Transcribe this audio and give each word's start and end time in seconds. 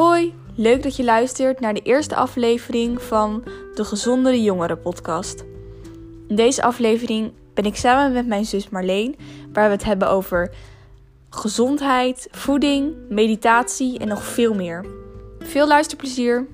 Hoi, 0.00 0.34
leuk 0.54 0.82
dat 0.82 0.96
je 0.96 1.04
luistert 1.04 1.60
naar 1.60 1.74
de 1.74 1.82
eerste 1.82 2.14
aflevering 2.14 3.02
van 3.02 3.44
de 3.74 3.84
Gezondere 3.84 4.42
Jongeren 4.42 4.80
podcast. 4.80 5.44
In 6.28 6.36
deze 6.36 6.62
aflevering 6.62 7.32
ben 7.54 7.64
ik 7.64 7.76
samen 7.76 8.12
met 8.12 8.26
mijn 8.26 8.44
zus 8.44 8.68
Marleen, 8.68 9.16
waar 9.52 9.66
we 9.66 9.74
het 9.74 9.84
hebben 9.84 10.08
over 10.08 10.54
gezondheid, 11.30 12.28
voeding, 12.30 12.94
meditatie 13.08 13.98
en 13.98 14.08
nog 14.08 14.24
veel 14.24 14.54
meer. 14.54 14.86
Veel 15.38 15.66
luisterplezier! 15.66 16.46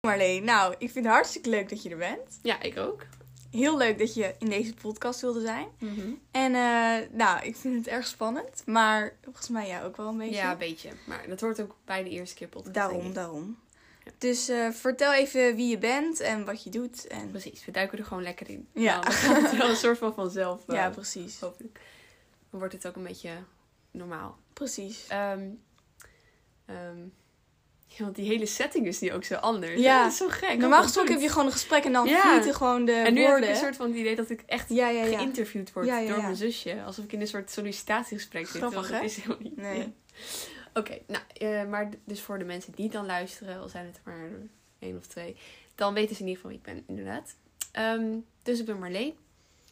Marleen, 0.00 0.44
nou, 0.44 0.74
ik 0.78 0.90
vind 0.90 1.04
het 1.04 1.14
hartstikke 1.14 1.50
leuk 1.50 1.68
dat 1.68 1.82
je 1.82 1.90
er 1.90 1.96
bent. 1.96 2.38
Ja, 2.42 2.62
ik 2.62 2.78
ook. 2.78 3.06
Heel 3.50 3.76
leuk 3.76 3.98
dat 3.98 4.14
je 4.14 4.34
in 4.38 4.48
deze 4.48 4.74
podcast 4.74 5.20
wilde 5.20 5.40
zijn. 5.40 5.66
En 6.30 6.54
eh, 6.54 7.08
nou, 7.18 7.44
ik 7.46 7.56
vind 7.56 7.74
het 7.76 7.86
erg 7.86 8.06
spannend, 8.06 8.62
maar 8.66 9.16
volgens 9.22 9.48
mij 9.48 9.66
jij 9.66 9.84
ook 9.84 9.96
wel 9.96 10.08
een 10.08 10.18
beetje. 10.18 10.34
Ja, 10.34 10.52
een 10.52 10.58
beetje. 10.58 10.90
Maar 11.06 11.24
dat 11.28 11.40
hoort 11.40 11.60
ook 11.60 11.76
bij 11.84 12.02
de 12.02 12.10
eerste 12.10 12.34
keer 12.34 12.48
podcast. 12.48 12.74
Daarom, 12.74 13.12
daarom. 13.12 13.58
Ja. 14.04 14.10
Dus 14.18 14.48
eh, 14.48 14.70
vertel 14.70 15.12
even 15.12 15.56
wie 15.56 15.68
je 15.68 15.78
bent 15.78 16.20
en 16.20 16.44
wat 16.44 16.64
je 16.64 16.70
doet. 16.70 17.06
En... 17.06 17.30
Precies, 17.30 17.64
we 17.64 17.72
duiken 17.72 17.98
er 17.98 18.04
gewoon 18.04 18.22
lekker 18.22 18.50
in. 18.50 18.68
Ja. 18.72 19.00
Nou, 19.00 19.12
gaat 19.12 19.56
wel 19.56 19.68
een 19.68 19.76
soort 19.76 19.98
van 19.98 20.14
vanzelf. 20.14 20.68
eh, 20.68 20.74
Ja, 20.76 20.90
precies. 20.90 21.40
hopelijk. 21.40 21.80
Dan 22.50 22.58
wordt 22.60 22.74
het 22.74 22.86
ook 22.86 22.96
een 22.96 23.02
beetje 23.02 23.32
normaal. 23.90 24.38
Precies. 24.52 25.06
Ehm, 25.08 25.48
ehm, 26.66 26.98
ja, 27.88 28.04
want 28.04 28.16
die 28.16 28.26
hele 28.28 28.46
setting 28.46 28.86
is 28.86 29.00
nu 29.00 29.12
ook 29.12 29.24
zo 29.24 29.34
anders. 29.34 29.80
Ja. 29.80 30.02
Dat 30.02 30.12
is 30.12 30.18
zo 30.18 30.28
gek. 30.28 30.58
Normaal 30.58 30.70
Wat 30.70 30.82
gesproken 30.82 31.12
heb 31.12 31.22
je 31.22 31.28
gewoon 31.28 31.46
een 31.46 31.52
gesprek 31.52 31.84
en 31.84 31.92
dan 31.92 32.06
Ja. 32.06 32.20
vlieten 32.20 32.54
gewoon 32.54 32.84
de 32.84 32.92
En 32.92 33.14
nu 33.14 33.22
heb 33.22 33.36
ik 33.42 33.48
een 33.48 33.56
soort 33.56 33.76
van 33.76 33.86
het 33.86 33.96
idee 33.96 34.16
dat 34.16 34.30
ik 34.30 34.42
echt 34.46 34.68
Ja, 34.68 34.88
ja, 34.88 35.04
ja. 35.04 35.16
geïnterviewd 35.16 35.72
word 35.72 35.86
door 35.86 36.22
mijn 36.22 36.36
zusje. 36.36 36.82
Alsof 36.82 37.04
ik 37.04 37.12
in 37.12 37.20
een 37.20 37.26
soort 37.26 37.50
sollicitatiegesprek 37.50 38.46
zit. 38.46 38.56
Grappig, 38.56 38.90
dat 38.90 39.02
is 39.02 39.16
helemaal 39.16 39.38
niet. 39.42 39.56
Nee. 39.56 39.92
Oké, 40.74 40.98
nou, 41.06 41.22
eh, 41.32 41.64
maar 41.64 41.88
dus 42.04 42.20
voor 42.20 42.38
de 42.38 42.44
mensen 42.44 42.72
die 42.72 42.88
dan 42.88 43.06
luisteren, 43.06 43.60
al 43.60 43.68
zijn 43.68 43.86
het 43.86 43.96
er 43.96 44.02
maar 44.04 44.30
één 44.78 44.96
of 44.96 45.06
twee, 45.06 45.36
dan 45.74 45.94
weten 45.94 46.16
ze 46.16 46.22
in 46.22 46.28
ieder 46.28 46.42
geval 46.42 46.58
wie 46.60 46.72
ik 46.72 46.74
ben, 46.74 46.96
inderdaad. 46.96 47.36
Ehm, 47.72 48.16
dus 48.42 48.60
ik 48.60 48.66
ben 48.66 48.78
Marleen. 48.78 49.14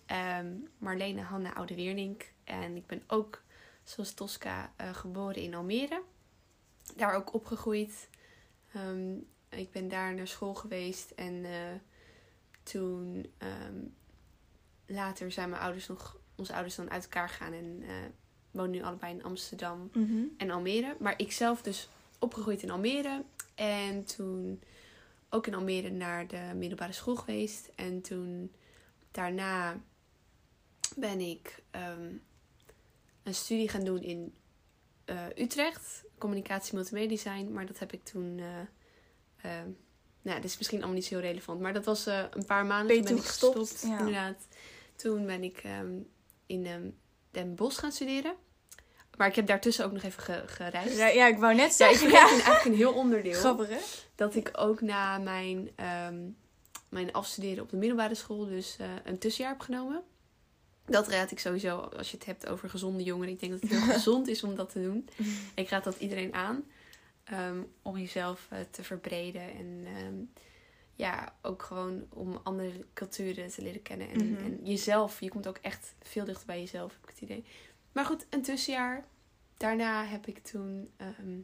Ehm 0.07 0.47
Marlene 0.79 1.21
Hanna 1.21 1.55
Oude-Wernink. 1.55 2.25
En 2.45 2.77
ik 2.77 2.87
ben 2.87 3.03
ook, 3.07 3.43
zoals 3.85 4.13
Tosca, 4.13 4.73
eh, 4.77 4.95
geboren 4.95 5.43
in 5.43 5.55
Almere. 5.55 6.03
Daar 6.97 7.15
ook 7.15 7.35
opgegroeid. 7.35 8.09
Ehm, 8.73 9.15
ik 9.49 9.71
ben 9.71 9.89
daar 9.89 10.15
naar 10.15 10.29
school 10.29 10.55
geweest 10.55 11.11
en 11.11 11.45
eh, 11.45 11.53
toen 12.63 13.27
ehm, 13.39 13.75
later 14.87 15.33
zijn 15.33 15.51
mijn 15.51 15.63
ouders 15.63 15.87
nog, 15.87 16.19
onze 16.37 16.53
ouders 16.53 16.75
dan 16.75 16.91
uit 16.91 17.03
elkaar 17.03 17.29
gegaan 17.29 17.53
en 17.53 17.83
eh 17.83 17.95
wonen 18.51 18.71
nu 18.71 18.83
allebei 18.83 19.13
in 19.15 19.23
Amsterdam 19.25 19.91
Mhm. 19.93 20.23
en 20.37 20.51
Almere. 20.51 20.97
Maar 21.01 21.15
ik 21.17 21.33
zelf 21.33 21.63
dus 21.63 21.89
opgegroeid 22.19 22.63
in 22.63 22.71
Almere. 22.71 23.25
En 23.55 24.05
toen 24.05 24.63
ook 25.31 25.47
in 25.47 25.55
Almere 25.55 25.91
naar 25.91 26.27
de 26.27 26.53
middelbare 26.55 26.93
school 26.93 27.17
geweest. 27.17 27.71
En 27.75 28.01
toen 28.01 28.53
daarna 29.11 29.81
ben 30.97 31.21
ik 31.21 31.63
ehm, 31.71 32.13
een 33.23 33.35
studie 33.35 33.69
gaan 33.69 33.85
doen 33.85 34.03
in 34.03 34.35
eh, 35.07 35.17
Utrecht. 35.37 36.05
Communicatie 36.19 36.75
multimedia 36.75 37.09
design. 37.09 37.53
Maar 37.53 37.67
dat 37.67 37.79
heb 37.79 37.93
ik 37.93 38.05
toen... 38.05 38.39
eh, 38.39 39.51
ehm, 39.53 39.69
nou, 40.23 40.41
dit 40.41 40.51
is 40.51 40.57
misschien 40.57 40.79
allemaal 40.79 40.97
niet 40.97 41.05
zo 41.07 41.15
heel 41.15 41.25
relevant. 41.25 41.61
Maar 41.61 41.73
dat 41.73 41.85
was 41.85 42.07
eh, 42.07 42.23
een 42.31 42.45
paar 42.45 42.67
maanden. 42.67 42.87
Ben 42.87 42.97
toen 43.05 43.15
ben 43.15 43.17
ik 43.25 43.29
gestopt? 43.29 43.59
gestopt. 43.59 43.83
Ja. 43.93 43.99
Inderdaad. 43.99 44.47
Toen 44.97 45.27
ben 45.27 45.43
ik 45.43 45.59
ehm, 45.59 45.95
in 46.47 46.67
ehm, 46.67 46.89
Den 47.31 47.55
Bosch 47.55 47.81
gaan 47.81 47.93
studeren. 47.93 48.35
Maar 49.17 49.29
ik 49.29 49.35
heb 49.35 49.47
daartussen 49.47 49.85
ook 49.85 49.93
nog 49.93 50.03
even 50.03 50.23
ge- 50.23 50.43
gereisd. 50.47 50.97
Ja, 50.97 51.07
ja, 51.07 51.27
ik 51.27 51.39
wou 51.39 51.55
net 51.55 51.77
Ja, 51.77 51.89
ik 51.89 51.97
zeggen. 51.97 52.11
Ja, 52.19 52.29
eigenlijk 52.29 52.65
een 52.65 52.75
heel 52.75 52.93
onderdeel. 52.93 53.33
Grappig, 53.33 53.69
hè? 53.69 53.79
Dat 54.15 54.35
ik 54.35 54.51
ook 54.53 54.81
na 54.81 55.19
mijn, 55.19 55.71
mijn 56.89 57.13
afstuderen 57.13 57.63
op 57.63 57.71
de 57.71 57.77
middelbare 57.77 58.15
school 58.15 58.47
dus 58.47 58.77
een 59.05 59.19
tussenjaar 59.19 59.53
heb 59.53 59.61
genomen. 59.63 60.03
Dat 60.87 61.09
raad 61.09 61.31
ik 61.31 61.39
sowieso 61.39 61.79
als 61.79 62.11
je 62.11 62.17
het 62.17 62.27
hebt 62.27 62.47
over 62.47 62.71
gezonde 62.71 63.03
jongeren. 63.03 63.33
Ik 63.33 63.41
denk 63.41 63.53
dat 63.53 63.61
het 63.61 63.71
heel 63.71 63.93
gezond 63.99 64.29
is 64.29 64.43
om 64.43 64.55
dat 64.55 64.71
te 64.73 64.83
doen. 64.83 65.09
Ik 65.55 65.69
raad 65.69 65.85
dat 65.85 65.97
iedereen 65.99 66.35
aan. 66.35 66.65
ehm, 67.25 67.63
om 67.83 67.97
jezelf 67.99 68.47
eh, 68.51 68.59
te 68.71 68.83
verbreden. 68.85 69.43
En 69.55 69.85
ehm, 69.87 70.15
ja, 70.95 71.35
ook 71.43 71.63
gewoon 71.63 72.07
om 72.13 72.41
andere 72.43 72.85
culturen 72.95 73.49
te 73.49 73.63
leren 73.63 73.83
kennen. 73.83 74.09
En, 74.11 74.33
Mhm. 74.33 74.45
en 74.45 74.61
jezelf. 74.63 75.21
Je 75.21 75.29
komt 75.29 75.47
ook 75.47 75.59
echt 75.63 75.95
veel 76.03 76.25
dichter 76.25 76.47
bij 76.47 76.61
jezelf, 76.61 76.93
heb 76.93 77.03
ik 77.03 77.09
het 77.11 77.21
idee. 77.21 77.45
Maar 77.93 78.05
goed, 78.05 78.27
een 78.31 78.43
tussenjaar. 78.43 79.05
Daarna 79.57 80.05
heb 80.05 80.27
ik 80.27 80.39
toen... 80.39 80.91
ehm, 80.97 81.39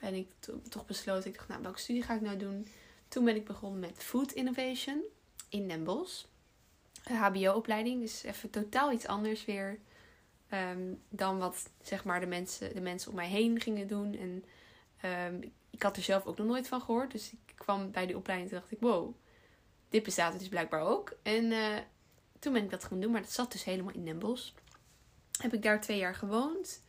ben 0.00 0.14
ik 0.14 0.28
to- 0.38 0.60
toch 0.68 0.86
besloten. 0.86 1.30
Ik 1.30 1.36
dacht, 1.36 1.48
nou, 1.48 1.62
welke 1.62 1.78
studie 1.78 2.02
ga 2.02 2.14
ik 2.14 2.20
nou 2.20 2.36
doen? 2.36 2.66
Toen 3.08 3.24
ben 3.24 3.36
ik 3.36 3.44
begonnen 3.44 3.80
met 3.80 4.02
Food 4.02 4.32
Innovation 4.32 5.02
in 5.48 5.68
Den 5.68 5.84
Bosch. 5.84 6.24
HBO-opleiding, 7.14 8.00
dus 8.00 8.22
even 8.22 8.50
totaal 8.50 8.92
iets 8.92 9.06
anders 9.06 9.44
weer 9.44 9.78
ehm, 10.48 10.94
dan 11.08 11.38
wat 11.38 11.70
zeg 11.82 12.04
maar 12.04 12.20
de 12.20 12.26
mensen, 12.26 12.74
de 12.74 12.80
mensen 12.80 13.10
om 13.10 13.16
mij 13.16 13.28
heen 13.28 13.60
gingen 13.60 13.86
doen. 13.86 14.14
En 14.18 14.44
ehm, 15.00 15.40
ik 15.70 15.82
had 15.82 15.96
er 15.96 16.02
zelf 16.02 16.26
ook 16.26 16.38
nog 16.38 16.46
nooit 16.46 16.68
van 16.68 16.80
gehoord, 16.80 17.12
dus 17.12 17.32
ik 17.32 17.54
kwam 17.54 17.90
bij 17.90 18.06
die 18.06 18.16
opleiding 18.16 18.50
en 18.50 18.58
dacht 18.58 18.72
ik, 18.72 18.80
wow, 18.80 19.14
dit 19.88 20.02
bestaat 20.02 20.38
dus 20.38 20.48
blijkbaar 20.48 20.80
ook. 20.80 21.16
En 21.22 21.52
eh, 21.52 21.78
toen 22.38 22.52
ben 22.52 22.62
ik 22.62 22.70
dat 22.70 22.84
gaan 22.84 23.00
doen, 23.00 23.10
maar 23.10 23.20
dat 23.20 23.32
zat 23.32 23.52
dus 23.52 23.64
helemaal 23.64 23.94
in 23.94 24.04
Den. 24.04 24.36
Heb 25.40 25.52
ik 25.52 25.62
daar 25.62 25.80
twee 25.80 25.98
jaar 25.98 26.14
gewoond. 26.14 26.82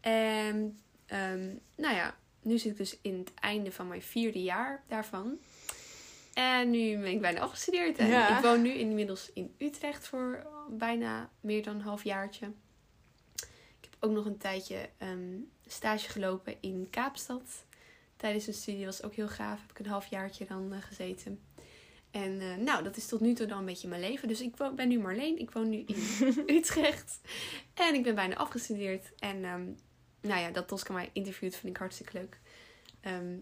En 0.00 0.78
ehm, 1.06 1.54
nou 1.74 1.94
ja, 1.94 2.16
nu 2.42 2.58
zit 2.58 2.70
ik 2.72 2.76
dus 2.76 2.98
in 3.02 3.18
het 3.18 3.34
einde 3.34 3.72
van 3.72 3.88
mijn 3.88 4.02
vierde 4.02 4.42
jaar 4.42 4.84
daarvan. 4.86 5.38
En 6.38 6.70
nu 6.70 6.98
ben 6.98 7.10
ik 7.10 7.20
bijna 7.20 7.40
afgestudeerd. 7.40 7.98
En 7.98 8.06
Ja. 8.08 8.36
ik 8.36 8.42
woon 8.44 8.62
nu 8.62 8.72
inmiddels 8.72 9.30
in 9.32 9.54
Utrecht 9.58 10.06
voor 10.06 10.46
bijna 10.70 11.30
meer 11.40 11.62
dan 11.62 11.74
een 11.74 11.80
half 11.80 12.04
jaartje. 12.04 12.46
Ik 13.80 13.88
heb 13.90 13.96
ook 14.00 14.10
nog 14.10 14.24
een 14.26 14.38
tijdje 14.38 14.88
ehm, 14.98 15.36
stage 15.66 16.08
gelopen 16.10 16.54
in 16.60 16.86
Kaapstad. 16.90 17.64
Tijdens 18.16 18.46
een 18.46 18.54
studie 18.54 18.84
was 18.84 19.02
ook 19.02 19.14
heel 19.14 19.28
gaaf. 19.28 19.60
Heb 19.60 19.70
ik 19.70 19.78
een 19.78 19.90
half 19.90 20.06
jaartje 20.06 20.44
dan 20.46 20.72
eh, 20.72 20.82
gezeten. 20.82 21.40
En 22.10 22.40
eh, 22.40 22.56
nou, 22.56 22.84
dat 22.84 22.96
is 22.96 23.06
tot 23.06 23.20
nu 23.20 23.32
toe 23.34 23.46
dan 23.46 23.58
een 23.58 23.64
beetje 23.64 23.88
mijn 23.88 24.00
leven. 24.00 24.28
Dus 24.28 24.40
ik 24.40 24.56
wo- 24.56 24.72
ben 24.74 24.88
nu 24.88 24.98
Marleen. 24.98 25.38
Ik 25.38 25.50
woon 25.50 25.68
nu 25.68 25.76
in 25.86 25.96
Utrecht. 26.56 27.20
En 27.74 27.94
ik 27.94 28.02
ben 28.02 28.14
bijna 28.14 28.34
afgestudeerd. 28.36 29.12
En 29.18 29.44
ehm, 29.44 29.64
nou 30.20 30.40
ja, 30.40 30.50
dat 30.50 30.68
Tosca 30.68 30.92
mij 30.92 31.10
interviewt 31.12 31.56
vind 31.56 31.72
ik 31.72 31.76
hartstikke 31.78 32.18
leuk. 32.18 32.40
Ehm, 33.00 33.36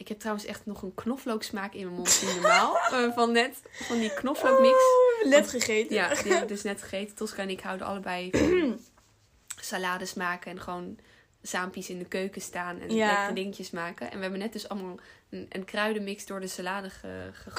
ik 0.00 0.08
heb 0.08 0.18
trouwens 0.18 0.46
echt 0.46 0.66
nog 0.66 0.82
een 0.82 0.94
knoflooksmaak 0.94 1.72
in 1.74 1.84
mijn 1.84 1.94
mond. 1.96 2.22
Niet 2.24 2.32
normaal. 2.34 2.76
Eh, 2.92 3.12
van 3.14 3.32
net. 3.32 3.60
Van 3.72 3.98
die 3.98 4.14
knoflookmix. 4.14 4.74
Oeh, 5.22 5.30
net 5.30 5.48
gegeten. 5.50 5.94
Ja, 5.94 6.14
die 6.22 6.32
heb 6.32 6.42
ik 6.42 6.48
dus 6.54 6.62
net 6.62 6.82
gegeten. 6.82 7.14
Tosca 7.16 7.42
en 7.42 7.50
ik 7.50 7.60
houden 7.60 7.86
allebei 7.86 8.30
van 8.32 8.80
salades 9.70 10.14
maken. 10.14 10.50
En 10.50 10.60
gewoon 10.60 10.98
zaampjes 11.42 11.90
in 11.90 11.98
de 11.98 12.04
keuken 12.04 12.40
staan. 12.42 12.80
En 12.80 12.94
Ja. 12.94 13.06
lekkere 13.06 13.32
dingetjes 13.34 13.70
maken. 13.70 14.10
En 14.10 14.16
we 14.16 14.22
hebben 14.22 14.40
net 14.40 14.52
dus 14.52 14.68
allemaal 14.68 14.96
een, 15.30 15.46
een 15.48 15.64
kruidenmix 15.64 16.26
door 16.26 16.40
de 16.40 16.46
salade 16.48 16.90
ge, 16.90 17.30
gegooid. 17.32 17.54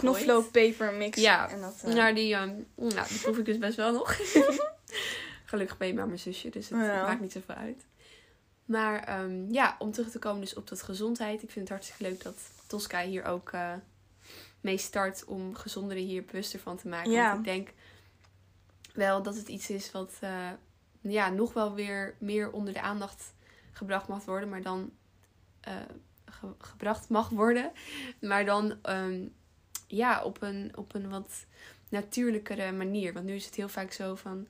Ja. 1.16 1.50
En 1.50 1.62
dat, 1.62 1.94
Nou, 1.94 2.13
die, 2.13 2.34
ehm, 2.34 2.52
nou, 2.75 3.08
die 3.08 3.19
proef 3.19 3.38
ik 3.38 3.46
dus 3.46 3.58
best 3.58 3.75
wel 3.75 3.91
nog. 3.91 4.16
Gelukkig 5.46 5.78
ben 5.78 5.88
je 5.88 5.94
maar 5.94 6.08
mijn 6.08 6.19
zusje, 6.19 6.50
dus 6.50 6.69
het 6.69 6.79
Ja. 6.79 7.02
maakt 7.06 7.22
niet 7.22 7.31
zoveel 7.31 7.56
uit. 7.56 7.85
Maar 8.71 9.03
ehm, 9.03 9.51
ja, 9.51 9.75
om 9.79 9.91
terug 9.91 10.09
te 10.11 10.19
komen 10.19 10.41
dus 10.41 10.53
op 10.53 10.67
dat 10.67 10.81
gezondheid. 10.81 11.43
Ik 11.43 11.51
vind 11.51 11.59
het 11.69 11.77
hartstikke 11.77 12.03
leuk 12.11 12.23
dat 12.23 12.37
Tosca 12.67 13.01
hier 13.03 13.23
ook 13.25 13.51
eh, 13.51 13.73
mee 14.61 14.77
start 14.77 15.25
om 15.25 15.55
gezonderen 15.55 16.03
hier 16.03 16.25
bewuster 16.25 16.59
van 16.59 16.78
te 16.78 16.87
maken. 16.87 17.11
Ja. 17.11 17.28
Want 17.34 17.47
ik 17.47 17.53
denk 17.53 17.69
wel 18.93 19.23
dat 19.23 19.35
het 19.35 19.47
iets 19.47 19.69
is 19.69 19.91
wat 19.91 20.13
eh, 20.19 20.49
ja, 21.01 21.29
nog 21.29 21.53
wel 21.53 21.73
weer 21.73 22.16
meer 22.19 22.51
onder 22.51 22.73
de 22.73 22.81
aandacht 22.81 23.34
gebracht 23.72 24.07
mag 24.07 24.25
worden. 24.25 24.49
Maar 24.49 24.61
dan 24.61 24.91
eh, 25.61 25.75
ge- 26.25 26.55
gebracht 26.57 27.09
mag 27.09 27.29
worden. 27.29 27.72
Maar 28.22 28.46
dan 28.46 28.78
ehm, 28.81 29.28
ja, 29.87 30.23
op 30.23 30.41
een, 30.41 30.72
op 30.75 30.93
een 30.96 31.09
wat 31.09 31.46
natuurlijkere 31.90 32.72
manier. 32.72 33.13
Want 33.13 33.25
nu 33.25 33.34
is 33.35 33.46
het 33.46 33.55
heel 33.55 33.69
vaak 33.69 33.91
zo 33.91 34.16
van... 34.16 34.47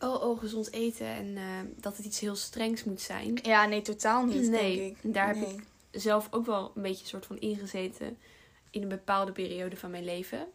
Oh, 0.00 0.22
oh, 0.22 0.38
gezond 0.38 0.72
eten 0.72 1.06
en 1.06 1.36
eh, 1.36 1.42
dat 1.76 1.96
het 1.96 2.06
iets 2.06 2.20
heel 2.20 2.36
strengs 2.36 2.84
moet 2.84 3.00
zijn. 3.00 3.38
Ja, 3.42 3.66
nee, 3.66 3.82
totaal 3.82 4.24
niet, 4.24 4.50
Nee, 4.50 4.76
denk 4.76 4.96
ik. 5.02 5.14
daar 5.14 5.26
heb 5.26 5.36
Nee. 5.36 5.60
Zelf 5.90 6.28
ook 6.30 6.46
wel 6.46 6.72
een 6.74 6.82
beetje 6.82 7.06
soort 7.06 7.26
van 7.26 7.38
ingezeten 7.38 8.18
in 8.70 8.82
een 8.82 8.88
bepaalde 8.88 9.32
periode 9.32 9.76
van 9.76 9.90
mijn 9.90 10.04
leven. 10.04 10.46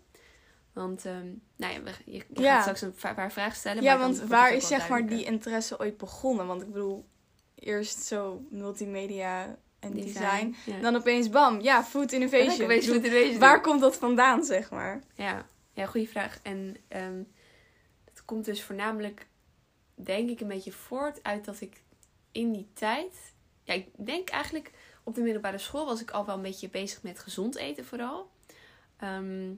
Want, 0.73 1.05
ehm, 1.05 1.27
nou 1.55 1.73
ja, 1.73 1.91
je, 2.05 2.23
Ja. 2.33 2.53
gaat 2.53 2.61
straks 2.61 2.81
een 2.81 3.13
paar 3.15 3.31
vragen 3.31 3.55
stellen. 3.57 3.83
Ja, 3.83 3.95
maar 3.95 4.03
want 4.07 4.19
waar 4.21 4.53
is 4.53 4.67
zeg 4.67 4.89
maar 4.89 5.05
die 5.07 5.23
interesse 5.23 5.79
ooit 5.79 5.97
begonnen? 5.97 6.47
Want 6.47 6.61
ik 6.61 6.67
bedoel, 6.71 7.05
eerst 7.55 7.99
zo 7.99 8.41
multimedia 8.49 9.57
en 9.79 9.93
design. 9.93 10.55
Ja. 10.65 10.79
Dan 10.81 10.95
opeens 10.95 11.29
bam, 11.29 11.61
ja, 11.61 11.83
food 11.83 12.11
innovation. 12.17 12.71
Ik 12.71 13.01
bedoel. 13.01 13.37
Waar 13.37 13.61
komt 13.61 13.81
dat 13.81 13.95
vandaan, 13.95 14.43
zeg 14.43 14.71
maar? 14.71 15.01
Ja, 15.13 15.45
ja 15.73 15.85
goede 15.85 16.07
vraag. 16.07 16.39
En 16.43 16.75
ehm 16.87 17.17
dat 17.17 17.25
komt 18.29 18.45
dus 18.45 18.63
voornamelijk, 18.63 19.27
denk 19.95 20.29
ik, 20.29 20.39
een 20.39 20.47
beetje 20.47 20.71
voort 20.71 21.23
uit 21.23 21.45
dat 21.45 21.61
ik 21.61 21.81
in 22.31 22.51
die 22.51 22.67
tijd, 22.73 23.33
ja, 23.63 23.73
ik 23.73 23.87
denk 23.97 24.29
eigenlijk 24.29 24.71
op 25.03 25.15
de 25.15 25.21
middelbare 25.21 25.57
school 25.57 25.85
was 25.85 26.01
ik 26.01 26.11
al 26.11 26.25
wel 26.25 26.35
een 26.35 26.41
beetje 26.41 26.69
bezig 26.69 27.03
met 27.03 27.19
gezond 27.19 27.55
eten 27.55 27.85
vooral. 27.85 28.29
Ehm, 28.97 29.51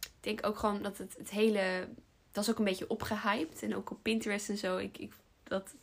ik 0.00 0.20
denk 0.20 0.46
ook 0.46 0.58
gewoon 0.58 0.82
dat 0.82 0.98
het, 0.98 1.14
het 1.18 1.30
hele, 1.30 1.88
dat 2.32 2.44
was 2.44 2.50
ook 2.50 2.58
een 2.58 2.64
beetje 2.64 2.88
opgehyped 2.90 3.62
en 3.62 3.76
ook 3.76 3.90
op 3.90 3.98
Pinterest 4.02 4.48
en 4.48 4.56
zo. 4.58 4.76
Ik, 4.76 4.98
ik, 4.98 5.12
dat 5.42 5.74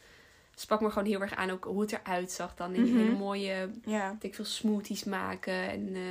sprak 0.56 0.82
me 0.82 0.90
gewoon 0.90 1.08
heel 1.08 1.22
erg 1.22 1.36
aan 1.36 1.50
ook 1.50 1.64
hoe 1.64 1.82
het 1.82 1.92
eruit 1.92 2.32
zag 2.32 2.56
dan 2.56 2.74
in 2.74 2.84
die 2.84 2.94
Mhm. 2.94 3.04
hele 3.04 3.16
mooie 3.18 3.70
Ja. 3.86 4.18
ik 4.20 4.36
veel 4.36 4.46
smoothies 4.46 5.04
maken. 5.04 5.70
En 5.70 5.96
eh, 5.96 6.02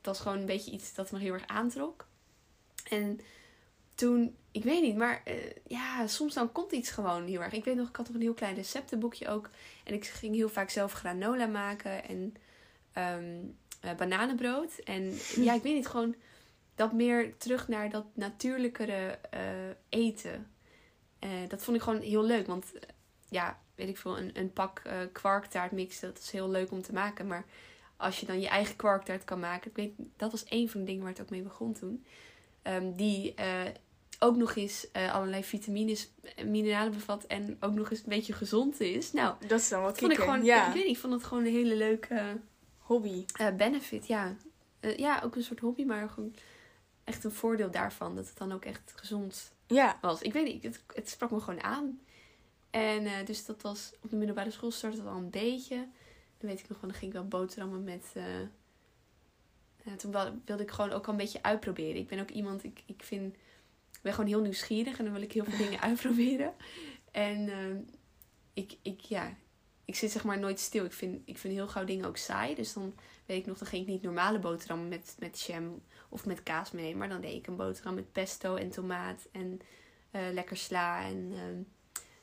dat 0.00 0.16
was 0.16 0.20
gewoon 0.20 0.38
een 0.38 0.46
beetje 0.46 0.70
iets 0.70 0.94
dat 0.94 1.10
me 1.12 1.18
heel 1.18 1.32
erg 1.32 1.46
aantrok. 1.46 2.06
En 2.90 3.20
toen, 3.98 4.36
ik 4.50 4.64
weet 4.64 4.82
niet, 4.82 4.96
maar 4.96 5.22
eh, 5.24 5.34
ja, 5.66 6.06
soms 6.06 6.34
dan 6.34 6.52
komt 6.52 6.72
iets 6.72 6.90
gewoon 6.90 7.26
heel 7.26 7.40
erg. 7.40 7.52
Ik 7.52 7.64
weet 7.64 7.76
nog, 7.76 7.88
ik 7.88 7.96
had 7.96 8.06
nog 8.06 8.14
een 8.14 8.22
heel 8.22 8.34
klein 8.34 8.54
receptenboekje 8.54 9.28
ook. 9.28 9.50
En 9.84 9.94
ik 9.94 10.06
ging 10.06 10.34
heel 10.34 10.48
vaak 10.48 10.70
zelf 10.70 10.92
granola 10.92 11.46
maken 11.46 12.04
en 12.04 12.34
ehm, 12.92 13.36
eh, 13.80 13.94
bananenbrood. 13.94 14.78
En 14.78 15.12
ja, 15.46 15.54
ik 15.54 15.62
weet 15.62 15.74
niet, 15.74 15.86
gewoon 15.86 16.14
dat 16.74 16.92
meer 16.92 17.36
terug 17.36 17.68
naar 17.68 17.90
dat 17.90 18.04
natuurlijkere 18.12 19.18
eh, 19.30 19.40
eten. 19.88 20.50
Dat 21.48 21.62
vond 21.62 21.76
ik 21.76 21.82
gewoon 21.82 22.00
heel 22.00 22.24
leuk, 22.24 22.46
want 22.46 22.72
ja, 23.28 23.58
weet 23.74 23.88
ik 23.88 23.98
veel, 23.98 24.18
een, 24.18 24.30
een 24.32 24.52
pak 24.52 24.78
eh 24.78 24.96
kwarktaart 25.12 25.72
mix, 25.72 26.00
dat 26.00 26.18
is 26.18 26.30
heel 26.30 26.50
leuk 26.50 26.70
om 26.70 26.82
te 26.82 26.92
maken. 26.92 27.26
Maar 27.26 27.44
als 27.96 28.20
je 28.20 28.26
dan 28.26 28.40
je 28.40 28.48
eigen 28.48 28.76
kwarktaart 28.76 29.24
kan 29.24 29.40
maken, 29.40 29.70
ik 29.70 29.76
weet, 29.76 29.92
dat 30.16 30.30
was 30.30 30.44
een 30.48 30.70
van 30.70 30.80
de 30.80 30.86
dingen 30.86 31.02
waar 31.02 31.12
het 31.12 31.20
ook 31.20 31.30
mee 31.30 31.42
begon 31.42 31.72
toen. 31.72 32.04
Ehm, 32.62 32.92
die 32.92 33.34
ook 34.18 34.36
nog 34.36 34.56
eens 34.56 34.90
eh, 34.90 35.14
allerlei 35.14 35.44
vitamines 35.44 36.10
en 36.36 36.50
mineralen 36.50 36.92
bevat 36.92 37.24
en 37.24 37.56
ook 37.60 37.72
nog 37.74 37.90
eens 37.90 37.98
een 38.00 38.08
beetje 38.08 38.32
gezond 38.32 38.80
is. 38.80 39.12
Nou, 39.12 39.34
Dat 39.46 39.60
is 39.60 39.68
dan 39.68 39.80
wel 39.80 39.88
dat 39.88 39.98
vond 39.98 40.12
ik 40.12 40.18
gewoon, 40.18 40.44
Ja. 40.44 40.66
ik 40.66 40.72
weet 40.74 40.82
niet, 40.86 40.94
ik 40.96 41.00
vond 41.00 41.12
het 41.12 41.24
gewoon 41.24 41.44
een 41.44 41.52
hele 41.52 41.76
leuke 41.76 42.40
Hobby. 42.78 43.24
eh, 43.36 43.54
benefit, 43.54 44.06
ja. 44.06 44.36
Eh, 44.80 44.96
ja, 44.96 45.20
ook 45.24 45.36
een 45.36 45.42
soort 45.42 45.60
hobby, 45.60 45.84
maar 45.84 46.08
gewoon 46.08 46.34
echt 47.04 47.24
een 47.24 47.32
voordeel 47.32 47.70
daarvan. 47.70 48.14
Dat 48.16 48.28
het 48.28 48.36
dan 48.38 48.52
ook 48.52 48.64
echt 48.64 48.92
gezond 48.96 49.52
Ja. 49.66 49.98
was. 50.00 50.22
Ik 50.22 50.32
weet 50.32 50.44
niet, 50.44 50.62
het, 50.62 50.82
het 50.94 51.08
sprak 51.08 51.30
me 51.30 51.40
gewoon 51.40 51.62
aan. 51.62 52.00
En 52.70 53.06
eh, 53.06 53.12
dus 53.24 53.44
dat 53.44 53.62
was 53.62 53.92
op 54.02 54.10
de 54.10 54.16
middelbare 54.16 54.50
school 54.50 54.70
startte 54.70 54.98
het 54.98 55.06
al 55.08 55.16
een 55.16 55.30
beetje. 55.30 55.76
Dan 56.38 56.50
weet 56.50 56.60
ik 56.60 56.68
nog 56.68 56.80
wel, 56.80 56.90
dan 56.90 56.98
ging 56.98 57.12
ik 57.12 57.18
wel 57.18 57.28
boterhammen 57.28 57.84
met... 57.84 58.04
eh, 58.14 58.24
toen 59.96 60.12
wilde 60.44 60.62
ik 60.62 60.70
gewoon 60.70 60.90
ook 60.92 61.06
al 61.06 61.12
een 61.12 61.18
beetje 61.18 61.42
uitproberen. 61.42 61.96
Ik 61.96 62.06
ben 62.08 62.20
ook 62.20 62.30
iemand, 62.30 62.64
ik, 62.64 62.82
ik 62.86 63.02
vind... 63.02 63.36
Ik 63.98 64.04
ben 64.04 64.12
gewoon 64.12 64.28
heel 64.30 64.40
nieuwsgierig 64.40 64.98
en 64.98 65.04
dan 65.04 65.12
wil 65.12 65.22
ik 65.22 65.32
heel 65.32 65.44
veel 65.44 65.58
dingen 65.58 65.80
uitproberen. 65.88 66.54
En 67.10 67.48
eh, 67.48 67.94
ik, 68.52 68.76
ik, 68.82 69.00
ja, 69.00 69.36
ik 69.84 69.96
zit 69.96 70.10
zeg 70.10 70.24
maar 70.24 70.38
nooit 70.38 70.60
stil. 70.60 70.84
Ik 70.84 70.92
vind, 70.92 71.22
ik 71.24 71.38
vind 71.38 71.54
heel 71.54 71.68
gauw 71.68 71.84
dingen 71.84 72.04
ook 72.04 72.16
saai. 72.16 72.54
Dus 72.54 72.72
dan 72.72 72.94
weet 73.26 73.38
ik 73.38 73.46
nog, 73.46 73.58
dan 73.58 73.66
ging 73.66 73.82
ik 73.82 73.88
niet 73.88 74.02
normale 74.02 74.38
boterhammen 74.38 74.88
met, 74.88 75.16
met 75.18 75.40
jam 75.40 75.82
of 76.08 76.26
met 76.26 76.42
kaas 76.42 76.70
meenemen. 76.70 76.98
Maar 76.98 77.08
dan 77.08 77.20
deed 77.20 77.34
ik 77.34 77.46
een 77.46 77.56
boterham 77.56 77.94
met 77.94 78.12
pesto 78.12 78.54
en 78.54 78.70
tomaat 78.70 79.28
en 79.32 79.60
eh, 80.10 80.22
lekker 80.32 80.56
sla. 80.56 81.04
En, 81.04 81.32
ehm, 81.34 81.62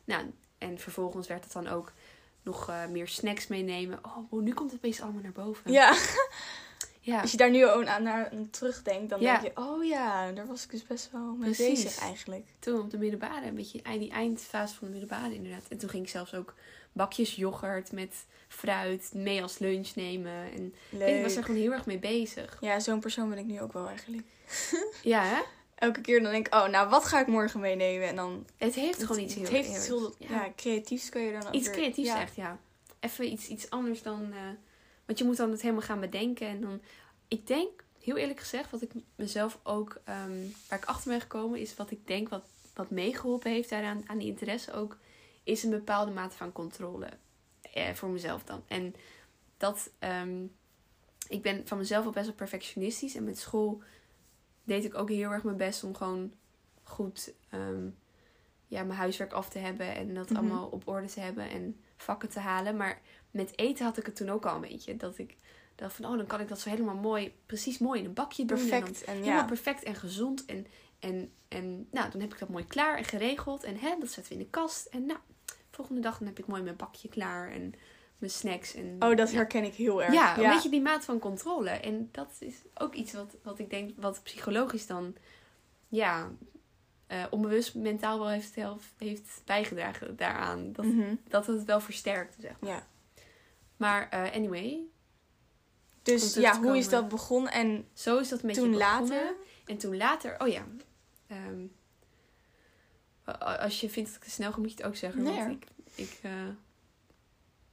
nou, 0.04 0.31
en 0.57 0.80
vervolgens 0.80 1.28
werd 1.28 1.44
het 1.44 1.54
dan 1.54 1.68
ook 1.68 1.94
nog 2.42 2.69
eh, 2.69 2.88
meer 2.88 3.07
snacks 3.07 3.48
meenemen. 3.48 4.00
Oh, 4.01 4.18
wow, 4.30 4.42
nu 4.42 4.54
komt 4.54 4.71
het 4.71 4.80
opeens 4.80 5.01
allemaal 5.01 5.21
naar 5.21 5.31
boven. 5.31 5.71
Ja. 5.71 5.98
ja. 7.06 7.22
Als 7.22 7.31
je 7.31 7.38
daar 7.38 7.50
nu 7.52 7.68
ook 7.68 7.86
aan 7.86 8.04
naar 8.04 8.31
terugdenkt, 8.52 9.10
dan 9.10 9.22
Ja. 9.22 9.40
denk 9.40 9.54
je, 9.57 9.62
oh 9.62 9.84
ja, 9.84 10.31
daar 10.31 10.46
was 10.48 10.63
ik 10.63 10.72
dus 10.72 10.86
best 10.86 11.10
wel 11.12 11.36
mee 11.36 11.54
Precies. 11.54 11.84
bezig 11.84 12.02
eigenlijk. 12.02 12.46
toen 12.60 12.80
op 12.80 12.90
de 12.92 12.98
middelbare, 12.98 13.46
een 13.48 13.56
beetje 13.56 13.81
die 13.98 14.12
eindfase 14.12 14.75
van 14.75 14.88
de 14.88 14.92
middelbare 14.98 15.34
inderdaad. 15.34 15.63
En 15.69 15.78
toen 15.78 15.90
ging 15.90 16.04
ik 16.04 16.10
zelfs 16.10 16.34
ook 16.34 16.54
bakjes 16.92 17.36
yoghurt 17.36 17.92
met 17.92 18.25
fruit 18.48 19.12
mee 19.13 19.42
als 19.42 19.60
lunch 19.60 19.96
nemen. 19.96 20.31
En 20.54 20.74
ik, 21.07 21.22
was 21.24 21.36
er 21.36 21.44
gewoon 21.44 21.60
heel 21.62 21.72
erg 21.72 21.86
mee 21.86 22.00
bezig. 22.00 22.57
Ja, 22.62 22.80
zo'n 22.80 23.00
persoon 23.00 23.30
ben 23.30 23.38
ik 23.38 23.46
nu 23.46 23.62
ook 23.62 23.74
wel 23.74 23.88
eigenlijk. 23.88 24.24
Ja, 25.04 25.24
hè? 25.24 25.42
Elke 25.75 26.02
keer 26.02 26.22
dan 26.22 26.31
denk 26.31 26.48
ik, 26.48 26.54
oh, 26.54 26.68
nou, 26.68 26.90
wat 26.90 27.06
ga 27.06 27.19
ik 27.19 27.28
morgen 27.28 27.60
meenemen? 27.60 28.07
En 28.07 28.16
dan... 28.16 28.46
Het 28.57 28.75
heeft 28.75 29.04
gewoon 29.04 29.22
iets 29.22 29.34
heel 29.34 29.44
het 29.44 29.52
heeft 29.52 29.88
heel 29.88 30.13
ja. 30.18 30.52
creatiefs 30.56 31.10
kun 31.10 31.22
je 31.22 31.31
dan 31.31 31.48
ook 31.48 31.54
Iets 31.54 31.68
weer- 31.68 31.75
creatiefs 31.75 32.10
echt, 32.13 32.36
ja. 32.36 32.57
Even 33.00 33.31
iets, 33.31 33.48
iets 33.48 33.69
anders 33.69 34.02
dan... 34.02 34.31
eh, 34.31 34.38
want 35.06 35.18
je 35.18 35.25
moet 35.25 35.38
dan 35.38 35.52
het 35.52 35.62
helemaal 35.62 35.81
gaan 35.81 36.00
bedenken. 36.00 36.48
En 36.48 36.62
dan... 36.62 36.81
Ik 37.28 37.48
denk, 37.48 37.84
heel 38.00 38.18
eerlijk 38.18 38.40
gezegd, 38.40 38.72
wat 38.72 38.81
ik 38.81 38.92
mezelf 39.16 39.60
ook... 39.63 40.02
ehm, 40.04 40.44
waar 40.69 40.80
ik 40.80 40.86
achter 40.86 41.10
ben 41.12 41.22
gekomen, 41.22 41.60
is 41.60 41.75
wat 41.75 41.92
ik 41.92 42.07
denk 42.07 42.30
wat, 42.30 42.46
wat 42.74 42.90
meegeholpen 42.90 43.52
heeft 43.52 43.69
daaraan, 43.69 44.04
aan 44.07 44.18
die 44.18 44.28
interesse 44.28 44.74
ook... 44.74 44.98
Is 45.44 45.63
een 45.63 45.69
bepaalde 45.69 46.12
mate 46.12 46.36
van 46.36 46.52
controle. 46.52 47.10
Eh, 47.74 47.94
voor 47.94 48.10
mezelf 48.10 48.44
dan. 48.44 48.63
En 48.68 48.96
dat... 49.57 49.90
ehm, 50.00 50.44
ik 51.28 51.42
ben 51.42 51.68
van 51.68 51.78
mezelf 51.78 52.04
wel 52.04 52.13
best 52.13 52.25
wel 52.25 52.36
perfectionistisch. 52.36 53.16
En 53.16 53.24
met 53.24 53.40
school 53.40 53.81
deed 54.63 54.86
ik 54.86 54.96
ook 54.96 55.10
heel 55.10 55.31
erg 55.31 55.44
mijn 55.44 55.57
best 55.57 55.84
om 55.84 55.96
gewoon 55.96 56.31
goed... 56.84 57.34
ehm, 57.50 57.88
ja, 58.68 58.84
mijn 58.84 59.00
huiswerk 59.00 59.31
af 59.34 59.50
te 59.50 59.60
hebben 59.60 59.96
en 59.96 60.13
dat 60.13 60.30
Mhm. 60.30 60.40
allemaal 60.40 60.68
op 60.68 60.88
orde 60.88 61.07
te 61.07 61.19
hebben 61.19 61.50
en 61.50 61.80
vakken 61.97 62.30
te 62.30 62.39
halen. 62.39 62.77
Maar 62.77 63.01
met 63.31 63.57
eten 63.57 63.86
had 63.86 63.97
ik 63.97 64.06
het 64.06 64.15
toen 64.15 64.30
ook 64.30 64.45
al 64.45 64.56
een 64.56 64.62
beetje. 64.62 64.97
Dat 64.97 65.18
ik 65.18 65.36
dacht 65.75 65.95
van, 65.95 66.06
oh, 66.06 66.18
dan 66.18 66.25
kan 66.25 66.39
ik 66.39 66.47
dat 66.47 66.59
zo 66.59 66.69
helemaal 66.69 66.95
mooi, 66.95 67.36
precies 67.45 67.77
mooi 67.77 68.00
in 68.00 68.06
een 68.06 68.13
bakje 68.13 68.45
doen. 68.45 68.57
En 68.57 68.69
dan 68.69 68.80
Perfect. 68.80 69.03
En 69.03 69.15
helemaal 69.15 69.38
ja, 69.38 69.45
perfect 69.45 69.83
en 69.83 69.95
gezond. 69.95 70.45
En, 70.45 70.68
en, 71.00 71.31
en 71.47 71.88
nou, 71.92 72.12
dan 72.12 72.21
heb 72.21 72.33
ik 72.33 72.39
dat 72.39 72.50
mooi 72.50 72.65
klaar 72.65 72.97
en 72.97 73.03
geregeld. 73.03 73.63
En 73.63 73.77
hè, 73.77 73.95
dat 74.00 74.09
zetten 74.09 74.33
we 74.33 74.39
in 74.39 74.45
de 74.45 74.50
kast. 74.50 74.86
En 74.86 75.06
nou, 75.06 75.19
volgende 75.71 76.01
dag 76.01 76.18
dan 76.18 76.27
heb 76.27 76.39
ik 76.39 76.47
mooi 76.47 76.62
mijn 76.62 76.75
bakje 76.75 77.09
klaar 77.09 77.51
en 77.51 77.74
mijn 78.18 78.31
snacks. 78.31 78.74
En, 78.74 78.95
oh, 79.00 79.15
dat 79.15 79.30
ja. 79.30 79.36
herken 79.36 79.63
ik 79.63 79.74
heel 79.74 80.03
erg. 80.03 80.13
Ja, 80.13 80.38
een 80.38 80.50
beetje 80.50 80.69
die 80.69 80.81
maat 80.81 81.06
van 81.06 81.19
controle. 81.19 81.69
En 81.69 82.09
dat 82.12 82.36
is 82.39 82.56
ook 82.74 82.94
iets 82.94 83.13
wat, 83.13 83.36
wat 83.44 83.59
ik 83.59 83.69
denk, 83.69 83.92
wat 83.95 84.24
psychologisch 84.24 84.88
dan, 84.88 85.15
ja, 85.88 86.31
eh, 87.07 87.24
onbewust 87.30 87.75
mentaal 87.75 88.19
wel 88.19 88.30
heeft, 88.30 88.56
heeft, 88.98 89.42
bijgedragen 89.46 90.16
daaraan. 90.16 90.74
Dat, 90.74 90.86
Mhm. 90.86 91.16
dat 91.28 91.48
het 91.48 91.63
wel 91.63 91.80
versterkt, 91.80 92.36
zeg 92.40 92.54
maar. 92.60 92.69
Ja. 92.69 92.88
Maar 93.78 94.10
eh, 94.10 94.34
anyway, 94.36 94.80
Dus 96.02 96.34
ja, 96.34 96.62
hoe 96.62 96.78
is 96.78 96.90
dat 96.90 97.07
begonnen? 97.10 97.52
En 97.52 97.88
zo 97.94 98.18
is 98.18 98.30
dat 98.30 98.42
beetje 98.42 98.62
toen 98.62 98.75
later? 98.75 99.34
En 99.66 99.78
toen 99.78 99.98
later, 99.98 100.36
oh 100.42 100.48
ja. 100.48 100.66
ehm, 101.28 101.66
als 103.40 103.81
je 103.81 103.90
vindt 103.90 104.09
dat 104.09 104.18
ik 104.19 104.24
te 104.24 104.33
snel 104.33 104.52
ga, 104.52 104.59
moet 104.59 104.69
je 104.69 104.76
het 104.78 104.85
ook 104.85 104.95
zeggen. 104.95 105.24
Nee, 105.24 105.38
want 105.38 105.52
ik, 105.64 105.68
ik, 105.95 106.19
eh, 106.21 106.31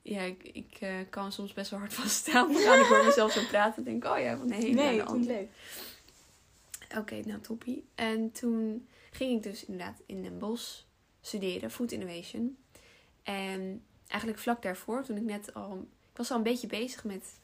ja, 0.03 0.21
ik, 0.21 0.43
ik 0.43 1.07
kan 1.11 1.33
soms 1.33 1.53
best 1.53 1.71
wel 1.71 1.79
hard 1.79 1.95
van 2.01 2.09
staan. 2.09 2.53
Dan 2.53 2.81
ik 2.81 2.87
hoor 2.87 3.05
mezelf 3.05 3.33
zo 3.33 3.43
praten 3.49 3.77
en 3.77 3.85
denk, 4.01 4.05
oh 4.15 4.19
ja, 4.19 4.37
van 4.37 4.47
nee, 4.49 4.75
nee, 4.75 4.97
vind 4.97 5.11
het 5.11 5.25
leuk. 5.27 5.51
Oké, 6.99 7.21
nou 7.25 7.41
toppie. 7.41 7.85
En 7.95 8.33
toen 8.33 8.87
ging 9.15 9.37
ik 9.37 9.43
dus 9.43 9.65
inderdaad 9.65 10.03
in 10.07 10.23
Den 10.23 10.39
Bosch 10.39 10.81
studeren, 11.21 11.71
Food 11.71 11.93
Innovation. 11.93 12.59
En 13.23 13.85
eigenlijk 14.07 14.41
vlak 14.41 14.63
daarvoor, 14.63 15.03
toen 15.03 15.17
ik 15.17 15.23
net 15.23 15.55
al... 15.55 15.89
Ik 16.11 16.19
was 16.19 16.31
al 16.31 16.37
een 16.37 16.43
beetje 16.43 16.67
bezig 16.67 17.05
met 17.05 17.39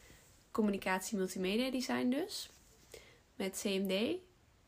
communicatie 0.51 1.19
multimedia 1.19 1.71
design 1.71 2.09
dus. 2.09 2.51
Met 3.37 3.61
CMD 3.63 4.17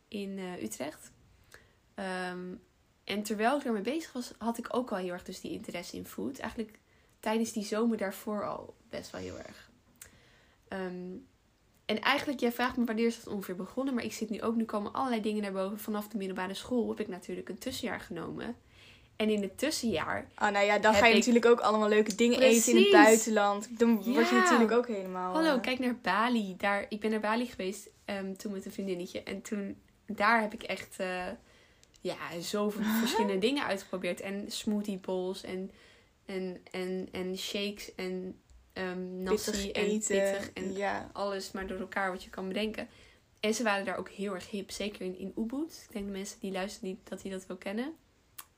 in 0.09 0.39
eh, 0.39 0.63
Utrecht. 0.63 1.13
Ehm, 1.95 2.55
en 3.05 3.23
terwijl 3.23 3.59
ik 3.59 3.65
ermee 3.65 3.83
bezig 3.83 4.13
was, 4.13 4.33
had 4.39 4.59
ik 4.59 4.77
ook 4.77 4.91
al 4.91 4.97
heel 4.97 5.13
erg 5.13 5.25
dus 5.25 5.41
die 5.41 5.53
interesse 5.53 5.97
in 5.97 6.07
food. 6.07 6.39
Eigenlijk 6.39 6.79
tijdens 7.21 7.53
die 7.53 7.65
zomer 7.65 7.97
daarvoor 7.97 8.47
al 8.47 8.75
best 8.89 9.11
wel 9.11 9.21
heel 9.21 9.39
erg. 9.39 9.71
Ehm, 10.69 11.17
en 11.91 12.01
eigenlijk, 12.01 12.41
jij 12.41 12.53
vraagt 12.53 12.77
me 12.77 12.85
wanneer 12.85 13.07
is 13.07 13.23
dat 13.25 13.33
ongeveer 13.35 13.57
begonnen. 13.57 13.95
Maar 13.95 14.05
ik 14.05 14.13
zit 14.13 14.31
nu 14.31 14.43
ook, 14.43 14.55
nu 14.57 14.65
komen 14.65 14.93
allerlei 14.93 15.23
dingen 15.23 15.43
naar 15.43 15.53
boven. 15.53 15.79
Vanaf 15.79 16.09
de 16.09 16.17
middelbare 16.17 16.55
school 16.55 16.89
heb 16.89 17.01
ik 17.01 17.09
natuurlijk 17.09 17.49
een 17.49 17.59
tussenjaar 17.59 18.01
genomen. 18.01 18.57
En 19.17 19.29
in 19.31 19.43
het 19.43 19.59
tussenjaar, 19.59 20.27
Oh, 20.39 20.49
nou 20.51 20.65
ja, 20.67 20.79
dan 20.79 20.95
ga 20.95 21.05
je 21.07 21.11
ik- 21.13 21.19
natuurlijk 21.19 21.47
ook 21.47 21.61
allemaal 21.61 21.89
leuke 21.89 22.15
dingen 22.15 22.41
eten 22.41 22.73
in 22.77 22.83
het 22.83 22.91
buitenland. 22.93 23.79
Dan 23.79 23.95
word 23.95 24.29
je 24.29 24.35
Ja. 24.35 24.41
natuurlijk 24.43 24.73
ook 24.73 24.87
helemaal... 24.87 25.35
hallo, 25.35 25.55
eh, 25.55 25.61
kijk 25.61 25.79
naar 25.79 25.97
Bali. 26.03 26.55
Daar, 26.57 26.87
ik 26.89 27.01
ben 27.01 27.11
naar 27.11 27.21
Bali 27.21 27.47
geweest 27.47 27.89
ehm, 28.05 28.35
toen 28.35 28.53
met 28.53 28.65
een 28.65 28.73
vriendinnetje. 28.73 29.23
En 29.23 29.43
toen, 29.43 29.77
daar 30.07 30.41
heb 30.41 30.53
ik 30.55 30.63
echt, 30.63 30.95
eh, 30.99 31.25
ja, 32.01 32.17
zoveel 32.41 32.85
verschillende 33.01 33.39
dingen 33.39 33.65
uitgeprobeerd. 33.65 34.21
En 34.21 34.45
smoothie 34.49 34.99
bowls 34.99 35.43
en, 35.43 35.71
en, 36.27 36.61
en, 36.71 37.09
en 37.13 37.39
shakes 37.39 37.95
en 37.95 38.41
pittig 39.25 39.71
en 39.71 39.85
eten. 39.85 40.01
pittig 40.01 40.53
en 40.53 40.73
ja. 40.73 41.11
alles 41.13 41.51
maar 41.51 41.67
door 41.67 41.79
elkaar 41.79 42.11
wat 42.11 42.25
je 42.25 42.31
kan 42.31 42.49
bedenken. 42.49 42.89
En 43.41 43.55
ze 43.55 43.63
waren 43.63 43.85
daar 43.85 43.97
ook 43.97 44.09
heel 44.09 44.35
erg 44.35 44.51
hip, 44.51 44.71
zeker 44.71 45.01
in, 45.01 45.19
in 45.19 45.33
Ubud. 45.37 45.83
Ik 45.87 45.93
denk 45.93 46.07
de 46.07 46.13
mensen 46.13 46.41
die 46.41 46.53
luisteren 46.53 46.89
niet 46.89 47.09
dat 47.09 47.23
die 47.23 47.31
dat 47.31 47.47
wel 47.47 47.57
kennen. 47.57 47.95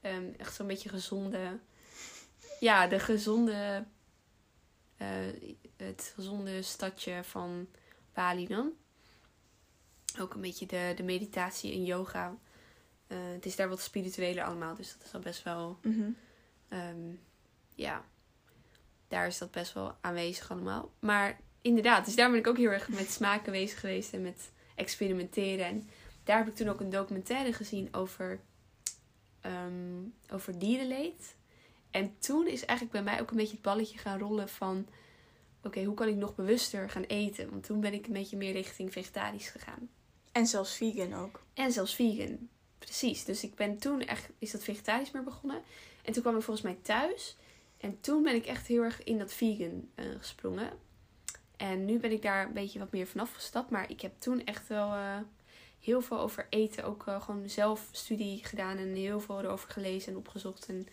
Ehm, 0.01 0.33
echt 0.37 0.55
zo'n 0.55 0.67
beetje 0.67 0.89
gezonde, 0.89 1.59
ja, 2.61 2.87
de 2.87 2.99
gezonde, 2.99 3.85
eh, 4.97 5.09
het 5.77 6.13
gezonde 6.15 6.63
stadje 6.63 7.25
van 7.25 7.69
Bali 8.13 8.47
dan. 8.47 8.73
Ook 10.21 10.35
een 10.35 10.41
beetje 10.41 10.67
de, 10.67 10.93
de 10.97 11.03
meditatie 11.03 11.73
en 11.73 11.85
yoga. 11.85 12.39
Eh, 13.07 13.19
het 13.33 13.47
is 13.47 13.57
daar 13.57 13.69
wat 13.69 13.81
spiritueler 13.81 14.45
allemaal, 14.45 14.75
dus 14.75 14.93
dat 14.93 15.07
is 15.07 15.15
al 15.15 15.21
best 15.21 15.43
wel 15.43 15.79
Mhm. 15.83 16.11
Ehm, 16.69 17.15
ja. 17.75 18.05
Daar 19.13 19.27
is 19.27 19.39
dat 19.39 19.51
best 19.51 19.73
wel 19.73 19.95
aanwezig 20.01 20.51
allemaal. 20.51 20.93
Maar 20.99 21.41
inderdaad, 21.63 22.05
dus 22.05 22.15
daar 22.15 22.31
ben 22.31 22.39
ik 22.39 22.47
ook 22.47 22.57
heel 22.57 22.71
erg 22.71 22.89
met 22.89 23.11
smaken 23.11 23.53
bezig 23.53 23.81
geweest 23.81 24.13
en 24.13 24.23
met 24.23 24.51
experimenteren. 24.75 25.67
En 25.67 25.89
daar 26.25 26.39
heb 26.39 26.49
ik 26.49 26.55
toen 26.55 26.69
ook 26.69 26.81
een 26.81 26.91
documentaire 26.91 27.53
gezien 27.53 27.95
over, 27.95 28.41
ehm, 29.41 30.01
over 30.33 30.59
dierenleed. 30.59 31.37
En 31.91 32.19
toen 32.19 32.47
is 32.47 32.65
eigenlijk 32.65 32.91
bij 32.91 33.13
mij 33.13 33.21
ook 33.21 33.31
een 33.31 33.37
beetje 33.37 33.53
het 33.53 33.63
balletje 33.63 33.99
gaan 33.99 34.19
rollen 34.19 34.49
van... 34.49 34.87
Oké, 35.63 35.85
hoe 35.85 35.95
kan 35.95 36.09
ik 36.09 36.17
nog 36.17 36.35
bewuster 36.35 36.91
gaan 36.91 37.03
eten? 37.03 37.51
Want 37.51 37.65
toen 37.65 37.81
ben 37.81 37.93
ik 37.93 38.07
een 38.07 38.13
beetje 38.13 38.37
meer 38.37 38.53
richting 38.53 38.93
vegetarisch 38.93 39.49
gegaan. 39.49 39.91
En 40.33 40.47
zelfs 40.47 40.77
vegan 40.77 41.15
ook. 41.15 41.43
En 41.55 41.73
zelfs 41.73 41.95
vegan. 41.95 42.49
Precies. 42.79 43.25
Dus 43.25 43.43
ik 43.43 43.55
ben 43.55 43.79
toen 43.79 44.03
echt... 44.03 44.29
Is 44.39 44.51
dat 44.51 44.65
vegetarisch 44.65 45.11
meer 45.11 45.25
begonnen. 45.25 45.63
En 46.03 46.13
toen 46.13 46.23
kwam 46.23 46.37
ik 46.37 46.43
volgens 46.43 46.67
mij 46.67 46.79
thuis. 46.83 47.37
En 47.83 48.01
toen 48.01 48.23
ben 48.23 48.35
ik 48.35 48.47
echt 48.47 48.67
heel 48.67 48.83
erg 48.83 49.03
in 49.03 49.19
dat 49.19 49.33
vegan 49.33 49.89
eh, 49.95 50.05
gesprongen. 50.19 50.71
En 51.57 51.85
nu 51.85 51.99
ben 51.99 52.13
ik 52.13 52.23
daar 52.23 52.47
een 52.47 52.53
beetje 52.53 52.79
wat 52.79 52.93
meer 52.93 53.07
vanaf 53.07 53.33
gestapt. 53.33 53.71
Maar 53.71 53.91
ik 53.91 54.01
heb 54.01 54.13
toen 54.19 54.45
echt 54.45 54.69
wel 54.69 54.93
eh, 54.93 55.19
heel 55.81 56.01
veel 56.01 56.19
over 56.19 56.47
eten. 56.51 56.85
Ook 56.85 57.07
uh, 57.07 57.23
gewoon 57.23 57.49
zelf 57.49 57.89
studie 57.91 58.45
gedaan. 58.45 58.77
En 58.77 58.95
heel 58.95 59.21
veel 59.21 59.41
erover 59.41 59.71
gelezen 59.71 60.13
en 60.13 60.19
opgezocht. 60.19 60.69
En 60.69 60.87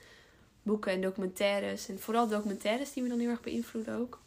boeken 0.63 0.91
en 0.91 1.01
documentaires. 1.01 1.89
En 1.89 1.99
vooral 1.99 2.27
documentaires 2.27 2.93
die 2.93 3.03
me 3.03 3.09
dan 3.09 3.19
heel 3.19 3.29
erg 3.29 3.41
beïnvloeden 3.41 3.97
ook. 3.97 4.21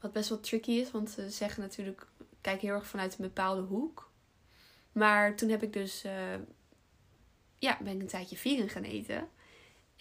Wat 0.00 0.12
best 0.12 0.28
wel 0.28 0.40
tricky 0.40 0.70
is. 0.70 0.90
Want 0.90 1.10
ze 1.10 1.30
zeggen 1.30 1.62
natuurlijk... 1.62 2.06
Kijk 2.40 2.60
heel 2.60 2.74
erg 2.74 2.86
vanuit 2.86 3.12
een 3.12 3.24
bepaalde 3.24 3.62
hoek. 3.62 4.10
Maar 4.92 5.36
toen 5.36 5.48
heb 5.48 5.62
ik 5.62 5.72
dus... 5.72 6.02
Ja, 7.58 7.78
ben 7.82 7.94
ik 7.94 8.00
een 8.00 8.06
tijdje 8.06 8.36
vegan 8.36 8.68
gaan 8.68 8.82
eten. 8.82 9.28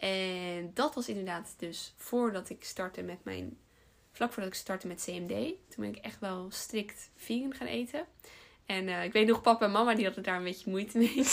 En 0.01 0.71
dat 0.73 0.95
was 0.95 1.09
inderdaad 1.09 1.53
dus 1.57 1.93
voordat 1.97 2.49
ik 2.49 2.63
startte 2.63 3.01
met 3.01 3.23
mijn 3.23 3.57
vlak 4.11 4.31
voordat 4.33 4.51
ik 4.51 4.59
startte 4.59 4.87
met 4.87 5.03
CMD. 5.03 5.29
Toen 5.69 5.77
ben 5.77 5.89
ik 5.89 5.95
echt 5.95 6.19
wel 6.19 6.47
strikt 6.49 7.09
vegan 7.15 7.53
gaan 7.53 7.67
eten. 7.67 8.05
En 8.65 8.87
uh, 8.87 9.03
ik 9.03 9.13
weet 9.13 9.27
nog, 9.27 9.41
papa 9.41 9.65
en 9.65 9.71
mama 9.71 9.95
die 9.95 10.05
hadden 10.05 10.23
daar 10.23 10.37
een 10.37 10.43
beetje 10.43 10.69
moeite 10.69 10.97
mee. 10.97 11.15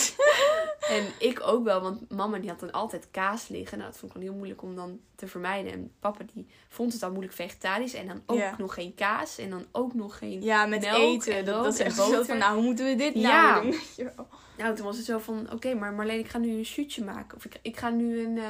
en 0.88 1.04
ik 1.18 1.40
ook 1.42 1.64
wel, 1.64 1.80
want 1.80 2.10
mama 2.10 2.38
die 2.38 2.50
had 2.50 2.60
dan 2.60 2.72
altijd 2.72 3.08
kaas 3.10 3.48
liggen. 3.48 3.78
Nou, 3.78 3.90
dat 3.90 3.98
vond 3.98 4.10
ik 4.12 4.16
gewoon 4.16 4.28
heel 4.32 4.36
moeilijk 4.38 4.62
om 4.62 4.74
dan 4.76 5.00
te 5.14 5.26
vermijden. 5.26 5.72
En 5.72 5.92
papa 6.00 6.24
die 6.34 6.46
vond 6.68 6.92
het 6.92 7.00
dan 7.00 7.10
moeilijk 7.12 7.34
vegetarisch. 7.34 7.94
En 7.94 8.06
dan 8.06 8.22
ook 8.26 8.38
Ja. 8.38 8.54
nog 8.58 8.74
geen 8.74 8.94
kaas. 8.94 9.38
En 9.38 9.50
dan 9.50 9.66
ook 9.72 9.94
nog 9.94 10.18
geen... 10.18 10.42
Ja, 10.42 10.66
met 10.66 10.80
Melk 10.80 10.96
eten. 10.96 11.36
en 11.36 11.44
Dat, 11.44 11.66
is 11.74 11.78
echt 11.80 11.96
zo 11.96 12.22
van, 12.22 12.38
nou, 12.38 12.54
hoe 12.54 12.64
moeten 12.64 12.86
we 12.86 12.94
dit 12.94 13.14
nou 13.14 13.26
Ja. 13.26 13.60
doen? 13.60 13.74
Wel. 14.16 14.26
Nou, 14.58 14.74
toen 14.76 14.84
was 14.86 14.96
het 14.96 15.06
zo 15.06 15.18
van, 15.18 15.52
oké, 15.52 15.74
maar 15.74 15.92
Marleen, 15.92 16.18
ik 16.18 16.28
ga 16.28 16.38
nu 16.38 16.48
een 16.58 16.64
shootje 16.64 17.04
maken. 17.04 17.36
Of 17.36 17.44
ik, 17.44 17.58
ik 17.62 17.76
ga 17.76 17.90
nu 17.90 18.20
een, 18.24 18.38
eh, 18.38 18.44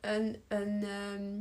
een, 0.00 0.36
een, 0.48 0.82
ehm, 0.82 1.32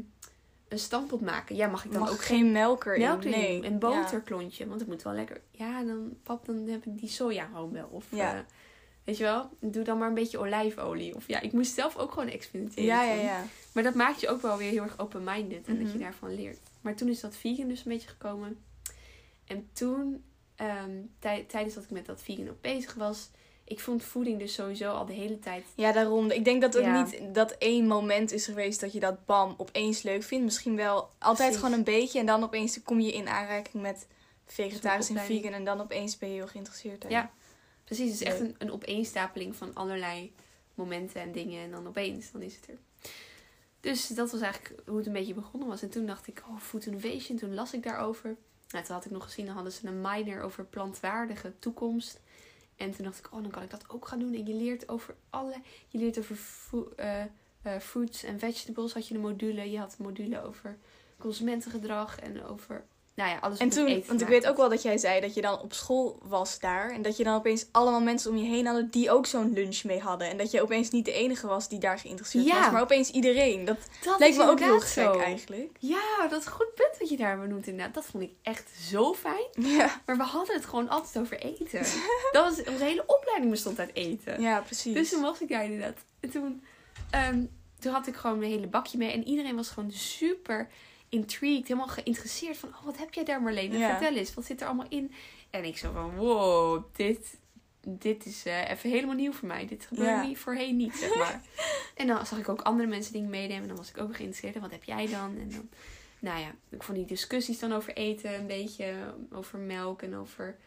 een 0.68 0.80
stampot 0.80 1.22
maken. 1.22 1.56
Ja, 1.56 1.68
mag 1.68 1.86
ik 1.86 1.92
dan 1.92 2.02
Mag 2.02 2.12
ook 2.12 2.24
geen 2.24 2.52
melk 2.52 2.86
erin. 2.86 3.00
melk 3.02 3.24
erin 3.24 3.32
nee. 3.40 3.56
doen? 3.62 3.72
En 3.72 3.80
boterklontje, 3.80 4.68
want 4.68 4.80
het 4.80 4.90
moet 4.90 5.02
wel 5.04 5.14
lekker. 5.14 5.42
Ja, 5.52 5.84
dan 5.84 6.18
pap, 6.24 6.46
dan 6.46 6.68
heb 6.68 6.86
ik 6.86 7.00
die 7.00 7.10
soja 7.10 7.46
gewoon 7.46 7.72
wel. 7.72 7.88
Of, 7.92 8.06
Ja. 8.10 8.34
eh, 8.34 8.40
weet 9.04 9.18
je 9.18 9.24
wel, 9.24 9.50
doe 9.60 9.84
dan 9.84 9.98
maar 9.98 10.08
een 10.08 10.14
beetje 10.14 10.38
olijfolie. 10.38 11.16
Of 11.16 11.28
ja, 11.28 11.42
ik 11.42 11.52
moest 11.52 11.74
zelf 11.74 11.98
ook 11.98 12.12
gewoon 12.12 12.30
experimenteren. 12.30 12.86
Ja, 12.86 13.04
ja, 13.04 13.14
ja. 13.22 13.46
Maar 13.74 13.84
dat 13.84 13.94
maakt 13.96 14.22
je 14.22 14.30
ook 14.30 14.42
wel 14.42 14.58
weer 14.58 14.70
heel 14.70 14.84
erg 14.84 15.00
open-minded. 15.00 15.68
En 15.68 15.78
dat 15.80 15.88
je 15.88 15.94
Mhm. 15.98 16.04
daarvan 16.04 16.36
leert. 16.36 16.60
Maar 16.82 16.96
toen 16.96 17.08
is 17.10 17.20
dat 17.20 17.36
vegan 17.36 17.68
dus 17.68 17.86
een 17.86 17.92
beetje 17.92 18.10
gekomen. 18.10 18.58
En 19.48 19.70
toen, 19.74 20.24
tij- 21.20 21.46
tijdens 21.48 21.74
dat 21.76 21.84
ik 21.84 21.90
met 21.90 22.06
dat 22.06 22.22
vegan 22.22 22.50
ook 22.50 22.62
bezig 22.62 22.94
was... 22.94 23.30
Ik 23.66 23.80
vond 23.80 24.04
voeding 24.04 24.40
dus 24.40 24.54
sowieso 24.54 24.92
al 24.92 25.06
de 25.06 25.14
hele 25.14 25.40
tijd... 25.40 25.64
Ja, 25.76 25.92
daarom. 25.92 26.32
Ik 26.32 26.46
denk 26.46 26.62
dat 26.62 26.74
het 26.74 26.84
Ja. 26.84 27.04
niet 27.04 27.20
dat 27.36 27.52
één 27.52 27.88
moment 27.88 28.32
is 28.32 28.46
geweest 28.46 28.80
dat 28.80 28.94
je 28.94 29.00
dat 29.00 29.26
bam 29.26 29.54
opeens 29.58 30.02
leuk 30.02 30.24
vindt. 30.24 30.44
Misschien 30.46 30.76
wel 30.76 31.10
altijd 31.20 31.38
Precies. 31.38 31.56
gewoon 31.56 31.74
een 31.74 31.84
beetje. 31.84 32.20
En 32.20 32.26
dan 32.26 32.44
opeens 32.44 32.84
kom 32.84 33.00
je 33.00 33.12
in 33.14 33.28
aanraking 33.28 33.84
met 33.84 34.08
vegetarisch 34.46 35.10
en 35.10 35.20
vegan. 35.20 35.52
En 35.54 35.64
dan 35.64 35.82
opeens 35.82 36.18
ben 36.18 36.30
je 36.30 36.36
heel 36.36 36.48
geïnteresseerd. 36.48 37.02
daarin. 37.02 37.20
Ja. 37.20 37.32
Precies, 37.84 38.12
het 38.12 38.22
is 38.22 38.28
echt 38.28 38.40
een, 38.40 38.56
een 38.58 38.72
opeenstapeling 38.72 39.56
van 39.56 39.74
allerlei 39.74 40.34
momenten 40.76 41.22
en 41.22 41.32
dingen. 41.32 41.64
En 41.64 41.72
dan 41.72 41.88
opeens, 41.88 42.32
dan 42.32 42.42
is 42.42 42.56
het 42.56 42.68
er. 42.68 42.78
Dus 43.80 44.08
dat 44.08 44.32
was 44.32 44.42
eigenlijk 44.42 44.88
hoe 44.88 44.98
het 44.98 45.06
een 45.06 45.14
beetje 45.14 45.34
begonnen 45.34 45.70
was. 45.70 45.82
En 45.82 45.90
toen 45.90 46.06
dacht 46.06 46.28
ik, 46.28 46.44
oh, 46.50 46.60
food 46.60 46.86
innovation. 46.86 47.38
Toen 47.38 47.54
las 47.54 47.74
ik 47.74 47.84
daarover. 47.84 48.36
Nou, 48.70 48.86
toen 48.86 48.96
had 48.96 49.06
ik 49.06 49.12
nog 49.12 49.24
gezien, 49.24 49.46
dan 49.46 49.56
hadden 49.56 49.74
ze 49.74 49.88
een 49.88 50.02
minor 50.02 50.42
over 50.42 50.66
plantwaardige 50.66 51.54
toekomst. 51.60 52.20
En 52.76 52.92
toen 52.92 53.06
dacht 53.06 53.20
ik, 53.20 53.34
oh, 53.34 53.42
dan 53.42 53.52
kan 53.52 53.64
ik 53.64 53.70
dat 53.70 53.90
ook 53.90 54.08
gaan 54.08 54.20
doen. 54.20 54.34
En 54.34 54.46
je 54.46 54.54
leert 54.54 54.90
over 54.90 55.16
alle... 55.30 55.56
Je 55.88 55.98
leert 55.98 56.20
over 56.20 56.38
eh, 56.96 57.22
eh, 57.22 57.80
fruits 57.80 58.24
en 58.24 58.40
vegetables 58.40 58.94
had 58.94 59.08
je 59.08 59.16
een 59.16 59.22
module. 59.22 59.72
Je 59.72 59.80
had 59.80 59.96
een 59.98 60.06
module 60.06 60.44
over 60.44 60.78
consumentengedrag 61.18 62.20
en 62.20 62.44
over... 62.44 62.86
Nou 63.16 63.30
ja, 63.30 63.38
alles 63.42 63.60
En 63.60 63.70
toen, 63.70 63.88
eten 63.88 64.08
want 64.08 64.22
ik 64.22 64.28
weet 64.28 64.48
ook 64.48 64.58
wel 64.58 64.70
dat 64.70 64.82
jij 64.82 64.98
zei 64.98 65.22
dat 65.22 65.34
je 65.34 65.42
dan 65.42 65.60
op 65.62 65.74
school 65.74 66.20
was 66.24 66.60
daar. 66.60 66.92
En 66.92 67.02
dat 67.02 67.18
je 67.18 67.24
dan 67.24 67.36
opeens 67.36 67.66
allemaal 67.72 68.02
mensen 68.02 68.32
om 68.32 68.38
je 68.38 68.44
heen 68.50 68.66
hadden 68.66 68.90
die 68.90 69.12
ook 69.12 69.26
zo'n 69.26 69.54
lunch 69.54 69.84
mee 69.84 70.00
hadden. 70.00 70.30
En 70.30 70.38
dat 70.38 70.52
je 70.52 70.62
opeens 70.62 70.90
niet 70.90 71.06
de 71.06 71.12
enige 71.12 71.48
was 71.48 71.70
die 71.70 71.80
daar 71.80 72.00
geïnteresseerd 72.00 72.46
Ja. 72.46 72.60
was. 72.62 72.72
Maar 72.72 72.82
opeens 72.82 73.10
iedereen. 73.10 73.66
Dat. 73.66 73.78
Dat 74.04 74.20
lijkt 74.20 74.36
is 74.38 74.44
me 74.44 74.50
ook 74.50 74.60
heel 74.60 74.80
gek 74.80 74.90
zo. 75.04 75.20
eigenlijk. 75.20 75.70
Ja, 75.80 76.28
dat 76.30 76.40
is 76.40 76.46
een 76.46 76.52
goed 76.52 76.74
punt 76.76 76.98
wat 77.00 77.10
je 77.10 77.18
daar 77.18 77.40
benoemt 77.40 77.68
inderdaad. 77.68 77.94
Dat 77.94 78.06
vond 78.06 78.24
ik 78.24 78.32
echt 78.42 78.70
zo 78.90 79.14
fijn. 79.14 79.48
Ja, 79.78 80.02
Maar 80.06 80.18
we 80.18 80.24
hadden 80.24 80.56
het 80.56 80.66
gewoon 80.66 80.90
altijd 80.90 81.18
over 81.24 81.40
eten. 81.40 81.82
Dat 82.32 82.44
was, 82.56 82.68
onze 82.74 82.84
hele 82.84 83.04
opleiding 83.08 83.52
bestond 83.52 83.80
uit 83.80 83.92
eten. 83.94 84.42
ja 84.42 84.60
precies. 84.62 84.94
Dus 84.94 85.10
toen 85.10 85.22
was 85.22 85.42
ik 85.42 85.50
daar 85.50 85.64
inderdaad. 85.64 85.98
En 86.20 86.30
toen, 86.30 86.64
ehm, 87.10 87.44
toen 87.80 87.92
had 87.94 88.08
ik 88.08 88.16
gewoon 88.16 88.40
mijn 88.40 88.52
hele 88.52 88.68
bakje 88.68 88.98
mee. 88.98 89.12
En 89.12 89.28
iedereen 89.28 89.56
was 89.56 89.70
gewoon 89.70 89.92
super 89.92 90.68
intrigued. 91.14 91.68
Helemaal 91.68 91.88
geïnteresseerd 91.88 92.58
van, 92.58 92.70
oh, 92.70 92.84
wat 92.84 92.98
heb 92.98 93.14
jij 93.14 93.24
daar 93.24 93.42
Marlene? 93.42 93.78
Ja. 93.78 93.98
Vertel 93.98 94.18
eens, 94.18 94.34
wat 94.34 94.46
zit 94.46 94.62
er 94.62 94.68
allemaal 94.68 94.90
in? 94.90 95.14
En 95.50 95.64
ik 95.64 95.78
zo 95.78 95.92
van, 95.92 96.16
wow, 96.16 96.84
dit, 96.96 97.38
dit 97.82 98.26
is 98.26 98.46
eh, 98.46 98.70
even 98.70 98.90
helemaal 98.90 99.16
nieuw 99.16 99.32
voor 99.32 99.48
mij. 99.48 99.66
Dit 99.68 99.86
gebeurde 99.86 100.12
Ja. 100.12 100.26
niet, 100.26 100.38
voorheen 100.38 100.76
niet, 100.76 100.96
zeg 100.96 101.16
maar. 101.16 101.42
en 101.96 102.08
dan 102.08 102.26
zag 102.26 102.40
ik 102.40 102.50
ook 102.50 102.62
andere 102.62 102.90
mensen 102.90 103.14
dingen 103.14 103.30
meenemen. 103.30 103.62
En 103.62 103.68
dan 103.68 103.78
was 103.78 103.90
ik 103.90 103.98
ook 103.98 104.16
geïnteresseerd. 104.16 104.56
En 104.56 104.62
wat 104.62 104.72
heb 104.72 104.84
jij 104.84 105.08
dan? 105.08 105.38
En 105.38 105.50
dan, 105.52 105.70
nou 106.20 106.40
ja, 106.40 106.52
ik 106.70 106.84
vond 106.84 106.98
die 106.98 107.08
discussies 107.08 107.60
dan 107.60 107.74
over 107.74 107.94
eten 107.94 108.34
een 108.34 108.48
beetje. 108.48 108.94
Over 109.32 109.60
melk 109.60 110.02
en 110.02 110.16
over... 110.16 110.58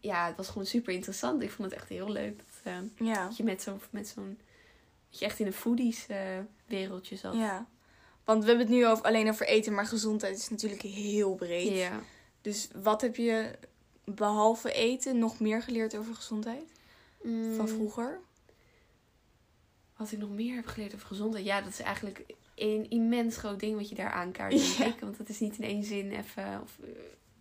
Ja, 0.00 0.26
het 0.26 0.36
was 0.36 0.48
gewoon 0.48 0.66
super 0.66 0.94
interessant. 0.94 1.42
Ik 1.42 1.50
vond 1.50 1.70
het 1.70 1.80
echt 1.80 1.88
heel 1.88 2.10
leuk. 2.10 2.36
Dat, 2.36 2.72
eh, 2.74 3.06
ja. 3.06 3.24
dat 3.26 3.36
je 3.36 3.44
met 3.44 3.62
zo'n... 3.62 3.80
Met 3.90 4.08
zo'n 4.08 4.38
dat 5.10 5.18
je 5.18 5.24
echt 5.24 5.38
in 5.38 5.46
een 5.46 5.52
foodies 5.52 6.06
eh, 6.06 6.38
wereldje 6.66 7.16
zat. 7.16 7.34
ja. 7.34 7.66
Want 8.24 8.42
we 8.42 8.48
hebben 8.48 8.66
het 8.66 8.74
nu 8.76 8.86
over, 8.86 9.04
alleen 9.04 9.28
over 9.28 9.46
eten, 9.46 9.74
maar 9.74 9.86
gezondheid 9.86 10.36
is 10.36 10.48
natuurlijk 10.48 10.82
heel 10.82 11.34
breed. 11.34 11.76
Ja. 11.76 12.00
Dus 12.40 12.68
wat 12.82 13.00
heb 13.00 13.16
je 13.16 13.58
behalve 14.04 14.72
eten 14.72 15.18
nog 15.18 15.40
meer 15.40 15.62
geleerd 15.62 15.96
over 15.96 16.14
gezondheid? 16.14 16.72
Van 17.22 17.30
Mm, 17.30 17.68
vroeger? 17.68 18.20
Wat 19.96 20.12
ik 20.12 20.18
nog 20.18 20.30
meer 20.30 20.54
heb 20.54 20.66
geleerd 20.66 20.94
over 20.94 21.06
gezondheid. 21.06 21.44
Ja, 21.44 21.60
dat 21.60 21.72
is 21.72 21.80
eigenlijk 21.80 22.24
een 22.54 22.90
immens 22.90 23.36
groot 23.36 23.60
ding 23.60 23.76
wat 23.76 23.88
je 23.88 23.94
daar 23.94 24.10
aankaart, 24.10 24.76
Ja. 24.76 24.94
Want 25.00 25.18
het 25.18 25.28
is 25.28 25.40
niet 25.40 25.58
in 25.58 25.64
één 25.64 25.84
zin 25.84 26.10
even 26.10 26.60
of 26.62 26.78
eh, 26.82 26.88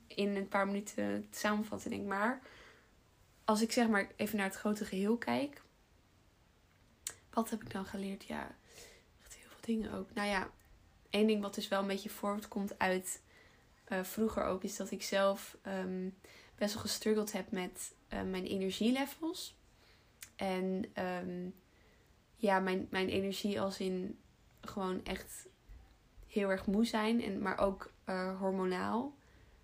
in 0.08 0.36
een 0.36 0.48
paar 0.48 0.66
minuten 0.66 1.28
te 1.30 1.40
samenvatten, 1.40 1.90
denk 1.90 2.02
ik. 2.02 2.08
Maar 2.08 2.42
als 3.46 3.62
ik 3.62 3.72
zeg 3.72 3.88
maar 3.88 4.12
even 4.16 4.38
naar 4.38 4.46
het 4.46 4.56
grote 4.56 4.86
geheel 4.86 5.18
kijk. 5.18 5.62
Wat 7.30 7.50
heb 7.50 7.62
ik 7.62 7.72
dan 7.72 7.86
geleerd? 7.86 8.24
Ja, 8.24 8.56
echt 9.22 9.34
heel 9.36 9.48
veel 9.50 9.60
dingen 9.62 9.94
ook. 9.94 10.14
Nou 10.14 10.28
ja, 10.28 10.50
één 11.10 11.28
ding 11.28 11.42
wat 11.42 11.56
dus 11.56 11.68
wel 11.68 11.82
een 11.82 11.88
beetje 11.88 12.10
voortkomt 12.10 12.80
uit 12.80 13.22
eh, 13.84 14.04
vroeger 14.04 14.44
ook... 14.44 14.64
is 14.64 14.76
dat 14.76 14.92
ik 14.92 15.04
zelf 15.04 15.58
ehm, 15.62 16.10
best 16.56 16.74
wel 16.74 16.84
gestruggeld 16.84 17.32
heb 17.32 17.52
met 17.52 17.94
eh, 18.08 18.22
mijn 18.22 18.46
energielevels. 18.46 19.56
En 20.36 20.86
ehm, 20.94 21.50
ja, 22.36 22.60
mijn, 22.60 22.88
mijn 22.90 23.10
energie 23.10 23.62
als 23.62 23.80
in 23.80 24.18
gewoon 24.62 25.06
echt 25.06 25.48
heel 26.28 26.50
erg 26.50 26.66
moe 26.66 26.86
zijn. 26.86 27.24
En, 27.24 27.42
maar 27.42 27.58
ook 27.58 27.92
eh, 28.04 28.40
hormonaal. 28.40 29.18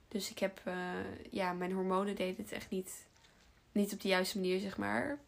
Dus 0.07 0.29
ik 0.29 0.39
heb, 0.39 0.61
ja, 1.31 1.53
mijn 1.53 1.71
hormonen 1.71 2.15
deden 2.15 2.43
het 2.43 2.51
echt 2.51 2.69
niet, 2.69 3.07
niet 3.71 3.93
op 3.93 4.01
de 4.01 4.07
juiste 4.07 4.39
manier, 4.39 4.59
zeg 4.59 4.77
maar. 4.77 5.19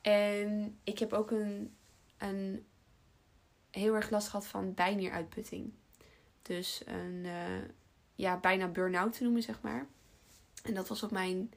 En 0.00 0.78
ik 0.84 0.98
heb 0.98 1.12
ook 1.12 1.30
een, 1.30 1.74
een 2.18 2.64
heel 3.70 3.94
erg 3.94 4.10
last 4.10 4.28
gehad 4.28 4.46
van 4.46 4.74
bijnieruitputting. 4.74 5.72
Dus 6.42 6.82
een, 6.84 7.22
eh, 7.24 7.68
ja, 8.14 8.36
bijna 8.36 8.68
burn-out 8.68 9.12
te 9.12 9.22
noemen, 9.22 9.42
zeg 9.42 9.60
maar. 9.60 9.86
En 10.62 10.74
dat 10.74 10.88
was 10.88 11.02
op 11.02 11.10
mijn, 11.10 11.52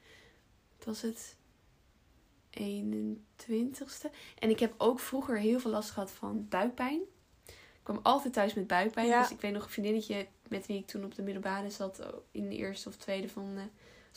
wat 0.78 0.86
was 0.86 1.02
het? 1.02 1.36
21ste. 2.50 4.10
En 4.40 4.50
ik 4.50 4.60
heb 4.60 4.74
ook 4.78 5.00
vroeger 5.00 5.40
heel 5.40 5.60
veel 5.60 5.72
last 5.72 5.90
gehad 5.90 6.12
van 6.12 6.48
buikpijn. 6.50 7.02
Ik 7.46 7.90
kwam 7.90 8.00
altijd 8.04 8.34
thuis 8.34 8.54
met 8.54 8.68
buikpijn. 8.68 9.08
Ja. 9.08 9.22
Dus 9.22 9.32
ik 9.32 9.42
weet 9.42 9.54
nog 9.54 9.64
een 9.64 9.70
vriendinnetje 9.70 10.28
met 10.48 10.66
wie 10.66 10.78
ik 10.78 10.88
toen 10.88 11.04
op 11.04 11.16
de 11.16 11.22
middelbare 11.22 11.70
zat. 11.70 12.00
oh, 12.00 12.14
In 12.32 12.50
de 12.50 12.56
eerste 12.56 12.90
of 12.90 12.96
tweede 12.96 13.30
van... 13.30 13.58
eh 13.58 13.64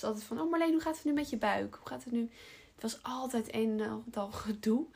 was 0.01 0.05
altijd 0.05 0.25
van, 0.25 0.41
oh 0.41 0.51
Marleen, 0.51 0.73
hoe 0.73 0.81
gaat 0.81 0.97
het 0.97 1.05
nu 1.05 1.13
met 1.13 1.31
je 1.31 1.37
buik? 1.37 1.75
Hoe 1.75 1.89
gaat 1.89 2.05
het 2.05 2.13
nu? 2.13 2.31
Het 2.75 2.83
was 2.83 2.99
altijd 3.03 3.55
een 3.55 3.81
en 3.81 4.05
al 4.15 4.31
gedoe. 4.31 4.87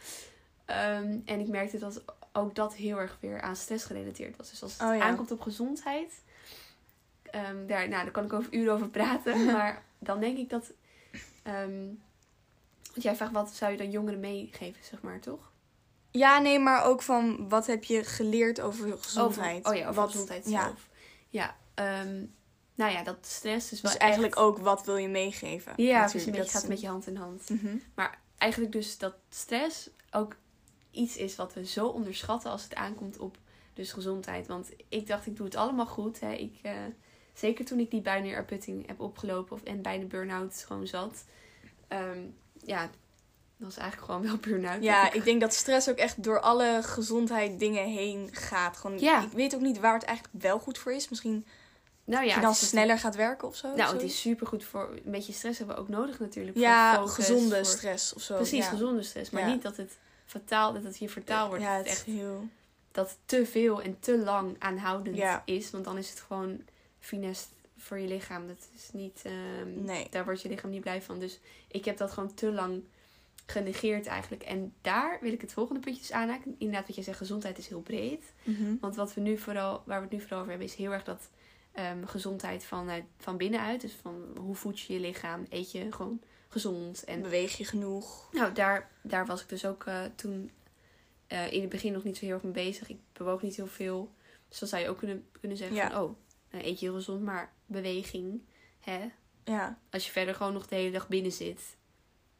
Ehm, 0.64 1.18
en 1.24 1.40
ik 1.40 1.48
merkte 1.48 1.78
dat 1.78 2.04
ook 2.32 2.54
dat 2.54 2.74
heel 2.74 2.98
erg 2.98 3.16
weer 3.20 3.40
aan 3.40 3.56
stress 3.56 3.84
gerelateerd 3.84 4.36
was. 4.36 4.50
Dus 4.50 4.62
als 4.62 4.72
het 4.72 4.82
Oh, 4.88 4.96
ja. 4.96 5.02
aankomt 5.02 5.30
op 5.30 5.40
gezondheid, 5.40 6.22
ehm, 7.22 7.66
daar, 7.66 7.88
nou, 7.88 8.02
daar 8.02 8.10
kan 8.10 8.24
ik 8.24 8.32
over 8.32 8.54
uren 8.54 8.72
over 8.74 8.88
praten. 8.88 9.44
maar 9.52 9.84
dan 9.98 10.20
denk 10.20 10.38
ik 10.38 10.50
dat. 10.50 10.72
ehm, 11.42 11.84
want 12.92 13.02
jij 13.02 13.16
vraagt 13.16 13.32
wat 13.32 13.54
zou 13.54 13.72
je 13.72 13.76
dan 13.78 13.90
jongeren 13.90 14.20
meegeven, 14.20 14.84
zeg 14.84 15.02
maar, 15.02 15.20
toch? 15.20 15.50
Ja, 16.10 16.38
nee, 16.38 16.58
maar 16.58 16.84
ook 16.84 17.02
van 17.02 17.48
wat 17.48 17.66
heb 17.66 17.84
je 17.84 18.04
geleerd 18.04 18.60
over 18.60 18.98
gezondheid? 19.00 19.58
Over, 19.58 19.70
oh 19.72 19.76
ja, 19.76 19.88
over 19.88 20.00
wat, 20.00 20.10
gezondheid 20.10 20.48
ja. 20.48 20.62
zelf. 20.62 20.88
Ja, 21.28 21.56
ehm, 21.74 22.24
nou 22.74 22.92
ja, 22.92 23.02
dat 23.02 23.16
stress 23.20 23.72
is 23.72 23.80
wel 23.80 23.90
Dus 23.90 24.00
eigenlijk 24.00 24.34
echt- 24.34 24.42
ook 24.44 24.58
wat 24.58 24.84
wil 24.84 24.96
je 24.96 25.08
meegeven? 25.08 25.72
Ja, 25.76 26.00
natuurlijk. 26.00 26.30
precies. 26.30 26.52
Dat 26.52 26.60
gaat 26.60 26.68
met 26.68 26.80
je 26.80 26.86
hand 26.88 27.06
in 27.06 27.16
hand. 27.16 27.48
Mhm. 27.50 27.76
Maar 27.94 28.18
eigenlijk 28.38 28.72
dus 28.72 28.98
dat 28.98 29.14
stress 29.28 29.90
ook 30.10 30.36
iets 30.90 31.16
is 31.16 31.36
wat 31.36 31.54
we 31.54 31.66
zo 31.66 31.86
onderschatten 31.86 32.50
als 32.50 32.62
het 32.62 32.74
aankomt 32.74 33.18
op 33.18 33.36
dus 33.74 33.92
gezondheid. 33.92 34.46
Want 34.46 34.68
ik 34.88 35.06
dacht, 35.06 35.26
ik 35.26 35.36
doe 35.36 35.46
het 35.46 35.54
allemaal 35.54 35.86
goed. 35.86 36.20
Hè. 36.20 36.32
Ik, 36.32 36.58
eh, 36.62 36.72
zeker 37.34 37.64
toen 37.64 37.78
ik 37.80 37.90
die 37.90 38.00
binary 38.00 38.34
uitputting 38.34 38.86
heb 38.86 39.00
opgelopen 39.00 39.56
of, 39.56 39.62
en 39.62 39.82
bij 39.82 39.98
de 39.98 40.06
burn-out 40.06 40.64
gewoon 40.66 40.86
zat. 40.86 41.24
ehm, 41.88 42.20
ja, 42.64 42.80
dat 42.82 43.68
was 43.68 43.76
eigenlijk 43.76 44.12
gewoon 44.12 44.26
wel 44.26 44.36
burn-out. 44.36 44.82
Ja, 44.82 45.12
ik 45.12 45.24
denk 45.24 45.40
dat 45.40 45.54
stress 45.54 45.88
ook 45.88 45.96
echt 45.96 46.22
door 46.22 46.40
alle 46.40 46.78
gezondheid 46.82 47.58
dingen 47.58 47.86
heen 47.86 48.28
gaat. 48.32 48.76
Gewoon, 48.76 48.98
Ja. 48.98 49.22
Ik 49.22 49.32
weet 49.32 49.54
ook 49.54 49.60
niet 49.60 49.80
waar 49.80 49.94
het 49.94 50.02
eigenlijk 50.04 50.42
wel 50.42 50.58
goed 50.58 50.78
voor 50.78 50.92
is. 50.92 51.08
Misschien 51.08 51.46
nou 52.04 52.26
ja, 52.26 52.34
je 52.34 52.40
dan 52.40 52.54
sneller 52.54 52.98
gaat 52.98 53.14
werken 53.16 53.48
of 53.48 53.56
zo. 53.56 53.74
Nou, 53.74 53.92
het 53.92 54.02
is 54.02 54.20
super 54.20 54.46
goed 54.46 54.64
voor 54.64 54.90
een 55.04 55.10
beetje 55.10 55.32
stress 55.32 55.58
hebben 55.58 55.76
we 55.76 55.82
ook 55.82 55.88
nodig 55.88 56.18
natuurlijk. 56.20 56.56
Ja, 56.56 56.94
voor 56.98 57.08
focus, 57.08 57.24
gezonde 57.26 57.54
voor- 57.56 57.64
stress 57.64 58.12
of 58.14 58.22
zo. 58.22 58.34
Precies, 58.36 58.64
ja. 58.64 58.70
gezonde 58.70 59.02
stress. 59.02 59.30
Maar 59.30 59.42
Ja. 59.42 59.52
niet 59.52 59.62
dat 59.62 59.76
het 59.76 59.98
fataal, 60.30 60.72
dat 60.72 60.82
het 60.84 60.96
hier 60.96 61.10
vertaald 61.10 61.48
wordt. 61.48 61.62
Ja, 61.64 61.76
dat 61.76 61.78
het 61.78 61.92
is 61.92 61.92
echt 61.98 62.06
heel... 62.06 62.48
dat 62.92 63.18
te 63.24 63.46
veel 63.46 63.82
en 63.82 63.96
te 64.00 64.18
lang 64.18 64.56
aanhoudend 64.58 65.16
Ja. 65.16 65.42
is. 65.44 65.70
Want 65.70 65.84
dan 65.84 65.98
is 65.98 66.10
het 66.10 66.20
gewoon 66.20 66.60
finest 66.98 67.48
voor 67.78 67.98
je 67.98 68.08
lichaam. 68.08 68.46
Dat 68.46 68.68
is 68.74 68.88
niet, 68.92 69.20
ehm, 69.24 69.84
Nee. 69.84 70.06
Daar 70.10 70.24
wordt 70.24 70.42
je 70.42 70.48
lichaam 70.48 70.70
niet 70.70 70.80
blij 70.80 71.02
van. 71.02 71.18
Dus 71.18 71.40
ik 71.68 71.84
heb 71.84 71.96
dat 71.96 72.10
gewoon 72.12 72.34
te 72.34 72.52
lang 72.52 72.82
genegeerd 73.46 74.06
eigenlijk. 74.06 74.42
En 74.42 74.72
daar 74.80 75.18
wil 75.20 75.32
ik 75.32 75.40
het 75.40 75.52
volgende 75.52 75.80
puntje 75.80 76.00
dus 76.00 76.12
aanhaken. 76.12 76.54
Inderdaad, 76.58 76.86
wat 76.86 76.96
je 76.96 77.02
zegt, 77.02 77.18
gezondheid 77.18 77.58
is 77.58 77.68
heel 77.68 77.80
breed. 77.80 78.32
Mhm. 78.42 78.74
Want 78.80 78.96
wat 78.96 79.14
we 79.14 79.20
nu 79.20 79.38
vooral, 79.38 79.82
waar 79.86 79.96
we 79.98 80.02
het 80.04 80.12
nu 80.12 80.20
vooral 80.20 80.38
over 80.38 80.50
hebben, 80.50 80.68
is 80.68 80.74
heel 80.74 80.92
erg 80.92 81.04
dat 81.04 81.28
ehm, 81.72 82.04
gezondheid 82.04 82.64
vanuit, 82.64 83.04
van 83.18 83.36
binnenuit. 83.36 83.80
Dus 83.80 83.92
van 84.02 84.24
hoe 84.36 84.54
voed 84.54 84.80
je 84.80 84.92
je 84.92 85.00
lichaam? 85.00 85.46
Eet 85.48 85.72
je 85.72 85.92
gewoon 85.92 86.20
gezond? 86.50 87.04
En 87.04 87.22
Beweeg 87.22 87.56
je 87.56 87.64
genoeg? 87.64 88.28
nou, 88.32 88.52
daar, 88.52 88.90
daar 89.02 89.26
was 89.26 89.42
ik 89.42 89.48
dus 89.48 89.64
ook 89.66 89.84
eh, 89.84 90.02
toen 90.14 90.50
eh, 91.26 91.52
in 91.52 91.60
het 91.60 91.70
begin 91.70 91.92
nog 91.92 92.04
niet 92.04 92.16
zo 92.16 92.24
heel 92.24 92.34
erg 92.34 92.42
mee 92.42 92.52
bezig. 92.52 92.88
Ik 92.88 92.98
bewoog 93.12 93.42
niet 93.42 93.56
heel 93.56 93.66
veel. 93.66 94.12
Dus 94.48 94.58
dan 94.58 94.68
zou 94.68 94.82
je 94.82 94.88
ook 94.88 94.98
kunnen, 94.98 95.28
kunnen 95.40 95.56
zeggen 95.58 95.76
Ja. 95.76 95.90
van, 95.90 96.02
oh, 96.02 96.16
nou, 96.50 96.64
eet 96.64 96.80
je 96.80 96.86
heel 96.86 96.94
gezond, 96.94 97.22
maar 97.22 97.52
beweging, 97.66 98.40
hè? 98.80 99.08
Ja, 99.44 99.78
Als 99.90 100.06
je 100.06 100.12
verder 100.12 100.34
gewoon 100.34 100.52
nog 100.52 100.66
de 100.66 100.74
hele 100.74 100.90
dag 100.90 101.08
binnen 101.08 101.32
zit, 101.32 101.76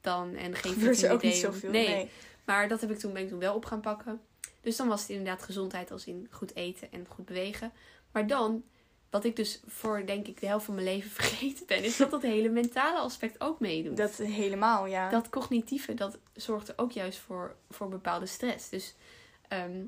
dan 0.01 0.35
en 0.35 0.55
geen 0.55 0.73
er 0.81 0.89
ook 0.89 0.93
niet 0.93 0.99
vitamine 0.99 1.35
zoveel. 1.35 1.71
Nee. 1.71 1.89
Nee. 1.89 2.11
maar 2.45 2.69
dat 2.69 2.81
heb 2.81 2.91
ik 2.91 2.99
toen, 2.99 3.13
ben 3.13 3.23
ik 3.23 3.29
toen 3.29 3.39
wel 3.39 3.55
op 3.55 3.65
gaan 3.65 3.81
pakken. 3.81 4.21
Dus 4.61 4.77
dan 4.77 4.89
was 4.89 5.01
het 5.01 5.11
inderdaad 5.11 5.43
gezondheid 5.43 5.91
als 5.91 6.07
in 6.07 6.29
goed 6.31 6.55
eten 6.55 6.93
en 6.93 7.07
goed 7.09 7.25
bewegen. 7.25 7.73
Maar 8.13 8.27
dan, 8.27 8.65
wat 9.11 9.25
ik 9.25 9.37
dus 9.37 9.61
voor 9.67 10.07
denk 10.07 10.27
ik 10.27 10.41
de 10.41 10.47
helft 10.47 10.65
van 10.65 10.75
mijn 10.75 10.87
leven 10.87 11.11
vergeten 11.23 11.67
ben, 11.67 11.85
is 11.85 11.97
dat 11.97 12.11
dat 12.11 12.23
hele 12.23 12.49
mentale 12.49 12.99
aspect 12.99 13.41
ook 13.41 13.61
meedoet 13.61 13.97
Dat 13.97 14.17
helemaal, 14.17 14.87
ja. 14.87 15.11
dat 15.11 15.29
cognitieve, 15.29 15.95
dat 15.95 16.19
zorgt 16.33 16.69
er 16.69 16.75
ook 16.77 16.93
juist 16.93 17.19
voor, 17.19 17.57
voor 17.71 17.89
bepaalde 17.89 18.27
stress. 18.27 18.69
Dus 18.69 18.95
ehm, 19.49 19.85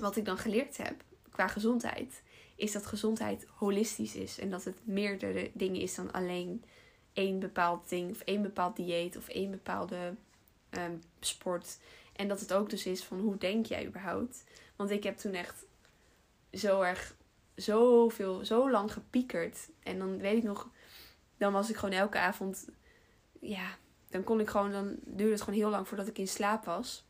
wat 0.00 0.16
ik 0.16 0.24
dan 0.24 0.38
geleerd 0.38 0.76
heb 0.76 1.02
qua 1.30 1.48
gezondheid, 1.48 2.22
is 2.56 2.72
dat 2.72 2.86
gezondheid 2.86 3.46
holistisch 3.54 4.14
is. 4.14 4.38
En 4.38 4.50
dat 4.50 4.64
het 4.64 4.78
meerdere 4.82 5.50
dingen 5.52 5.80
is 5.80 5.94
dan 5.94 6.12
alleen 6.12 6.64
één 7.12 7.38
bepaald 7.38 7.88
ding, 7.88 8.10
of 8.10 8.20
één 8.20 8.42
bepaald 8.42 8.76
dieet, 8.76 9.16
of 9.16 9.28
één 9.28 9.50
bepaalde 9.50 10.14
ehm, 10.70 10.96
sport. 11.20 11.78
En 12.12 12.28
dat 12.28 12.40
het 12.40 12.52
ook 12.52 12.70
dus 12.70 12.86
is 12.86 13.04
van 13.04 13.20
hoe 13.20 13.38
denk 13.38 13.66
jij 13.66 13.86
überhaupt? 13.86 14.44
Want 14.76 14.90
ik 14.90 15.02
heb 15.02 15.16
toen 15.16 15.34
echt 15.34 15.64
zo 16.52 16.80
erg, 16.80 17.14
zoveel, 17.54 18.44
zo 18.44 18.70
lang 18.70 18.92
gepiekerd. 18.92 19.70
En 19.82 19.98
dan 19.98 20.18
weet 20.18 20.36
ik 20.36 20.42
nog, 20.42 20.68
dan 21.36 21.52
was 21.52 21.70
ik 21.70 21.76
gewoon 21.76 21.98
elke 21.98 22.18
avond, 22.18 22.68
ja, 23.40 23.76
dan 24.08 24.24
kon 24.24 24.40
ik 24.40 24.48
gewoon, 24.48 24.72
dan 24.72 24.96
duurde 25.04 25.32
het 25.32 25.42
gewoon 25.42 25.58
heel 25.58 25.70
lang 25.70 25.88
voordat 25.88 26.08
ik 26.08 26.18
in 26.18 26.28
slaap 26.28 26.64
was. 26.64 27.04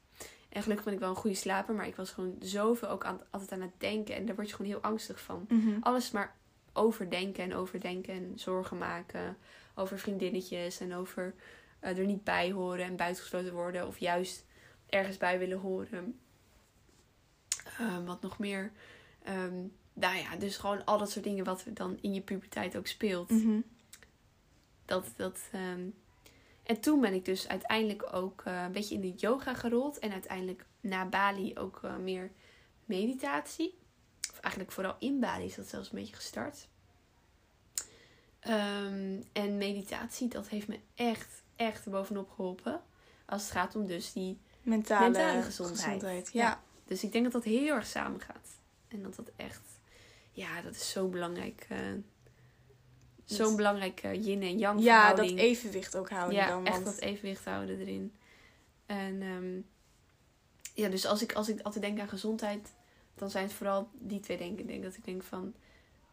En 0.48 0.62
gelukkig 0.62 0.84
ben 0.84 0.94
ik 0.94 1.00
wel 1.00 1.10
een 1.10 1.16
goede 1.16 1.36
slaper, 1.36 1.74
maar 1.74 1.86
ik 1.86 1.96
was 1.96 2.10
gewoon 2.10 2.36
zoveel 2.40 2.88
ook 2.88 3.04
aan, 3.04 3.20
altijd 3.30 3.52
aan 3.52 3.60
het 3.60 3.80
denken. 3.80 4.14
En 4.14 4.26
daar 4.26 4.34
word 4.34 4.48
je 4.48 4.54
gewoon 4.54 4.70
heel 4.70 4.80
angstig 4.80 5.20
van. 5.20 5.46
Mhm. 5.48 5.76
Alles 5.80 6.10
maar 6.10 6.36
overdenken 6.72 7.44
en 7.44 7.54
overdenken 7.54 8.14
en 8.14 8.32
zorgen 8.34 8.78
maken. 8.78 9.36
Over 9.74 9.98
vriendinnetjes 9.98 10.80
en 10.80 10.94
over 10.94 11.34
eh, 11.80 11.98
er 11.98 12.04
niet 12.04 12.24
bij 12.24 12.52
horen 12.52 12.84
en 12.84 12.96
buitengesloten 12.96 13.52
worden. 13.52 13.86
Of 13.86 13.98
juist 13.98 14.44
ergens 14.86 15.16
bij 15.16 15.38
willen 15.38 15.58
horen. 15.58 16.18
Ehm, 17.78 18.04
wat 18.04 18.20
nog 18.20 18.38
meer. 18.38 18.72
Ehm, 19.22 19.66
nou 19.94 20.16
ja, 20.16 20.36
dus 20.36 20.56
gewoon 20.56 20.84
al 20.84 20.98
dat 20.98 21.10
soort 21.10 21.24
dingen 21.24 21.44
wat 21.44 21.64
dan 21.68 21.98
in 22.00 22.14
je 22.14 22.20
puberteit 22.20 22.76
ook 22.76 22.86
speelt. 22.86 23.30
Mhm. 23.30 23.60
Dat, 24.84 25.06
dat, 25.16 25.38
ehm, 25.52 25.88
En 26.62 26.80
toen 26.80 27.00
ben 27.00 27.14
ik 27.14 27.24
dus 27.24 27.48
uiteindelijk 27.48 28.12
ook 28.12 28.42
eh, 28.44 28.62
een 28.62 28.72
beetje 28.72 28.94
in 28.94 29.00
de 29.00 29.12
yoga 29.12 29.54
gerold. 29.54 29.98
En 29.98 30.12
uiteindelijk 30.12 30.66
na 30.80 31.06
Bali 31.06 31.58
ook 31.58 31.80
eh, 31.82 31.96
meer 31.96 32.30
meditatie. 32.84 33.78
Of 34.30 34.38
eigenlijk 34.40 34.72
vooral 34.72 34.96
in 34.98 35.20
Bali 35.20 35.44
is 35.44 35.54
dat 35.54 35.66
zelfs 35.66 35.92
een 35.92 35.98
beetje 35.98 36.14
gestart. 36.14 36.68
Ehm, 38.40 39.22
en 39.32 39.56
meditatie, 39.58 40.28
dat 40.28 40.48
heeft 40.48 40.68
me 40.68 40.78
echt, 40.94 41.42
echt 41.56 41.84
erbovenop 41.84 42.30
geholpen. 42.30 42.82
Als 43.24 43.42
het 43.42 43.50
gaat 43.50 43.76
om 43.76 43.86
dus 43.86 44.12
die... 44.12 44.38
Mentale, 44.62 45.10
Mentale 45.10 45.42
gezondheid. 45.42 46.32
Ja. 46.32 46.42
Ja. 46.42 46.62
Dus 46.84 47.02
ik 47.04 47.12
denk 47.12 47.24
dat 47.24 47.32
dat 47.32 47.44
heel 47.44 47.74
erg 47.74 47.86
samen 47.86 48.20
gaat. 48.20 48.48
En 48.88 49.02
dat 49.02 49.14
dat 49.16 49.30
echt... 49.36 49.62
Ja, 50.36 50.62
dat 50.62 50.74
is 50.74 50.90
zo 50.90 51.08
belangrijk. 51.08 51.66
eh, 51.68 51.78
Zo'n 53.24 53.46
Dat- 53.46 53.56
belangrijk 53.56 54.00
eh, 54.02 54.24
yin 54.24 54.42
en 54.42 54.58
yang 54.58 54.80
Ja, 54.82 55.00
dat 55.00 55.08
verhouding. 55.08 55.38
evenwicht 55.38 55.96
ook 55.96 56.10
houden 56.10 56.36
Ja, 56.38 56.48
dan. 56.48 56.64
echt 56.66 56.74
Want 56.74 56.84
dat 56.86 56.98
evenwicht 56.98 57.44
houden 57.44 57.78
erin. 57.80 58.14
En 58.86 59.22
ehm, 59.22 59.60
ja, 60.82 60.88
dus 60.88 61.06
als 61.06 61.22
ik, 61.22 61.32
als 61.32 61.48
ik 61.48 61.60
altijd 61.60 61.84
denk 61.84 62.00
aan 62.00 62.08
gezondheid, 62.08 62.74
dan 63.14 63.30
zijn 63.30 63.44
het 63.44 63.52
vooral 63.52 63.88
die 63.92 64.20
twee 64.20 64.36
dingen. 64.36 64.58
Ik 64.58 64.66
denk 64.66 64.82
dat 64.82 64.96
ik 64.96 65.04
denk 65.04 65.22
van, 65.22 65.54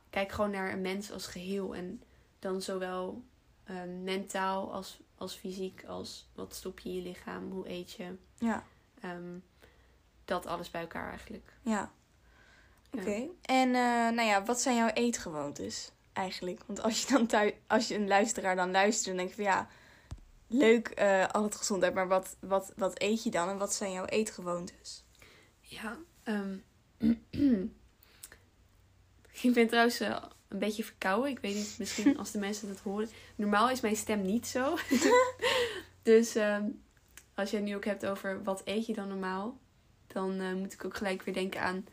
kijk 0.10 0.32
gewoon 0.32 0.52
naar 0.52 0.74
een 0.74 0.82
mens 0.82 1.12
als 1.12 1.28
geheel. 1.28 1.76
En 1.76 2.04
dan 2.40 2.62
zowel 2.62 3.24
ehm, 3.64 4.04
mentaal 4.04 4.74
als, 4.74 5.00
als 5.16 5.36
fysiek, 5.36 5.84
als 5.86 6.30
wat 6.36 6.56
stop 6.56 6.80
je 6.80 6.90
in 6.90 6.96
je 6.96 7.02
lichaam, 7.02 7.52
hoe 7.52 7.70
eet 7.70 7.92
je. 7.92 8.16
ja, 8.38 8.64
Ehm, 9.02 9.38
dat 10.26 10.46
alles 10.46 10.72
bij 10.72 10.82
elkaar 10.82 11.10
eigenlijk. 11.10 11.54
ja. 11.62 11.92
Ja. 12.92 13.02
Oké. 13.02 13.28
En 13.42 13.68
eh, 13.68 14.16
nou 14.16 14.22
ja, 14.22 14.44
wat 14.44 14.62
zijn 14.62 14.76
jouw 14.76 14.90
eetgewoontes 14.94 15.92
eigenlijk? 16.14 16.60
Want 16.66 16.82
als 16.82 17.02
je 17.02 17.14
dan 17.14 17.28
thuis, 17.28 17.54
als 17.68 17.88
je 17.88 17.96
een 17.96 18.08
luisteraar 18.08 18.56
dan 18.56 18.72
luistert, 18.72 19.06
dan 19.06 19.16
denk 19.16 19.30
je 19.30 19.36
van 19.36 19.44
ja, 19.44 19.68
leuk 20.48 20.88
eh, 20.88 21.28
al 21.28 21.44
het 21.44 21.56
gezondheid, 21.56 21.94
maar 21.94 22.08
wat, 22.08 22.36
wat, 22.40 22.74
wat 22.76 23.02
eet 23.02 23.24
je 23.24 23.30
dan 23.30 23.50
en 23.50 23.58
wat 23.58 23.74
zijn 23.74 23.92
jouw 23.92 24.06
eetgewoontes? 24.06 25.04
Ja, 25.62 25.98
ehm, 26.24 26.58
ik 29.42 29.54
ben 29.54 29.68
trouwens 29.68 30.00
eh, 30.00 30.24
een 30.48 30.60
beetje 30.60 30.84
verkouden. 30.84 31.32
Ik 31.32 31.40
weet 31.40 31.56
niet, 31.56 31.76
misschien 31.80 32.18
als 32.20 32.32
de 32.32 32.40
mensen 32.40 32.68
dat 32.68 32.80
horen. 32.80 33.10
Normaal 33.36 33.70
is 33.70 33.82
mijn 33.82 33.96
stem 33.96 34.22
niet 34.22 34.48
zo. 34.48 34.78
dus 36.04 36.36
ehm, 36.36 36.70
als 37.36 37.50
je 37.50 37.56
het 37.56 37.66
nu 37.66 37.76
ook 37.76 37.86
hebt 37.86 38.06
over 38.06 38.44
wat 38.44 38.62
eet 38.66 38.86
je 38.86 38.94
dan 38.94 39.08
normaal, 39.08 39.60
dan 40.08 40.60
moet 40.60 40.74
ik 40.74 40.86
ook 40.86 40.98
gelijk 40.98 41.22
weer 41.22 41.34
denken 41.34 41.62
aan 41.62 41.86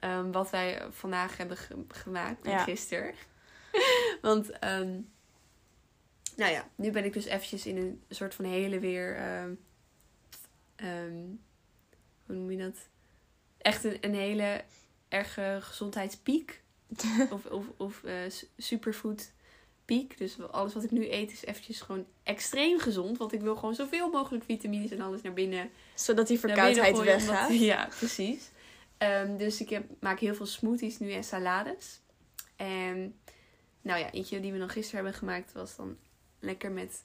ehm, 0.00 0.30
wat 0.30 0.50
wij 0.50 0.82
vandaag 0.90 1.36
hebben 1.36 1.56
ge- 1.56 1.84
gemaakt 1.88 2.44
en 2.44 2.50
Ja. 2.50 2.62
gisteren. 2.64 3.14
Want, 4.22 4.50
ehm, 4.50 5.00
nou 6.36 6.52
ja, 6.52 6.68
nu 6.74 6.90
ben 6.90 7.04
ik 7.04 7.12
dus 7.12 7.24
eventjes 7.24 7.66
in 7.66 7.76
een 7.76 8.02
soort 8.08 8.34
van 8.34 8.44
hele 8.44 8.78
weer, 8.78 9.16
ehm, 9.16 9.50
hoe 12.26 12.34
noem 12.34 12.50
je 12.50 12.56
dat? 12.58 12.88
Echt 13.58 13.84
een, 13.84 13.96
een 14.00 14.14
hele 14.14 14.64
erge 15.08 15.58
gezondheidspiek. 15.60 16.62
of 17.30 17.44
of, 17.46 17.64
of 17.76 18.04
eh, 18.04 18.14
superfood 18.56 19.32
piek. 19.84 20.18
Dus 20.18 20.40
alles 20.50 20.74
wat 20.74 20.84
ik 20.84 20.90
nu 20.90 21.10
eet 21.12 21.32
is 21.32 21.44
eventjes 21.44 21.80
gewoon 21.80 22.06
extreem 22.22 22.78
gezond. 22.78 23.18
Want 23.18 23.32
ik 23.32 23.40
wil 23.40 23.56
gewoon 23.56 23.74
zoveel 23.74 24.10
mogelijk 24.10 24.44
vitamines 24.44 24.90
en 24.90 25.00
alles 25.00 25.22
naar 25.22 25.32
binnen 25.32 25.70
Zodat 25.94 26.26
die 26.26 26.38
verkoudheid 26.38 26.98
weggaat. 26.98 27.58
ja, 27.72 27.88
precies. 27.98 28.50
Ehm, 28.98 29.36
dus 29.36 29.60
ik 29.60 29.68
heb, 29.68 29.90
maak 30.00 30.18
heel 30.18 30.34
veel 30.34 30.46
smoothies 30.46 30.98
nu 30.98 31.12
en 31.12 31.24
salades. 31.24 32.00
En 32.56 33.20
nou 33.80 34.00
ja, 34.00 34.10
eentje 34.10 34.40
die 34.40 34.52
we 34.52 34.58
dan 34.58 34.68
gisteren 34.68 35.00
hebben 35.04 35.18
gemaakt 35.18 35.52
was 35.52 35.76
dan 35.76 35.96
lekker 36.38 36.70
met 36.70 37.04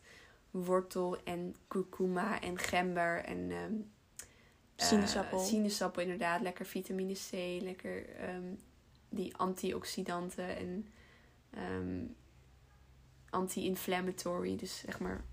wortel 0.52 1.24
en 1.24 1.56
kurkuma 1.68 2.42
en 2.42 2.58
gember 2.58 3.24
en 3.24 3.52
eh, 3.52 4.88
Sinaasappel. 4.88 5.40
sinaasappel, 5.40 6.02
inderdaad. 6.02 6.42
Lekker 6.42 6.66
vitamine 6.66 7.14
C, 7.14 7.32
lekker 7.62 8.16
ehm, 8.16 8.54
die 9.10 9.36
antioxidanten 9.36 10.56
en 10.58 10.88
ehm, 11.50 12.04
anti-inflammatory. 13.30 14.56
Dus 14.56 14.78
zeg 14.78 15.00
maar 15.00 15.24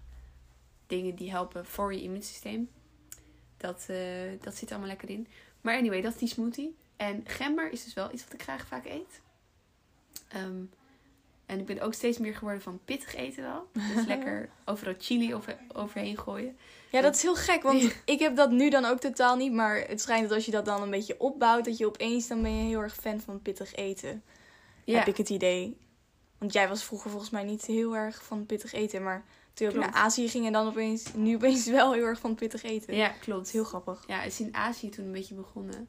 dingen 0.86 1.14
die 1.14 1.30
helpen 1.30 1.66
voor 1.66 1.94
je 1.94 2.02
immuunsysteem. 2.02 2.70
Dat, 3.56 3.86
eh, 3.88 4.40
dat 4.40 4.54
zit 4.54 4.70
allemaal 4.70 4.88
lekker 4.88 5.10
in. 5.10 5.26
Maar 5.60 5.76
anyway, 5.76 6.00
dat 6.00 6.12
is 6.12 6.18
die 6.18 6.28
smoothie. 6.28 6.76
En 6.96 7.22
gember 7.26 7.72
is 7.72 7.84
dus 7.84 7.94
wel 7.94 8.12
iets 8.12 8.24
wat 8.24 8.32
ik 8.32 8.42
graag 8.42 8.66
vaak 8.66 8.84
eet. 8.86 9.20
Ehm, 10.28 10.62
en 11.46 11.58
ik 11.58 11.66
ben 11.66 11.80
ook 11.80 11.94
steeds 11.94 12.18
meer 12.18 12.34
geworden 12.34 12.62
van 12.62 12.80
pittig 12.84 13.14
eten 13.14 13.42
wel. 13.42 13.68
Dus 13.94 14.06
lekker 14.14 14.48
overal 14.64 14.94
chili 14.98 15.34
over, 15.34 15.58
overheen 15.72 16.18
gooien. 16.18 16.56
Ja, 16.90 17.00
dat 17.00 17.14
is 17.14 17.22
heel 17.22 17.34
gek, 17.34 17.62
want 17.62 18.02
ik 18.04 18.18
heb 18.18 18.36
dat 18.36 18.50
nu 18.50 18.70
dan 18.70 18.84
ook 18.84 18.98
totaal 19.00 19.36
niet. 19.36 19.52
Maar 19.52 19.76
het 19.86 20.00
schijnt 20.00 20.22
dat 20.28 20.32
als 20.32 20.44
je 20.44 20.50
dat 20.50 20.64
dan 20.64 20.82
een 20.82 20.90
beetje 20.90 21.20
opbouwt, 21.20 21.64
dat 21.64 21.78
je 21.78 21.86
opeens, 21.86 22.28
dan 22.28 22.42
ben 22.42 22.56
je 22.56 22.68
heel 22.68 22.80
erg 22.80 22.94
fan 22.94 23.20
van 23.20 23.42
pittig 23.42 23.74
eten. 23.74 24.22
Ja, 24.84 24.98
Heb 24.98 25.06
ik 25.06 25.16
het 25.16 25.28
idee. 25.28 25.76
Want 26.38 26.52
jij 26.52 26.68
was 26.68 26.84
vroeger 26.84 27.10
volgens 27.10 27.30
mij 27.30 27.44
niet 27.44 27.64
heel 27.64 27.96
erg 27.96 28.24
van 28.24 28.46
pittig 28.46 28.72
eten. 28.72 29.02
Maar 29.02 29.24
toen 29.58 29.78
naar 29.78 29.92
Azië 29.92 30.28
ging 30.28 30.46
en 30.46 30.52
dan 30.52 30.66
opeens, 30.66 31.14
nu 31.14 31.34
opeens 31.34 31.66
wel 31.78 31.92
heel 31.92 32.04
erg 32.04 32.18
van 32.18 32.34
pittig 32.34 32.62
eten. 32.62 32.94
ja 32.94 33.08
klopt. 33.08 33.50
heel 33.50 33.64
grappig. 33.64 34.04
Ja, 34.06 34.18
het 34.18 34.32
is 34.32 34.40
in 34.40 34.54
Azië 34.54 34.88
toen 34.88 35.04
een 35.04 35.12
beetje 35.12 35.34
begonnen. 35.34 35.88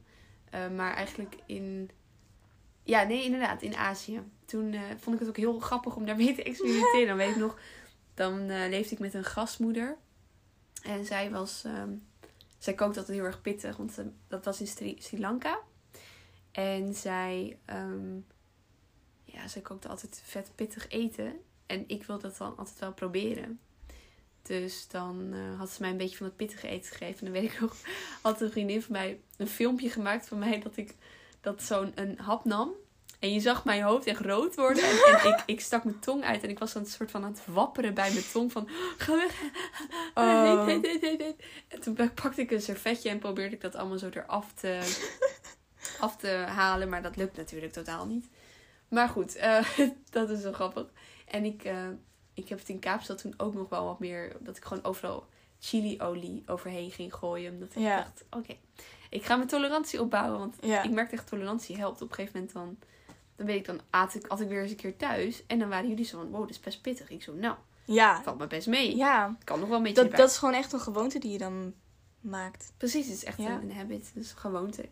Eh, 0.49 0.69
maar 0.69 0.93
eigenlijk 0.93 1.35
in... 1.45 1.89
Ja, 2.83 3.03
nee, 3.03 3.23
inderdaad, 3.23 3.61
in 3.61 3.75
Azië. 3.75 4.21
Toen 4.45 4.73
eh, 4.73 4.81
vond 4.97 5.15
ik 5.15 5.19
het 5.19 5.29
ook 5.29 5.37
heel 5.37 5.59
grappig 5.59 5.95
om 5.95 6.05
daarmee 6.05 6.35
te 6.35 6.43
experimenteren. 6.43 7.07
Dan 7.07 7.17
weet 7.17 7.29
ik 7.29 7.35
nog, 7.35 7.59
dan 8.13 8.49
eh, 8.49 8.69
leefde 8.69 8.93
ik 8.93 8.99
met 8.99 9.13
een 9.13 9.23
gastmoeder. 9.23 9.97
En 10.83 11.05
zij 11.05 11.31
was... 11.31 11.63
ehm, 11.65 11.93
zij 12.57 12.73
kookte 12.73 12.99
altijd 12.99 13.17
heel 13.17 13.25
erg 13.25 13.41
pittig, 13.41 13.77
want 13.77 13.97
eh, 13.97 14.05
dat 14.27 14.45
was 14.45 14.59
in 14.59 14.67
Sri, 14.67 14.95
Sri 14.99 15.19
Lanka. 15.19 15.59
En 16.51 16.93
zij... 16.93 17.59
ehm, 17.65 18.15
ja, 19.23 19.47
zij 19.47 19.61
kookte 19.61 19.87
altijd 19.87 20.21
vet 20.25 20.51
pittig 20.55 20.89
eten. 20.89 21.39
En 21.69 21.83
ik 21.87 22.03
wilde 22.03 22.21
dat 22.21 22.37
dan 22.37 22.57
altijd 22.57 22.79
wel 22.79 22.93
proberen. 22.93 23.59
Dus 24.41 24.87
dan 24.87 25.29
eh, 25.33 25.59
had 25.59 25.69
ze 25.69 25.81
mij 25.81 25.89
een 25.89 25.97
beetje 25.97 26.17
van 26.17 26.25
het 26.25 26.35
pittige 26.35 26.67
eten 26.67 26.91
gegeven. 26.91 27.27
En 27.27 27.33
dan 27.33 27.41
weet 27.41 27.51
ik 27.51 27.59
nog, 27.59 27.75
had 28.21 28.41
een 28.41 28.51
vriendin 28.51 28.81
van 28.81 28.91
mij 28.91 29.19
een 29.37 29.47
filmpje 29.47 29.89
gemaakt 29.89 30.27
van 30.27 30.39
mij 30.39 30.59
dat 30.59 30.77
ik 30.77 30.95
dat 31.41 31.63
zo'n 31.63 31.91
een 31.95 32.19
hap 32.19 32.45
nam. 32.45 32.71
En 33.19 33.33
je 33.33 33.39
zag 33.39 33.65
mijn 33.65 33.81
hoofd 33.81 34.05
echt 34.05 34.21
rood 34.21 34.55
worden. 34.55 34.83
En, 34.83 35.15
en 35.15 35.27
ik, 35.27 35.43
ik 35.45 35.61
stak 35.61 35.83
mijn 35.83 35.99
tong 35.99 36.23
uit 36.23 36.43
en 36.43 36.49
ik 36.49 36.59
was 36.59 36.73
dan 36.73 36.81
een 36.81 36.89
soort 36.89 37.11
van 37.11 37.23
aan 37.23 37.31
het 37.31 37.45
wapperen 37.45 37.93
bij 37.93 38.11
mijn 38.11 38.29
tong 38.31 38.51
van... 38.51 38.69
Ga 38.97 39.15
weg. 39.15 39.41
Oh. 40.13 40.65
Heet, 40.65 40.85
heet, 40.85 40.85
heet, 40.85 41.01
heet, 41.01 41.21
heet. 41.21 41.43
En 41.67 41.79
toen 41.79 41.95
pakte 42.13 42.41
ik 42.41 42.51
een 42.51 42.61
servetje 42.61 43.09
en 43.09 43.19
probeerde 43.19 43.55
ik 43.55 43.61
dat 43.61 43.75
allemaal 43.75 43.97
zo 43.97 44.09
eraf 44.09 44.53
te, 44.53 44.97
af 45.99 46.17
te 46.17 46.27
halen. 46.27 46.89
Maar 46.89 47.01
dat 47.01 47.15
lukt 47.15 47.37
natuurlijk 47.37 47.73
totaal 47.73 48.05
niet. 48.05 48.27
Maar 48.87 49.09
goed, 49.09 49.35
eh, 49.35 49.65
dat 50.09 50.29
is 50.29 50.41
wel 50.41 50.53
grappig. 50.53 50.85
En 51.29 51.45
ik, 51.45 51.63
eh, 51.63 51.87
ik 52.33 52.49
heb 52.49 52.59
het 52.59 52.69
in 52.69 52.79
Kaapstad 52.79 53.17
toen 53.17 53.33
ook 53.37 53.53
nog 53.53 53.69
wel 53.69 53.85
wat 53.85 53.99
meer... 53.99 54.35
Dat 54.39 54.57
ik 54.57 54.63
gewoon 54.65 54.83
overal 54.83 55.27
chiliolie 55.59 56.43
overheen 56.45 56.91
ging 56.91 57.13
gooien. 57.13 57.53
Omdat 57.53 57.75
ik 57.75 57.81
Ja. 57.81 57.97
dacht, 57.97 58.25
oké, 58.29 58.55
ik 59.09 59.23
ga 59.25 59.35
mijn 59.35 59.47
tolerantie 59.47 60.01
opbouwen. 60.01 60.39
Want 60.39 60.55
Ja. 60.61 60.83
ik 60.83 60.91
merkte 60.91 61.15
echt 61.15 61.27
tolerantie 61.27 61.77
helpt. 61.77 62.01
Op 62.01 62.09
een 62.09 62.15
gegeven 62.15 62.35
moment 62.39 62.53
dan... 62.53 62.77
Dan 63.35 63.47
weet 63.47 63.57
ik, 63.59 63.65
dan 63.65 63.79
at 63.89 64.15
ik, 64.15 64.27
at 64.27 64.39
ik 64.41 64.47
weer 64.47 64.61
eens 64.61 64.71
een 64.71 64.77
keer 64.77 64.97
thuis. 64.97 65.43
En 65.47 65.59
dan 65.59 65.69
waren 65.69 65.89
jullie 65.89 66.05
zo 66.05 66.17
van, 66.19 66.29
wow, 66.29 66.41
dit 66.41 66.49
is 66.49 66.59
best 66.59 66.81
pittig. 66.81 67.09
Ik 67.09 67.23
zo, 67.23 67.33
nou, 67.33 67.55
Ja. 67.85 68.21
valt 68.23 68.37
me 68.37 68.47
best 68.47 68.67
mee. 68.67 68.95
Ja. 68.95 69.37
Kan 69.43 69.59
nog 69.59 69.67
wel 69.69 69.77
een 69.77 69.83
beetje 69.83 70.03
Dat, 70.03 70.15
dat 70.15 70.29
is 70.29 70.37
gewoon 70.37 70.53
echt 70.53 70.73
een 70.73 70.79
gewoonte 70.79 71.19
die 71.19 71.31
je 71.31 71.37
dan 71.37 71.73
maakt. 72.21 72.73
Precies, 72.77 73.05
het 73.05 73.15
is 73.15 73.23
echt 73.23 73.37
Ja. 73.37 73.49
een, 73.49 73.61
een 73.61 73.75
habit. 73.75 74.11
Is 74.15 74.31
een 74.31 74.37
gewoonte. 74.37 74.89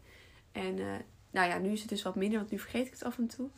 En 0.51 0.79
eh, 0.79 0.85
nou 1.31 1.49
ja, 1.49 1.57
nu 1.57 1.69
is 1.71 1.79
het 1.79 1.89
dus 1.89 2.01
wat 2.03 2.15
minder, 2.15 2.39
want 2.39 2.51
nu 2.51 2.59
vergeet 2.59 2.85
ik 2.87 2.91
het 2.93 3.03
af 3.03 3.17
en 3.17 3.27
toe. 3.27 3.49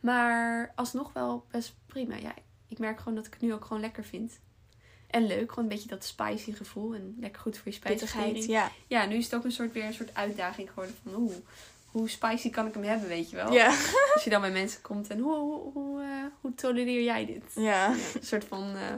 Maar 0.00 0.72
alsnog 0.74 1.12
wel 1.12 1.46
best 1.50 1.74
prima. 1.86 2.16
Ja, 2.16 2.34
ik 2.68 2.78
merk 2.78 2.98
gewoon 2.98 3.14
dat 3.14 3.26
ik 3.26 3.32
het 3.32 3.42
nu 3.42 3.52
ook 3.54 3.64
gewoon 3.64 3.80
lekker 3.82 4.04
vind. 4.04 4.40
En 5.06 5.26
leuk, 5.26 5.48
gewoon 5.48 5.64
een 5.64 5.70
beetje 5.70 5.88
dat 5.88 6.04
spicy 6.04 6.52
gevoel. 6.52 6.94
En 6.94 7.16
lekker 7.20 7.42
goed 7.42 7.56
voor 7.56 7.68
je 7.68 7.78
spijsvertering. 7.78 8.46
ja. 8.46 8.70
Ja, 8.86 9.06
nu 9.06 9.16
is 9.16 9.24
het 9.24 9.34
ook 9.34 9.44
een 9.44 9.52
soort, 9.52 9.72
weer 9.72 9.84
een 9.84 9.94
soort 9.94 10.14
uitdaging 10.14 10.68
geworden 10.68 10.94
van... 11.02 11.14
Oeh, 11.14 11.34
hoe 11.90 12.08
spicy 12.08 12.50
kan 12.50 12.66
ik 12.66 12.74
hem 12.74 12.82
hebben, 12.82 13.08
weet 13.08 13.30
je 13.30 13.36
wel? 13.36 13.52
Ja. 13.52 13.68
Als 14.14 14.24
je 14.24 14.30
dan 14.30 14.40
bij 14.40 14.50
mensen 14.50 14.82
komt 14.82 15.08
en 15.08 15.18
hoe, 15.18 15.34
hoe, 15.36 15.72
hoe, 15.72 16.00
eh, 16.02 16.24
hoe 16.40 16.54
tolereer 16.54 17.02
jij 17.02 17.26
dit? 17.26 17.44
Ja. 17.54 17.62
Ja, 17.62 17.92
een 17.92 18.26
soort 18.26 18.44
van 18.44 18.74
eh, 18.76 18.94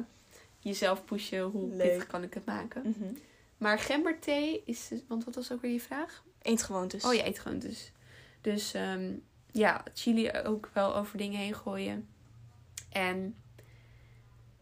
jezelf 0.58 1.04
pushen, 1.04 1.42
hoe 1.42 1.68
Leuk. 1.68 1.88
pittig 1.88 2.06
kan 2.06 2.22
ik 2.22 2.34
het 2.34 2.44
maken. 2.44 2.82
Mhm. 2.82 3.12
Maar 3.56 3.78
gemberthee 3.78 4.62
is... 4.64 4.90
Want 5.08 5.24
wat 5.24 5.34
was 5.34 5.52
ook 5.52 5.60
weer 5.60 5.72
je 5.72 5.80
vraag? 5.80 6.22
Eetgewoontes. 6.42 7.04
Oh, 7.04 7.14
je 7.14 7.26
eet 7.26 7.38
gewoon 7.38 7.58
dus. 7.58 7.92
Dus 8.40 8.74
ehm, 8.74 9.12
ja, 9.52 9.82
chili 9.94 10.30
ook 10.32 10.70
wel 10.72 10.96
over 10.96 11.18
dingen 11.18 11.38
heen 11.40 11.54
gooien. 11.54 12.08
En 12.90 13.36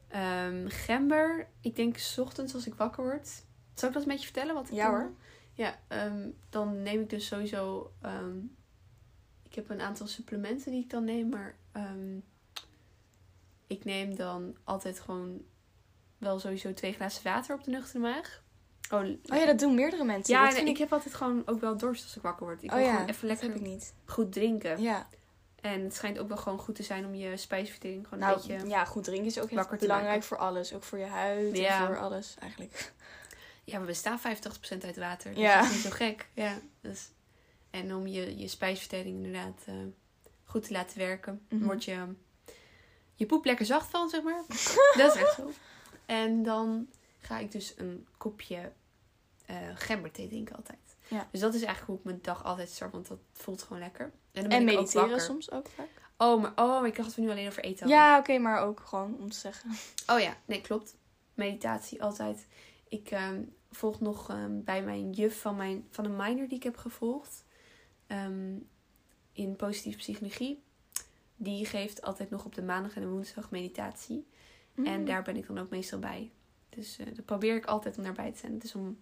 ehm, 0.09 0.69
gember, 0.69 1.49
ik 1.61 1.77
denk 1.77 1.97
's 1.99 2.19
ochtends 2.19 2.55
als 2.55 2.67
ik 2.67 2.75
wakker 2.75 3.05
word. 3.05 3.45
Zal 3.75 3.89
ik 3.89 3.95
dat 3.95 4.03
een 4.03 4.09
beetje 4.09 4.25
vertellen? 4.25 4.55
Wat 4.55 4.69
ik 4.69 4.75
Ja, 4.75 4.91
dan 4.91 4.95
hoor. 5.01 5.07
doe? 5.09 5.17
Ja, 5.53 5.79
ehm, 5.89 6.29
dan 6.49 6.83
neem 6.83 7.01
ik 7.01 7.11
dus 7.11 7.27
sowieso... 7.27 7.93
ehm, 8.01 8.39
ik 9.43 9.55
heb 9.55 9.71
een 9.71 9.81
aantal 9.81 10.07
supplementen 10.07 10.73
die 10.73 10.83
ik 10.83 10.91
dan 10.91 11.05
neem, 11.05 11.29
maar... 11.29 11.55
ik 13.67 13.85
neem 13.85 14.17
dan 14.17 14.57
altijd 14.65 15.01
gewoon 15.01 15.45
wel 16.19 16.39
sowieso 16.39 16.75
twee 16.75 16.93
glazen 16.93 17.25
water 17.25 17.55
op 17.55 17.65
de 17.65 17.71
nuchtere 17.71 17.99
maag. 17.99 18.43
Oh, 18.91 19.01
Oh 19.01 19.37
ja, 19.39 19.47
dat 19.47 19.59
doen 19.59 19.75
meerdere 19.75 20.05
mensen. 20.05 20.35
ja, 20.35 20.57
en 20.57 20.67
ik 20.67 20.79
heb 20.79 20.93
altijd 20.93 21.15
gewoon 21.15 21.43
ook 21.47 21.61
wel 21.61 21.77
dorst 21.77 22.03
als 22.05 22.17
ik 22.17 22.23
wakker 22.23 22.47
word. 22.47 22.63
Ik 22.63 22.71
oh 22.71 22.77
wil 22.77 22.85
ja, 22.87 22.93
gewoon 22.93 23.09
even 23.09 23.29
lekker 23.29 23.47
heb 23.47 23.57
ik 23.57 23.63
niet. 23.63 23.95
goed 24.05 24.33
drinken. 24.33 24.83
Ja. 24.83 25.09
En 25.61 25.81
het 25.85 25.95
schijnt 25.95 26.19
ook 26.19 26.29
wel 26.29 26.37
gewoon 26.37 26.59
goed 26.59 26.75
te 26.75 26.83
zijn 26.83 27.07
om 27.07 27.15
je 27.15 27.37
spijsvertering 27.37 28.05
gewoon 28.09 28.19
Nou, 28.25 28.41
een 28.41 28.47
beetje... 28.49 28.69
ja, 28.69 28.85
goed 28.85 29.05
drinken 29.05 29.27
is 29.27 29.39
ook 29.39 29.49
te 29.49 29.77
belangrijk 29.79 30.07
maken. 30.13 30.23
voor 30.23 30.37
alles. 30.37 30.75
Ook 30.75 30.83
voor 30.83 30.99
je 30.99 31.05
huid 31.07 31.57
Ja. 31.57 31.81
en 31.81 31.87
voor 31.87 31.99
alles 31.99 32.35
eigenlijk. 32.41 32.93
Ja, 33.65 33.81
we 33.81 33.87
bestaan 33.87 34.19
85% 34.19 34.85
uit 34.85 34.97
water. 34.97 35.31
Dus 35.35 35.41
Ja. 35.43 35.57
dat 35.61 35.65
is 35.65 35.73
niet 35.73 35.83
zo 35.83 35.91
gek. 35.91 36.29
Ja, 36.35 36.59
dus... 36.81 37.09
En 37.71 37.95
om 37.95 38.07
je, 38.07 38.39
je 38.39 38.49
spijsvertering 38.49 39.17
inderdaad 39.17 39.63
eh, 39.67 39.75
goed 40.45 40.65
te 40.67 40.73
laten 40.73 40.99
werken. 40.99 41.47
Mhm. 41.49 41.65
Word 41.65 41.85
je 41.85 41.99
je 43.15 43.27
poep 43.27 43.45
lekker 43.45 43.67
zacht 43.67 43.91
van, 43.91 44.09
zeg 44.09 44.23
maar. 44.23 44.43
dat 44.97 45.15
is 45.15 45.23
echt 45.23 45.35
zo. 45.35 45.51
En 46.07 46.43
dan 46.43 46.87
ga 47.21 47.39
ik 47.39 47.53
dus 47.53 47.75
een 47.77 48.07
kopje 48.17 48.73
eh 49.51 49.57
gemberthee 49.75 50.29
drinken 50.29 50.57
altijd. 50.57 50.79
Ja. 51.09 51.29
Dus 51.31 51.41
dat 51.41 51.55
is 51.55 51.63
eigenlijk 51.63 51.87
hoe 51.87 51.99
ik 51.99 52.05
mijn 52.05 52.19
dag 52.23 52.45
altijd 52.45 52.69
start, 52.69 52.93
want 52.93 53.09
dat 53.09 53.19
voelt 53.33 53.63
gewoon 53.63 53.83
lekker. 53.83 54.05
En 54.05 54.13
dan 54.33 54.49
ben 54.49 54.53
En 54.53 54.63
ik 54.63 54.69
ook 54.69 54.75
mediteren 54.75 55.21
soms 55.21 55.51
ook 55.51 55.69
vaak. 55.69 55.89
Oh, 56.17 56.43
maar, 56.43 56.53
oh, 56.57 56.81
maar 56.81 56.87
ik 56.87 56.97
dacht 56.97 57.09
dat 57.09 57.17
we 57.17 57.23
nu 57.23 57.31
alleen 57.31 57.47
over 57.47 57.63
eten 57.63 57.79
hadden. 57.79 57.97
Ja, 57.97 58.19
oké, 58.19 58.39
maar 58.39 58.61
ook 58.61 58.81
gewoon 58.81 59.17
om 59.19 59.31
te 59.31 59.37
zeggen. 59.37 59.71
Oh 60.07 60.21
ja, 60.21 60.37
nee, 60.45 60.61
klopt. 60.61 60.97
Meditatie 61.35 62.03
altijd. 62.03 62.47
Ik 62.89 63.11
ehm, 63.11 63.43
volg 63.71 64.01
nog 64.01 64.29
ehm, 64.29 64.63
bij 64.63 64.83
mijn 64.83 65.11
juf 65.11 65.41
van, 65.41 65.57
mijn, 65.57 65.87
van 65.91 66.05
een 66.05 66.17
minor 66.17 66.49
die 66.49 66.57
ik 66.57 66.63
heb 66.63 66.77
gevolgd. 66.77 67.45
ehm, 68.07 68.57
in 69.33 69.57
positieve 69.57 69.99
psychologie. 69.99 70.63
Die 71.37 71.67
geeft 71.67 72.03
altijd 72.03 72.31
nog 72.31 72.45
op 72.45 72.55
de 72.55 72.63
maandag 72.63 72.95
en 72.95 73.01
de 73.01 73.09
woensdag 73.09 73.51
meditatie. 73.51 74.27
Mm. 74.75 74.87
En 74.87 75.05
daar 75.05 75.23
ben 75.23 75.37
ik 75.37 75.47
dan 75.47 75.59
ook 75.59 75.71
meestal 75.71 75.99
bij. 75.99 76.31
Dus 76.69 76.99
eh 76.99 77.07
daar 77.07 77.25
probeer 77.25 77.57
ik 77.57 77.65
altijd 77.65 77.97
om 77.99 78.05
daarbij 78.05 78.33
te 78.33 78.39
zijn. 78.39 78.53
Het 78.53 78.65
is 78.65 78.75
om, 78.75 78.99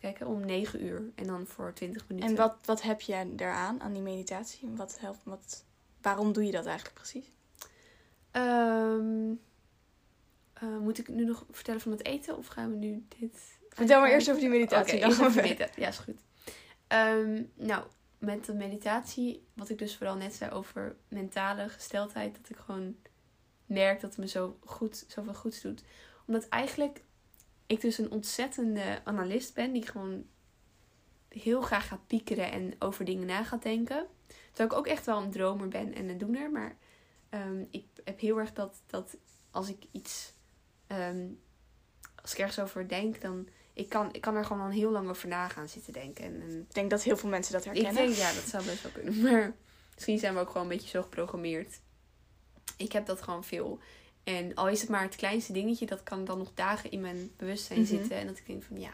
kijken, 0.00 0.26
om 0.26 0.44
9 0.44 0.84
uur. 0.84 1.02
En 1.14 1.26
dan 1.26 1.46
voor 1.46 1.72
20 1.72 2.08
minuten. 2.08 2.30
En 2.30 2.36
wat, 2.36 2.56
wat 2.64 2.82
heb 2.82 3.00
je 3.00 3.32
daaraan, 3.34 3.80
aan 3.82 3.92
die 3.92 4.02
meditatie? 4.02 4.68
Wat 4.76 4.96
helpt, 5.00 5.18
wat, 5.24 5.64
waarom 6.02 6.32
doe 6.32 6.44
je 6.44 6.52
dat 6.52 6.66
eigenlijk 6.66 6.96
precies? 6.96 7.32
Ehm, 8.30 9.32
eh, 10.52 10.78
moet 10.80 10.98
ik 10.98 11.08
nu 11.08 11.24
nog 11.24 11.44
vertellen 11.50 11.80
van 11.80 11.92
het 11.92 12.04
eten? 12.04 12.36
Of 12.36 12.46
gaan 12.46 12.70
we 12.70 12.76
nu 12.76 13.04
dit... 13.18 13.58
Vertel 13.68 14.00
maar 14.00 14.10
eerst 14.10 14.28
over 14.28 14.40
die 14.40 14.50
meditatie. 14.50 14.92
Oké, 14.92 15.00
dan 15.00 15.08
eerst 15.08 15.20
gaan 15.22 15.32
we 15.32 15.38
even 15.40 15.48
verder. 15.48 15.66
medita- 15.66 15.80
Ja, 15.82 15.88
is 15.88 15.98
goed. 15.98 16.20
Ehm, 16.86 17.42
nou, 17.54 17.84
met 18.18 18.44
de 18.44 18.54
meditatie, 18.54 19.46
wat 19.54 19.68
ik 19.68 19.78
dus 19.78 19.96
vooral 19.96 20.16
net 20.16 20.34
zei 20.34 20.50
over 20.50 20.96
mentale 21.08 21.68
gesteldheid, 21.68 22.36
dat 22.40 22.48
ik 22.50 22.56
gewoon 22.56 22.96
merk 23.66 24.00
dat 24.00 24.10
het 24.10 24.18
me 24.18 24.28
zo 24.28 24.56
goed, 24.64 25.04
zoveel 25.08 25.34
goeds 25.34 25.60
doet. 25.60 25.82
Omdat 26.26 26.48
eigenlijk 26.48 27.02
ik 27.70 27.80
dus 27.80 27.98
een 27.98 28.10
ontzettende 28.10 29.00
analist 29.04 29.54
ben, 29.54 29.72
die 29.72 29.86
gewoon 29.86 30.24
heel 31.28 31.60
graag 31.60 31.88
gaat 31.88 32.06
piekeren 32.06 32.52
en 32.52 32.74
over 32.78 33.04
dingen 33.04 33.26
na 33.26 33.44
gaat 33.44 33.62
denken. 33.62 34.06
Terwijl 34.48 34.70
ik 34.70 34.76
ook 34.76 34.86
echt 34.86 35.06
wel 35.06 35.22
een 35.22 35.30
dromer 35.30 35.68
ben 35.68 35.94
en 35.94 36.08
een 36.08 36.18
doener, 36.18 36.50
maar 36.50 36.76
ehm, 37.28 37.64
ik 37.70 37.84
heb 38.04 38.20
heel 38.20 38.38
erg 38.38 38.52
dat, 38.52 38.82
dat 38.86 39.16
als 39.50 39.68
ik 39.68 39.84
iets, 39.92 40.32
ehm, 40.86 41.26
als 42.22 42.32
ik 42.32 42.38
ergens 42.38 42.58
over 42.58 42.88
denk, 42.88 43.20
dan 43.20 43.48
ik 43.72 43.88
kan, 43.88 44.08
ik 44.12 44.20
kan 44.20 44.36
er 44.36 44.44
gewoon 44.44 44.62
al 44.62 44.70
heel 44.70 44.90
lang 44.90 45.08
over 45.08 45.28
na 45.28 45.48
gaan 45.48 45.68
zitten 45.68 45.92
denken. 45.92 46.24
En, 46.24 46.40
en 46.40 46.60
Ik 46.68 46.74
denk 46.74 46.90
dat 46.90 47.02
heel 47.02 47.16
veel 47.16 47.28
mensen 47.28 47.52
dat 47.52 47.64
ik 47.64 47.72
herkennen. 47.72 48.02
denk, 48.02 48.16
ja, 48.16 48.32
dat 48.32 48.48
zou 48.48 48.64
best 48.64 48.82
wel 48.82 48.92
kunnen. 48.92 49.20
Maar 49.30 49.54
misschien 49.94 50.18
zijn 50.18 50.34
we 50.34 50.40
ook 50.40 50.50
gewoon 50.50 50.62
een 50.62 50.76
beetje 50.76 50.88
zo 50.88 51.02
geprogrammeerd. 51.02 51.80
Ik 52.76 52.92
heb 52.92 53.06
dat 53.06 53.22
gewoon 53.22 53.44
veel. 53.44 53.78
En 54.24 54.54
al 54.54 54.68
is 54.68 54.80
het 54.80 54.90
maar 54.90 55.02
het 55.02 55.16
kleinste 55.16 55.52
dingetje, 55.52 55.86
dat 55.86 56.02
kan 56.02 56.24
dan 56.24 56.38
nog 56.38 56.50
dagen 56.54 56.90
in 56.90 57.00
mijn 57.00 57.30
bewustzijn 57.36 57.80
Mhm. 57.80 57.88
zitten. 57.88 58.16
En 58.16 58.26
dat 58.26 58.38
ik 58.38 58.46
denk 58.46 58.62
van 58.62 58.80
ja, 58.80 58.90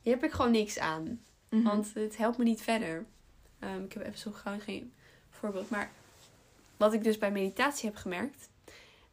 hier 0.00 0.14
heb 0.14 0.24
ik 0.24 0.32
gewoon 0.32 0.50
niks 0.50 0.78
aan. 0.78 1.20
Mhm. 1.48 1.62
Want 1.62 1.94
het 1.94 2.16
helpt 2.16 2.38
me 2.38 2.44
niet 2.44 2.62
verder. 2.62 3.04
Ehm, 3.58 3.82
ik 3.84 3.92
heb 3.92 4.06
even 4.06 4.18
zo 4.18 4.30
gauw 4.32 4.58
geen 4.58 4.92
voorbeeld. 5.30 5.70
Maar 5.70 5.90
wat 6.76 6.92
ik 6.92 7.04
dus 7.04 7.18
bij 7.18 7.30
meditatie 7.32 7.88
heb 7.88 7.96
gemerkt, 7.96 8.48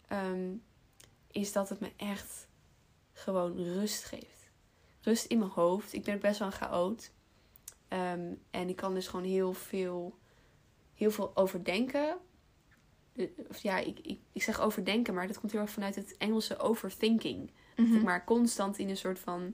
ehm, 0.07 0.49
is 1.31 1.51
dat 1.51 1.69
het 1.69 1.79
me 1.79 1.91
echt 1.97 2.47
gewoon 3.13 3.55
rust 3.63 4.03
geeft. 4.03 4.49
Rust 5.01 5.25
in 5.25 5.39
mijn 5.39 5.51
hoofd. 5.51 5.93
Ik 5.93 6.03
ben 6.03 6.19
best 6.19 6.39
wel 6.39 6.47
een 6.47 6.53
chaot. 6.53 7.11
Ehm, 7.87 8.33
en 8.51 8.69
ik 8.69 8.75
kan 8.75 8.93
dus 8.93 9.07
gewoon 9.07 9.25
heel 9.25 9.53
veel, 9.53 10.17
heel 10.95 11.11
veel 11.11 11.31
overdenken. 11.35 12.17
De- 13.13 13.31
Of 13.49 13.57
ja, 13.61 13.77
ik, 13.77 13.99
ik, 14.01 14.19
ik 14.31 14.43
zeg 14.43 14.61
overdenken, 14.61 15.13
maar 15.13 15.27
dat 15.27 15.39
komt 15.39 15.51
heel 15.51 15.61
erg 15.61 15.69
vanuit 15.71 15.95
het 15.95 16.15
Engelse 16.17 16.57
overthinking. 16.59 17.51
Dat 17.75 17.85
Mhm. 17.85 17.95
ik 17.95 18.03
maar 18.03 18.23
constant 18.25 18.77
in 18.77 18.89
een 18.89 18.97
soort 18.97 19.19
van 19.19 19.53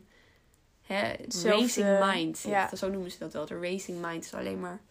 hè, 0.82 1.13
racing 1.50 2.00
mind. 2.13 2.46
Zo 2.76 2.89
noemen 2.89 3.12
ze 3.12 3.17
dat 3.20 3.34
wel. 3.34 3.46
De 3.46 3.60
racing 3.60 4.02
mind 4.02 4.24
is 4.24 4.34
alleen 4.34 4.60
maar 4.60 4.82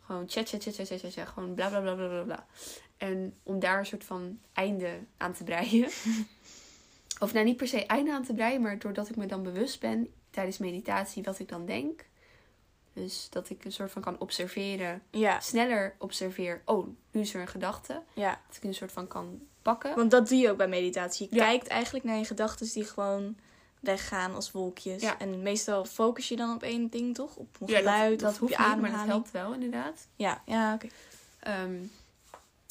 gewoon 0.00 0.24
chat, 0.28 0.48
chat, 0.48 0.62
chat, 0.62 0.74
chat, 0.74 0.86
chat, 0.86 1.00
chat, 1.00 1.12
chat, 1.12 1.28
gewoon 1.28 1.54
bla 1.54 1.68
bla 1.68 1.80
bla 1.80 1.94
bla 1.94 2.08
bla 2.08 2.22
bla. 2.22 2.46
En 2.96 3.34
om 3.42 3.58
daar 3.60 3.78
een 3.78 3.86
soort 3.86 4.04
van 4.04 4.38
einde 4.52 4.98
aan 5.16 5.32
te 5.32 5.44
breien. 5.44 5.88
of 7.24 7.32
nou 7.32 7.44
niet 7.44 7.56
per 7.56 7.68
se 7.68 7.86
einde 7.86 8.12
aan 8.12 8.24
te 8.24 8.34
breien, 8.34 8.60
maar 8.62 8.78
doordat 8.78 9.08
ik 9.08 9.16
me 9.16 9.26
dan 9.26 9.42
bewust 9.42 9.80
ben 9.80 10.08
tijdens 10.30 10.58
meditatie 10.58 11.22
wat 11.22 11.38
ik 11.38 11.48
dan 11.48 11.66
denk. 11.66 12.04
Dus 12.92 13.26
dat 13.30 13.50
ik 13.50 13.64
een 13.64 13.72
soort 13.72 13.90
van 13.90 14.02
kan 14.02 14.18
observeren, 14.18 15.02
Ja, 15.10 15.40
sneller 15.40 15.94
observeer. 15.98 16.62
Oh, 16.64 16.86
nu 17.10 17.20
is 17.20 17.34
er 17.34 17.40
een 17.40 17.48
gedachte. 17.48 18.02
ja. 18.14 18.40
Dat 18.48 18.56
ik 18.56 18.62
een 18.64 18.74
soort 18.74 18.92
van 18.92 19.06
kan 19.06 19.40
pakken. 19.62 19.96
Want 19.96 20.10
dat 20.10 20.28
doe 20.28 20.38
je 20.38 20.50
ook 20.50 20.56
bij 20.56 20.68
meditatie. 20.68 21.26
Je 21.30 21.36
Ja. 21.36 21.44
kijkt 21.44 21.66
eigenlijk 21.66 22.04
naar 22.04 22.16
je 22.16 22.24
gedachten 22.24 22.70
die 22.72 22.84
gewoon 22.84 23.36
weggaan 23.80 24.34
als 24.34 24.50
wolkjes. 24.50 25.02
Ja. 25.02 25.18
En 25.18 25.42
meestal 25.42 25.84
focus 25.84 26.28
je 26.28 26.36
dan 26.36 26.54
op 26.54 26.62
één 26.62 26.88
ding, 26.90 27.14
toch? 27.14 27.36
Op 27.36 27.56
een 27.60 27.68
geluid 27.68 28.20
dat, 28.20 28.30
dat 28.30 28.38
hoeft 28.38 28.58
niet, 28.58 28.80
maar 28.80 28.90
dat 28.90 29.06
helpt 29.06 29.30
wel 29.30 29.52
inderdaad. 29.54 30.08
Ja, 30.16 30.42
ja 30.46 30.74
oké. 30.74 30.86
Ehm, 31.40 31.82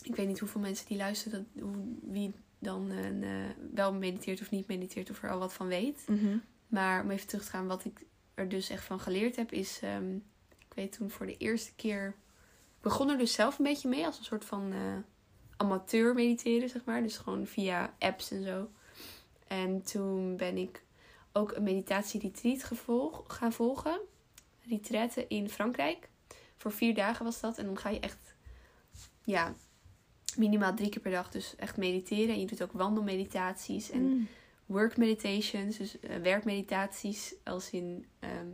ik 0.04 0.16
weet 0.16 0.28
niet 0.28 0.40
hoeveel 0.40 0.62
mensen 0.62 0.86
die 0.88 0.98
luisteren, 0.98 1.48
dat, 1.54 1.64
hoe, 1.64 1.76
wie 2.02 2.34
dan 2.60 2.92
eh, 2.92 3.30
wel 3.74 3.94
mediteert 3.94 4.42
of 4.42 4.50
niet 4.52 4.68
mediteert 4.68 5.10
of 5.10 5.24
er 5.24 5.32
al 5.32 5.40
wat 5.40 5.54
van 5.54 5.68
weet. 5.68 6.04
Mhm. 6.08 6.38
Maar 6.68 7.04
om 7.04 7.12
even 7.12 7.28
terug 7.28 7.44
te 7.44 7.50
gaan, 7.50 7.68
wat 7.68 7.86
ik 7.86 8.00
er 8.34 8.50
dus 8.50 8.70
echt 8.70 8.84
van 8.84 9.00
geleerd 9.00 9.36
heb, 9.36 9.52
is, 9.52 9.80
ehm, 9.82 10.16
ik 10.50 10.74
weet 10.76 10.92
toen 10.92 11.10
voor 11.10 11.26
de 11.26 11.38
eerste 11.38 11.76
keer, 11.76 12.08
ik 12.76 12.82
begon 12.82 13.10
er 13.10 13.18
dus 13.18 13.34
zelf 13.34 13.58
een 13.58 13.66
beetje 13.66 13.90
mee 13.90 14.06
als 14.06 14.18
een 14.18 14.24
soort 14.24 14.46
van 14.46 14.74
eh, 14.74 14.98
amateur 15.58 16.14
mediteren, 16.14 16.70
zeg 16.70 16.84
maar. 16.86 17.02
Dus 17.02 17.18
gewoon 17.18 17.48
via 17.48 17.94
apps 18.00 18.32
en 18.32 18.44
zo. 18.44 18.70
En 19.48 19.84
toen 19.84 20.38
ben 20.38 20.58
ik 20.58 20.84
ook 21.32 21.52
een 21.52 21.64
meditatieretreat 21.64 22.64
gevolg, 22.64 23.24
gaan 23.28 23.54
volgen. 23.54 24.00
Retraite 24.68 25.28
in 25.28 25.50
Frankrijk. 25.50 26.10
Voor 26.58 26.72
vier 26.72 26.96
dagen 26.96 27.26
was 27.26 27.40
dat. 27.40 27.58
En 27.58 27.66
dan 27.66 27.78
ga 27.78 27.90
je 27.90 28.00
echt, 28.00 28.36
ja, 29.24 29.56
minimaal 30.38 30.76
drie 30.76 30.90
keer 30.90 31.02
per 31.02 31.12
dag 31.12 31.30
dus 31.30 31.56
echt 31.56 31.78
mediteren. 31.78 32.34
En 32.34 32.40
je 32.40 32.46
doet 32.46 32.64
ook 32.64 32.72
wandelmeditaties 32.72 33.90
en 33.90 34.02
Mm. 34.02 34.28
Work 34.72 34.98
meditations, 34.98 35.78
dus 35.78 36.00
eh, 36.00 36.16
werkmeditaties, 36.16 37.36
als 37.44 37.70
in 37.70 38.06
ehm, 38.20 38.48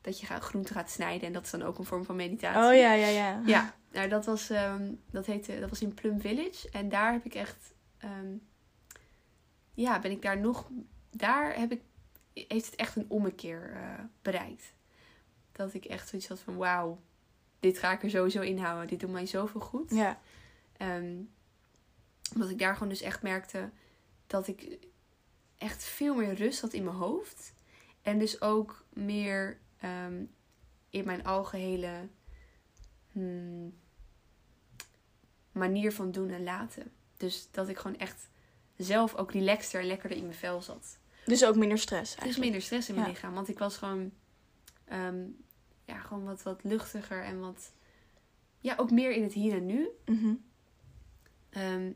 dat 0.00 0.20
je 0.20 0.26
gaat, 0.26 0.42
groente 0.42 0.72
gaat 0.72 0.90
snijden 0.90 1.26
en 1.26 1.32
dat 1.32 1.44
is 1.44 1.50
dan 1.50 1.62
ook 1.62 1.78
een 1.78 1.84
vorm 1.84 2.04
van 2.04 2.16
meditatie. 2.16 2.70
Oh 2.70 2.74
ja, 2.74 2.92
ja, 2.92 3.06
ja. 3.06 3.42
Ja, 3.46 3.74
nou, 3.92 4.08
dat, 4.08 4.24
was, 4.24 4.50
ehm, 4.50 4.92
dat, 5.10 5.26
heette, 5.26 5.60
dat 5.60 5.68
was 5.68 5.82
in 5.82 5.94
Plum 5.94 6.20
Village 6.20 6.68
en 6.70 6.88
daar 6.88 7.12
heb 7.12 7.24
ik 7.24 7.34
echt, 7.34 7.74
ehm, 7.98 8.36
ja, 9.74 9.98
ben 9.98 10.10
ik 10.10 10.22
daar 10.22 10.40
nog, 10.40 10.70
daar 11.10 11.58
heb 11.58 11.72
ik, 11.72 11.80
heeft 12.32 12.66
het 12.66 12.74
echt 12.74 12.96
een 12.96 13.06
ommekeer 13.08 13.72
eh, 13.74 14.04
bereikt. 14.22 14.74
Dat 15.52 15.74
ik 15.74 15.84
echt 15.84 16.08
zoiets 16.08 16.28
had 16.28 16.40
van, 16.40 16.56
wauw, 16.56 17.00
dit 17.60 17.78
ga 17.78 17.92
ik 17.92 18.02
er 18.02 18.10
sowieso 18.10 18.40
inhouden, 18.40 18.88
dit 18.88 19.00
doet 19.00 19.10
mij 19.10 19.26
zoveel 19.26 19.60
goed. 19.60 19.90
Ja. 19.90 20.20
Omdat 22.34 22.50
ik 22.50 22.58
daar 22.58 22.72
gewoon 22.72 22.88
dus 22.88 23.02
echt 23.02 23.22
merkte 23.22 23.70
dat 24.26 24.48
ik 24.48 24.78
echt 25.60 25.84
veel 25.84 26.14
meer 26.14 26.34
rust 26.34 26.60
had 26.60 26.72
in 26.72 26.84
mijn 26.84 26.96
hoofd. 26.96 27.52
En 28.02 28.18
dus 28.18 28.40
ook 28.40 28.84
meer 28.92 29.58
ehm, 29.78 30.24
in 30.90 31.04
mijn 31.04 31.24
algehele 31.24 32.08
hmm, 33.12 33.74
manier 35.52 35.92
van 35.92 36.10
doen 36.10 36.30
en 36.30 36.42
laten. 36.42 36.92
Dus 37.16 37.48
dat 37.50 37.68
ik 37.68 37.78
gewoon 37.78 37.98
echt 37.98 38.28
zelf 38.76 39.14
ook 39.14 39.32
relaxter 39.32 39.80
en 39.80 39.86
lekkerder 39.86 40.18
in 40.18 40.24
mijn 40.24 40.38
vel 40.38 40.62
zat. 40.62 40.98
Dus 41.26 41.44
ook 41.44 41.56
minder 41.56 41.78
stress 41.78 42.10
Dus 42.10 42.20
eigenlijk. 42.22 42.44
minder 42.50 42.62
stress 42.62 42.88
in 42.88 42.94
mijn 42.94 43.06
Ja. 43.06 43.12
lichaam. 43.12 43.34
Want 43.34 43.48
ik 43.48 43.58
was 43.58 43.76
gewoon, 43.76 44.12
ehm, 44.84 45.24
ja, 45.84 45.98
gewoon 45.98 46.24
wat, 46.24 46.42
wat 46.42 46.64
luchtiger 46.64 47.22
en 47.24 47.40
wat... 47.40 47.72
Ja, 48.60 48.74
ook 48.76 48.90
meer 48.90 49.10
in 49.10 49.22
het 49.22 49.32
hier 49.32 49.54
en 49.54 49.66
nu. 49.66 49.88
Mhm. 50.04 50.34
Ehm, 51.50 51.92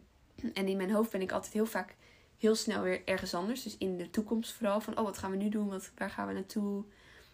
en 0.54 0.66
in 0.68 0.76
mijn 0.76 0.90
hoofd 0.90 1.10
ben 1.10 1.22
ik 1.22 1.32
altijd 1.32 1.52
heel 1.52 1.66
vaak 1.66 1.96
heel 2.44 2.54
snel 2.54 2.82
weer 2.82 3.02
ergens 3.04 3.34
anders. 3.34 3.62
Dus 3.62 3.78
in 3.78 3.96
de 3.96 4.10
toekomst 4.10 4.52
vooral 4.52 4.80
van, 4.80 4.98
oh, 4.98 5.04
wat 5.04 5.18
gaan 5.18 5.30
we 5.30 5.36
nu 5.36 5.48
doen? 5.48 5.68
Wat, 5.68 5.90
waar 5.96 6.10
gaan 6.10 6.26
we 6.26 6.32
naartoe? 6.32 6.84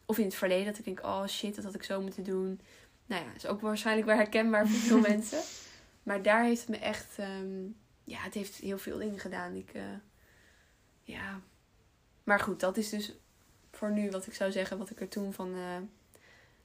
Of 0.04 0.18
in 0.18 0.24
het 0.24 0.34
verleden 0.34 0.66
dat 0.66 0.78
ik 0.78 0.84
denk, 0.84 1.02
oh 1.02 1.26
shit, 1.26 1.54
dat 1.54 1.64
had 1.64 1.74
ik 1.74 1.82
zo 1.82 2.00
moeten 2.00 2.24
doen. 2.24 2.60
Nou 3.06 3.24
ja, 3.24 3.32
is 3.34 3.46
ook 3.46 3.60
waarschijnlijk 3.60 4.06
wel 4.06 4.16
herkenbaar 4.16 4.68
voor 4.68 4.78
veel 4.78 5.00
mensen. 5.14 5.40
Maar 6.02 6.22
daar 6.22 6.44
heeft 6.44 6.60
het 6.60 6.68
me 6.68 6.78
echt, 6.78 7.18
ehm, 7.18 7.64
ja, 8.04 8.18
het 8.18 8.34
heeft 8.34 8.56
heel 8.56 8.78
veel 8.78 8.98
dingen 8.98 9.18
gedaan. 9.18 9.54
Ik, 9.54 9.70
eh, 9.72 9.82
ja. 11.02 11.40
Maar 12.24 12.40
goed, 12.40 12.60
dat 12.60 12.76
is 12.76 12.88
dus 12.88 13.12
voor 13.70 13.90
nu 13.90 14.10
wat 14.10 14.26
ik 14.26 14.34
zou 14.34 14.52
zeggen, 14.52 14.78
wat 14.78 14.90
ik 14.90 15.00
er 15.00 15.08
toen 15.08 15.32
van 15.32 15.54
eh, 15.54 15.76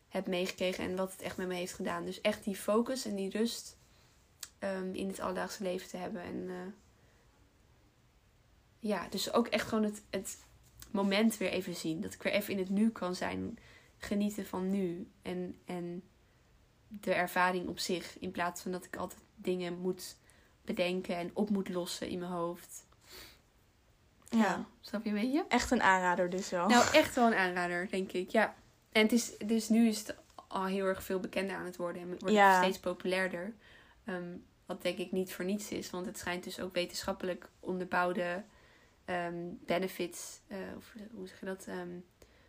heb 0.09 0.27
meegekregen 0.27 0.83
en 0.83 0.95
wat 0.95 1.11
het 1.11 1.21
echt 1.21 1.37
met 1.37 1.47
me 1.47 1.53
heeft 1.53 1.73
gedaan. 1.73 2.05
Dus 2.05 2.21
echt 2.21 2.43
die 2.43 2.55
focus 2.55 3.05
en 3.05 3.15
die 3.15 3.29
rust 3.29 3.77
ehm, 4.59 4.93
in 4.93 5.07
het 5.07 5.19
alledaagse 5.19 5.63
leven 5.63 5.89
te 5.89 5.97
hebben. 5.97 6.21
En 6.21 6.45
eh, 6.49 6.55
ja, 8.87 9.07
dus 9.09 9.33
ook 9.33 9.47
echt 9.47 9.67
gewoon 9.67 9.83
het, 9.83 10.01
het 10.09 10.37
moment 10.91 11.37
weer 11.37 11.49
even 11.49 11.75
zien. 11.75 12.01
Dat 12.01 12.13
ik 12.13 12.21
weer 12.21 12.33
even 12.33 12.53
in 12.53 12.59
het 12.59 12.69
nu 12.69 12.89
kan 12.89 13.15
zijn. 13.15 13.57
Genieten 13.97 14.45
van 14.45 14.69
nu. 14.69 15.11
En, 15.21 15.55
en 15.65 16.03
de 16.87 17.13
ervaring 17.13 17.67
op 17.67 17.79
zich. 17.79 18.19
In 18.19 18.31
plaats 18.31 18.61
van 18.61 18.71
dat 18.71 18.85
ik 18.85 18.95
altijd 18.95 19.21
dingen 19.35 19.79
moet 19.79 20.15
bedenken 20.61 21.15
en 21.17 21.31
op 21.33 21.49
moet 21.49 21.69
lossen 21.69 22.09
in 22.09 22.19
mijn 22.19 22.31
hoofd. 22.31 22.85
Ja. 24.29 24.65
snap 24.81 25.03
je 25.03 25.09
een 25.09 25.15
beetje? 25.21 25.45
Echt 25.47 25.71
een 25.71 25.81
aanrader 25.81 26.29
dus 26.29 26.49
wel. 26.49 26.67
Nou, 26.67 26.93
echt 26.93 27.15
wel 27.15 27.27
een 27.27 27.37
aanrader, 27.37 27.89
denk 27.89 28.11
ik. 28.11 28.29
Ja. 28.29 28.55
En 28.91 29.01
het 29.01 29.11
is, 29.11 29.37
dus 29.37 29.69
nu 29.69 29.87
is 29.87 29.99
het 29.99 30.15
al 30.47 30.65
heel 30.65 30.85
erg 30.85 31.03
veel 31.03 31.19
bekender 31.19 31.55
aan 31.55 31.65
het 31.65 31.75
worden. 31.77 32.01
En 32.01 32.07
wordt 32.07 32.29
Ja. 32.35 32.49
het 32.53 32.63
steeds 32.63 32.79
populairder. 32.79 33.53
Ehm, 34.05 34.37
wat 34.65 34.81
denk 34.81 34.97
ik 34.97 35.11
niet 35.11 35.33
voor 35.33 35.45
niets 35.45 35.69
is. 35.69 35.89
Want 35.89 36.05
het 36.05 36.17
schijnt 36.17 36.43
dus 36.43 36.59
ook 36.59 36.73
wetenschappelijk 36.73 37.49
onderbouwde 37.59 38.43
ehm, 39.05 39.35
benefits. 39.65 40.39
eh, 40.47 40.57
of 40.77 40.93
hoe 41.11 41.27
zeg 41.27 41.39
je 41.39 41.45
dat? 41.45 41.65
ehm, 41.67 41.99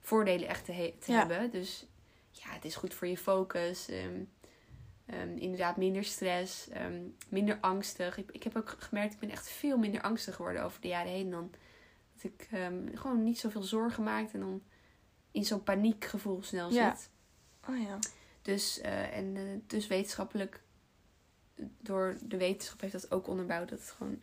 voordelen 0.01 0.49
echt 0.49 0.65
te, 0.65 0.73
he- 0.73 0.95
te 1.01 1.13
Ja. 1.13 1.19
hebben. 1.19 1.51
Dus 1.51 1.87
ja, 2.31 2.49
het 2.51 2.65
is 2.65 2.75
goed 2.77 2.95
voor 2.95 3.07
je 3.09 3.19
focus. 3.19 3.89
ehm, 3.89 5.37
inderdaad, 5.37 5.77
minder 5.77 6.05
stress. 6.05 6.69
minder 7.29 7.59
angstig. 7.61 8.17
Ik, 8.19 8.31
ik 8.33 8.43
heb 8.43 8.57
ook 8.57 8.69
gemerkt, 8.79 9.15
ik 9.15 9.21
ben 9.21 9.31
echt 9.31 9.49
veel 9.49 9.79
minder 9.79 10.01
angstig 10.03 10.35
geworden 10.35 10.63
over 10.65 10.81
de 10.81 10.89
jaren 10.89 11.13
heen 11.13 11.31
dan 11.31 11.51
dat 12.15 12.25
ik 12.33 12.49
gewoon 12.95 13.23
niet 13.25 13.39
zoveel 13.39 13.63
zorgen 13.63 14.03
maakte 14.03 14.35
en 14.35 14.41
dan 14.41 14.63
in 15.31 15.45
zo'n 15.45 15.63
paniekgevoel 15.63 16.43
snel 16.43 16.73
Ja. 16.73 16.95
zit. 16.97 17.11
Oh 17.69 17.83
ja. 17.83 17.99
Dus, 18.43 18.81
eh, 18.81 19.17
en 19.17 19.37
eh, 19.37 19.43
dus 19.67 19.87
wetenschappelijk, 19.87 20.63
door 21.81 22.17
de 22.23 22.37
wetenschap 22.37 22.81
heeft 22.81 22.93
dat 22.93 23.11
ook 23.11 23.27
onderbouwd 23.29 23.69
dat 23.69 23.79
het 23.79 23.91
gewoon 23.91 24.21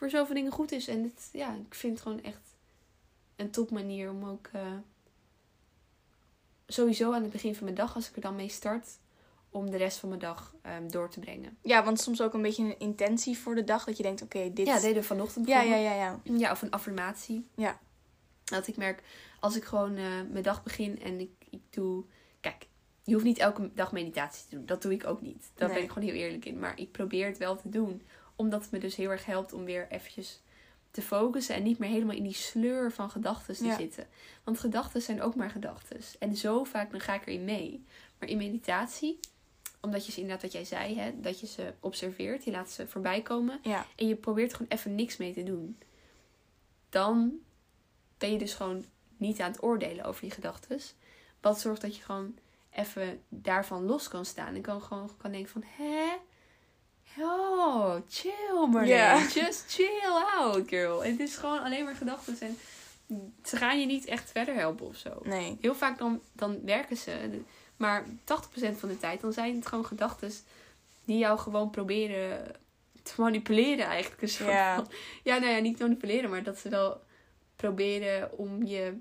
voor 0.00 0.10
zoveel 0.10 0.34
dingen 0.34 0.52
goed 0.52 0.72
is. 0.72 0.88
En 0.88 1.02
het, 1.02 1.28
ja, 1.32 1.54
ik 1.54 1.74
vind 1.74 1.92
het 1.92 2.02
gewoon 2.02 2.22
echt 2.22 2.56
een 3.36 3.50
top 3.50 3.70
manier 3.70 4.10
om 4.10 4.24
ook 4.24 4.48
eh, 4.52 4.62
sowieso 6.66 7.12
aan 7.12 7.22
het 7.22 7.32
begin 7.32 7.54
van 7.54 7.64
mijn 7.64 7.76
dag, 7.76 7.94
als 7.94 8.08
ik 8.08 8.14
er 8.14 8.20
dan 8.20 8.36
mee 8.36 8.48
start, 8.48 8.88
om 9.50 9.70
de 9.70 9.76
rest 9.76 9.98
van 9.98 10.08
mijn 10.08 10.20
dag 10.20 10.54
ehm, 10.62 10.88
door 10.88 11.10
te 11.10 11.20
brengen. 11.20 11.58
Ja, 11.62 11.84
want 11.84 12.00
soms 12.00 12.20
ook 12.20 12.34
een 12.34 12.42
beetje 12.42 12.64
een 12.64 12.78
intentie 12.78 13.38
voor 13.38 13.54
de 13.54 13.64
dag. 13.64 13.84
Dat 13.84 13.96
je 13.96 14.02
denkt, 14.02 14.22
oké, 14.22 14.52
dit... 14.52 14.66
Ja, 14.66 14.80
deden 14.80 14.94
we 14.96 15.02
vanochtend 15.02 15.46
ja, 15.46 15.62
ja, 15.62 15.76
ja, 15.76 15.94
ja. 15.94 16.20
Ja, 16.22 16.50
of 16.50 16.62
een 16.62 16.70
affirmatie. 16.70 17.46
Ja. 17.54 17.78
Dat 18.44 18.66
ik 18.66 18.76
merk, 18.76 19.02
als 19.40 19.56
ik 19.56 19.64
gewoon 19.64 19.96
eh, 19.96 20.04
mijn 20.30 20.42
dag 20.42 20.62
begin 20.62 21.00
en 21.02 21.20
ik, 21.20 21.30
ik 21.50 21.62
doe... 21.70 22.04
Kijk, 22.40 22.66
je 23.04 23.12
hoeft 23.12 23.24
niet 23.24 23.38
elke 23.38 23.70
dag 23.74 23.92
meditatie 23.92 24.48
te 24.48 24.56
doen. 24.56 24.66
Dat 24.66 24.82
doe 24.82 24.92
ik 24.92 25.06
ook 25.06 25.20
niet. 25.20 25.50
Daar 25.54 25.68
Nee. 25.68 25.76
ben 25.76 25.86
ik 25.86 25.92
gewoon 25.92 26.08
heel 26.08 26.18
eerlijk 26.18 26.44
in. 26.44 26.58
Maar 26.58 26.78
ik 26.78 26.92
probeer 26.92 27.26
het 27.26 27.38
wel 27.38 27.56
te 27.56 27.68
doen. 27.68 28.02
Omdat 28.40 28.62
het 28.62 28.70
me 28.70 28.78
dus 28.78 28.96
heel 28.96 29.10
erg 29.10 29.24
helpt 29.26 29.52
om 29.52 29.64
weer 29.64 29.86
eventjes 29.90 30.40
te 30.90 31.02
focussen. 31.02 31.54
En 31.54 31.62
niet 31.62 31.78
meer 31.78 31.88
helemaal 31.90 32.16
in 32.16 32.22
die 32.22 32.34
sleur 32.34 32.92
van 32.92 33.10
gedachten 33.10 33.56
te 33.56 33.64
Ja. 33.64 33.76
zitten. 33.76 34.06
Want 34.44 34.58
gedachten 34.58 35.02
zijn 35.02 35.22
ook 35.22 35.34
maar 35.34 35.50
gedachten. 35.50 36.00
En 36.18 36.36
zo 36.36 36.64
vaak 36.64 36.90
dan 36.90 37.00
ga 37.00 37.14
ik 37.14 37.26
erin 37.26 37.44
mee. 37.44 37.84
Maar 38.18 38.28
in 38.28 38.36
meditatie, 38.36 39.18
omdat 39.80 40.06
je 40.06 40.12
ze 40.12 40.20
inderdaad 40.20 40.42
wat 40.42 40.52
jij 40.52 40.64
zei, 40.64 40.98
hè, 40.98 41.20
dat 41.20 41.40
je 41.40 41.46
ze 41.46 41.72
observeert. 41.80 42.44
Je 42.44 42.50
laat 42.50 42.70
ze 42.70 42.86
voorbij 42.86 43.22
komen 43.22 43.58
Ja. 43.62 43.86
en 43.96 44.08
je 44.08 44.16
probeert 44.16 44.54
gewoon 44.54 44.70
even 44.72 44.94
niks 44.94 45.16
mee 45.16 45.32
te 45.32 45.42
doen, 45.42 45.78
dan 46.88 47.32
ben 48.18 48.32
je 48.32 48.38
dus 48.38 48.54
gewoon 48.54 48.84
niet 49.16 49.40
aan 49.40 49.50
het 49.50 49.62
oordelen 49.62 50.04
over 50.04 50.24
je 50.24 50.30
gedachten. 50.30 50.80
Wat 51.40 51.60
zorgt 51.60 51.80
dat 51.80 51.96
je 51.96 52.02
gewoon 52.02 52.38
even 52.70 53.22
daarvan 53.28 53.84
los 53.84 54.08
kan 54.08 54.24
staan. 54.24 54.54
En 54.54 54.60
kan 54.60 54.82
gewoon 54.82 55.10
kan 55.16 55.30
denken 55.32 55.50
van, 55.50 55.64
hè? 55.66 56.09
Oh, 57.96 58.02
chill 58.08 58.66
maar. 58.70 58.86
Ja. 58.86 59.26
Just 59.34 59.64
chill 59.68 60.12
out, 60.36 60.68
girl. 60.68 61.04
En 61.04 61.10
het 61.10 61.20
is 61.20 61.36
gewoon 61.36 61.62
alleen 61.62 61.84
maar 61.84 61.94
gedachten. 61.94 62.36
En 62.40 62.58
ze 63.44 63.56
gaan 63.56 63.80
je 63.80 63.86
niet 63.86 64.04
echt 64.04 64.30
verder 64.30 64.54
helpen 64.54 64.86
of 64.86 64.96
zo. 64.96 65.20
Nee. 65.22 65.58
Heel 65.60 65.74
vaak 65.74 65.98
dan, 65.98 66.20
dan 66.32 66.64
werken 66.64 66.96
ze. 66.96 67.42
Maar 67.76 68.04
80% 68.04 68.08
van 68.54 68.88
de 68.88 68.98
tijd 68.98 69.20
dan 69.20 69.32
zijn 69.32 69.56
het 69.56 69.66
gewoon 69.66 69.86
gedachten 69.86 70.32
die 71.04 71.18
jou 71.18 71.38
gewoon 71.38 71.70
proberen 71.70 72.52
te 73.02 73.12
manipuleren 73.16 73.86
eigenlijk. 73.86 74.22
Een 74.22 74.28
soort 74.28 74.50
ja, 74.50 74.84
nou 75.24 75.46
ja, 75.46 75.58
niet 75.58 75.78
manipuleren, 75.78 76.30
maar 76.30 76.42
dat 76.42 76.58
ze 76.58 76.68
wel 76.68 77.00
proberen 77.56 78.38
om 78.38 78.64
je... 78.64 78.98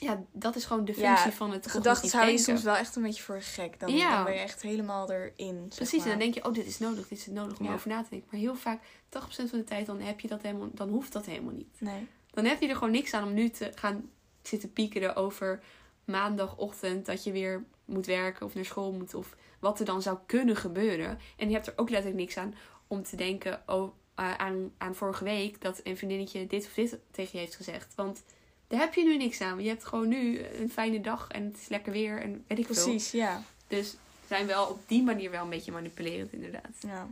Ja, 0.00 0.22
dat 0.32 0.56
is 0.56 0.64
gewoon 0.64 0.84
de 0.84 0.92
Ja, 0.96 1.16
functie 1.16 1.36
van 1.38 1.50
het 1.52 1.70
Gedachten 1.70 2.10
houden 2.10 2.32
je 2.34 2.40
soms 2.40 2.62
wel 2.62 2.76
echt 2.76 2.96
een 2.96 3.02
beetje 3.02 3.22
voor 3.22 3.42
gek. 3.42 3.80
Dan, 3.80 3.92
Ja. 3.92 4.14
dan 4.14 4.24
ben 4.24 4.32
je 4.34 4.38
echt 4.40 4.62
helemaal 4.62 5.10
erin. 5.10 5.72
Precies, 5.74 6.02
en 6.02 6.08
dan 6.08 6.18
denk 6.18 6.34
je, 6.34 6.44
oh, 6.44 6.52
dit 6.52 6.66
is 6.66 6.78
nodig, 6.78 7.08
dit 7.08 7.18
is 7.18 7.26
nodig 7.26 7.58
om 7.58 7.66
Ja. 7.66 7.72
over 7.72 7.88
na 7.88 8.02
te 8.02 8.10
denken. 8.10 8.28
Maar 8.30 8.40
heel 8.40 8.54
vaak, 8.54 8.82
80% 9.08 9.50
van 9.50 9.58
de 9.58 9.64
tijd, 9.64 9.86
dan 9.86 10.00
heb 10.00 10.20
je 10.20 10.28
dat 10.28 10.42
helemaal, 10.42 10.68
dan 10.72 10.88
hoeft 10.88 11.12
dat 11.12 11.26
helemaal 11.26 11.54
niet. 11.54 11.80
Nee. 11.80 12.06
Dan 12.30 12.44
heb 12.44 12.60
je 12.60 12.68
er 12.68 12.74
gewoon 12.74 12.90
niks 12.92 13.14
aan 13.14 13.24
om 13.24 13.34
nu 13.34 13.48
te 13.50 13.72
gaan 13.74 14.10
zitten 14.42 14.72
piekeren 14.72 15.16
over 15.16 15.60
maandagochtend 16.04 17.06
dat 17.06 17.24
je 17.24 17.32
weer 17.32 17.64
moet 17.84 18.06
werken 18.06 18.46
of 18.46 18.54
naar 18.54 18.64
school 18.64 18.92
moet 18.92 19.14
of 19.14 19.36
wat 19.58 19.78
er 19.80 19.84
dan 19.86 20.02
zou 20.02 20.18
kunnen 20.26 20.56
gebeuren. 20.56 21.18
En 21.36 21.48
je 21.48 21.54
hebt 21.54 21.66
er 21.66 21.72
ook 21.76 21.90
letterlijk 21.90 22.20
niks 22.20 22.36
aan 22.36 22.54
om 22.86 23.02
te 23.02 23.16
denken 23.16 23.62
oh, 23.66 23.92
eh, 24.14 24.34
aan, 24.34 24.72
aan 24.78 24.94
vorige 24.94 25.24
week 25.24 25.60
dat 25.60 25.80
een 25.82 25.96
vriendinnetje 25.96 26.46
dit 26.46 26.64
of 26.66 26.72
dit 26.74 26.98
tegen 27.10 27.30
je 27.32 27.38
heeft 27.44 27.56
gezegd. 27.56 27.94
Want 27.94 28.22
daar 28.68 28.80
heb 28.80 28.94
je 28.94 29.04
nu 29.04 29.16
niks 29.16 29.40
aan. 29.40 29.62
Je 29.62 29.68
hebt 29.68 29.84
gewoon 29.84 30.08
nu 30.08 30.44
een 30.44 30.70
fijne 30.70 31.00
dag 31.00 31.28
en 31.28 31.44
het 31.44 31.56
is 31.56 31.68
lekker 31.68 31.92
weer 31.92 32.22
en 32.22 32.44
weet 32.46 32.58
ik 32.58 32.66
veel. 32.66 32.74
Precies, 32.84 33.10
ja. 33.10 33.42
Dus 33.66 33.96
zijn 34.26 34.46
wel 34.46 34.66
op 34.66 34.80
die 34.86 35.02
manier 35.02 35.30
wel 35.30 35.42
een 35.42 35.50
beetje 35.50 35.72
manipulerend 35.72 36.32
inderdaad. 36.32 36.76
ja. 36.80 37.08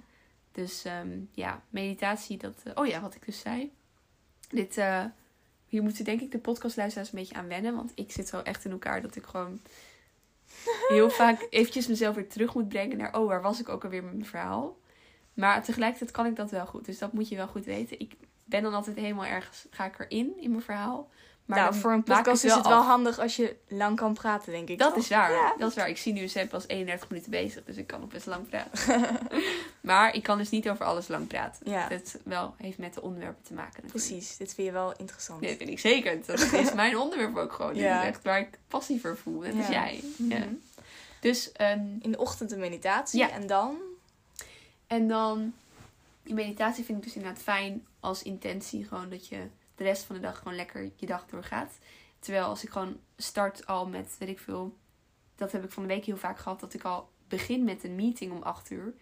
Dus 0.53 0.85
ehm, 0.85 1.19
ja, 1.33 1.63
meditatie, 1.71 2.39
dat... 2.39 2.55
eh, 2.65 2.73
oh 2.75 2.87
ja, 2.87 3.01
wat 3.01 3.15
ik 3.15 3.27
dus 3.27 3.41
zei. 3.41 3.73
Dit, 4.51 4.77
eh, 4.77 5.05
hier 5.69 5.83
moeten 5.83 6.05
denk 6.05 6.21
ik 6.21 6.31
de 6.31 6.39
podcastluisteraars 6.39 7.13
een 7.13 7.19
beetje 7.19 7.35
aan 7.35 7.49
wennen. 7.49 7.75
Want 7.75 7.93
ik 7.95 8.13
zit 8.13 8.29
zo 8.29 8.41
echt 8.41 8.65
in 8.65 8.71
elkaar 8.71 9.03
dat 9.03 9.17
ik 9.17 9.25
gewoon 9.25 9.61
heel 10.89 11.11
vaak 11.11 11.47
eventjes 11.51 11.87
mezelf 11.87 12.15
weer 12.15 12.29
terug 12.29 12.55
moet 12.55 12.69
brengen 12.69 12.97
naar... 12.97 13.19
Oh, 13.19 13.27
waar 13.27 13.43
was 13.43 13.61
ik 13.61 13.69
ook 13.69 13.85
alweer 13.85 14.05
met 14.05 14.13
mijn 14.13 14.27
verhaal? 14.27 14.79
Maar 15.35 15.65
tegelijkertijd 15.65 16.11
kan 16.11 16.27
ik 16.27 16.37
dat 16.37 16.51
wel 16.51 16.67
goed. 16.67 16.85
Dus 16.85 16.99
dat 16.99 17.13
moet 17.13 17.29
je 17.29 17.37
wel 17.37 17.49
goed 17.49 17.65
weten. 17.65 18.01
Ik 18.01 18.15
ben 18.45 18.63
dan 18.63 18.75
altijd 18.75 18.97
helemaal 18.97 19.25
ergens... 19.25 19.67
Ga 19.71 19.85
ik 19.85 19.99
erin, 19.99 20.41
in 20.41 20.51
mijn 20.51 20.63
verhaal. 20.63 21.11
Maar 21.47 21.59
nou, 21.59 21.75
voor 21.75 21.93
een 21.93 22.03
podcast 22.03 22.45
is 22.45 22.53
het 22.55 22.65
af. 22.65 22.69
wel 22.69 22.83
handig 22.83 23.19
als 23.19 23.37
je 23.37 23.57
lang 23.69 23.97
kan 23.97 24.15
praten, 24.15 24.53
denk 24.53 24.69
ik. 24.69 24.79
Dat 24.79 24.95
toch? 24.95 25.03
is 25.03 25.09
waar. 25.09 25.31
Ja. 25.33 25.55
Dat 25.59 25.71
is 25.71 25.77
waar. 25.77 25.89
Ik 25.89 25.97
zie 25.99 26.13
nu, 26.13 26.29
ze 26.29 26.47
pas 26.51 26.67
31 26.69 27.09
minuten 27.11 27.31
bezig, 27.31 27.65
dus 27.65 27.77
ik 27.77 27.87
kan 27.87 28.01
nog 28.01 28.09
best 28.09 28.27
lang 28.27 28.49
praten. 28.49 29.11
maar 29.81 30.15
ik 30.15 30.23
kan 30.23 30.39
dus 30.39 30.51
niet 30.51 30.69
over 30.69 30.85
alles 30.85 31.09
lang 31.09 31.27
praten. 31.27 31.71
Ja. 31.71 31.89
Dat 31.89 32.17
wel 32.25 32.55
heeft 32.57 32.79
met 32.79 32.95
de 32.95 33.03
onderwerpen 33.03 33.43
te 33.43 33.53
maken. 33.55 33.83
natuurlijk. 33.83 34.07
Precies, 34.07 34.37
dit 34.37 34.55
vind 34.55 34.67
je 34.67 34.73
wel 34.73 34.93
interessant. 34.97 35.41
Nee, 35.41 35.49
dat 35.51 35.59
vind 35.59 35.71
ik 35.71 35.79
zeker. 35.79 36.27
Dat 36.27 36.53
is 36.53 36.73
mijn 36.83 36.99
onderwerp 36.99 37.37
ook 37.37 37.53
gewoon. 37.53 37.75
Ja. 37.75 38.05
echt 38.05 38.23
waar 38.23 38.39
ik 38.39 38.59
passie 38.69 39.01
voor 39.01 39.17
voel. 39.17 39.41
Dat 39.41 39.55
is 39.55 39.67
Ja. 39.67 39.71
jij. 39.73 40.01
Ja. 40.17 40.39
Mhm. 40.39 40.49
Dus, 41.21 41.53
ehm, 41.53 41.81
In 42.01 42.11
de 42.13 42.19
ochtend 42.19 42.53
een 42.53 42.59
meditatie 42.59 43.19
Ja. 43.19 43.31
en 43.31 43.47
dan? 43.47 43.77
en 44.87 45.09
dan, 45.09 45.53
die 46.23 46.35
meditatie 46.35 46.85
vind 46.85 46.99
ik 46.99 47.05
dus 47.05 47.15
inderdaad 47.17 47.43
fijn 47.43 47.87
als 48.01 48.23
intentie. 48.23 48.85
Gewoon 48.85 49.11
dat 49.11 49.29
je 49.29 49.39
de 49.77 49.85
rest 49.85 50.05
van 50.05 50.15
de 50.15 50.23
dag 50.23 50.39
gewoon 50.39 50.55
lekker 50.55 50.91
je 50.97 51.07
dag 51.07 51.27
doorgaat. 51.27 51.79
Terwijl 52.19 52.45
als 52.45 52.65
ik 52.65 52.71
gewoon 52.71 53.01
start 53.17 53.67
al 53.67 53.89
met, 53.89 54.17
weet 54.19 54.29
ik 54.29 54.39
veel, 54.39 54.77
dat 55.35 55.53
heb 55.53 55.65
ik 55.65 55.73
van 55.73 55.83
de 55.83 55.89
week 55.89 56.05
heel 56.05 56.17
vaak 56.17 56.39
gehad, 56.39 56.61
dat 56.61 56.75
ik 56.75 56.85
al 56.85 57.11
begin 57.29 57.65
met 57.65 57.85
een 57.85 57.95
meeting 57.95 58.33
om 58.33 58.43
8 58.43 58.71
uur. 58.71 58.95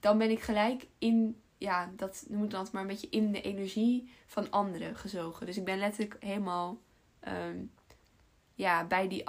Dan 0.00 0.18
ben 0.18 0.30
ik 0.30 0.40
gelijk 0.40 0.86
in, 0.98 1.40
ja, 1.58 1.90
dat 1.96 2.24
noem 2.28 2.44
ik 2.44 2.50
dan 2.50 2.68
maar 2.72 2.82
een 2.82 2.88
beetje 2.88 3.10
in 3.10 3.32
de 3.32 3.40
energie 3.40 4.10
van 4.26 4.50
anderen 4.50 4.96
gezogen. 4.96 5.46
Dus 5.46 5.56
ik 5.56 5.64
ben 5.64 5.78
letterlijk 5.78 6.16
helemaal, 6.20 6.78
ehm, 7.20 7.58
ja, 8.54 8.84
bij 8.84 9.08
die, 9.08 9.24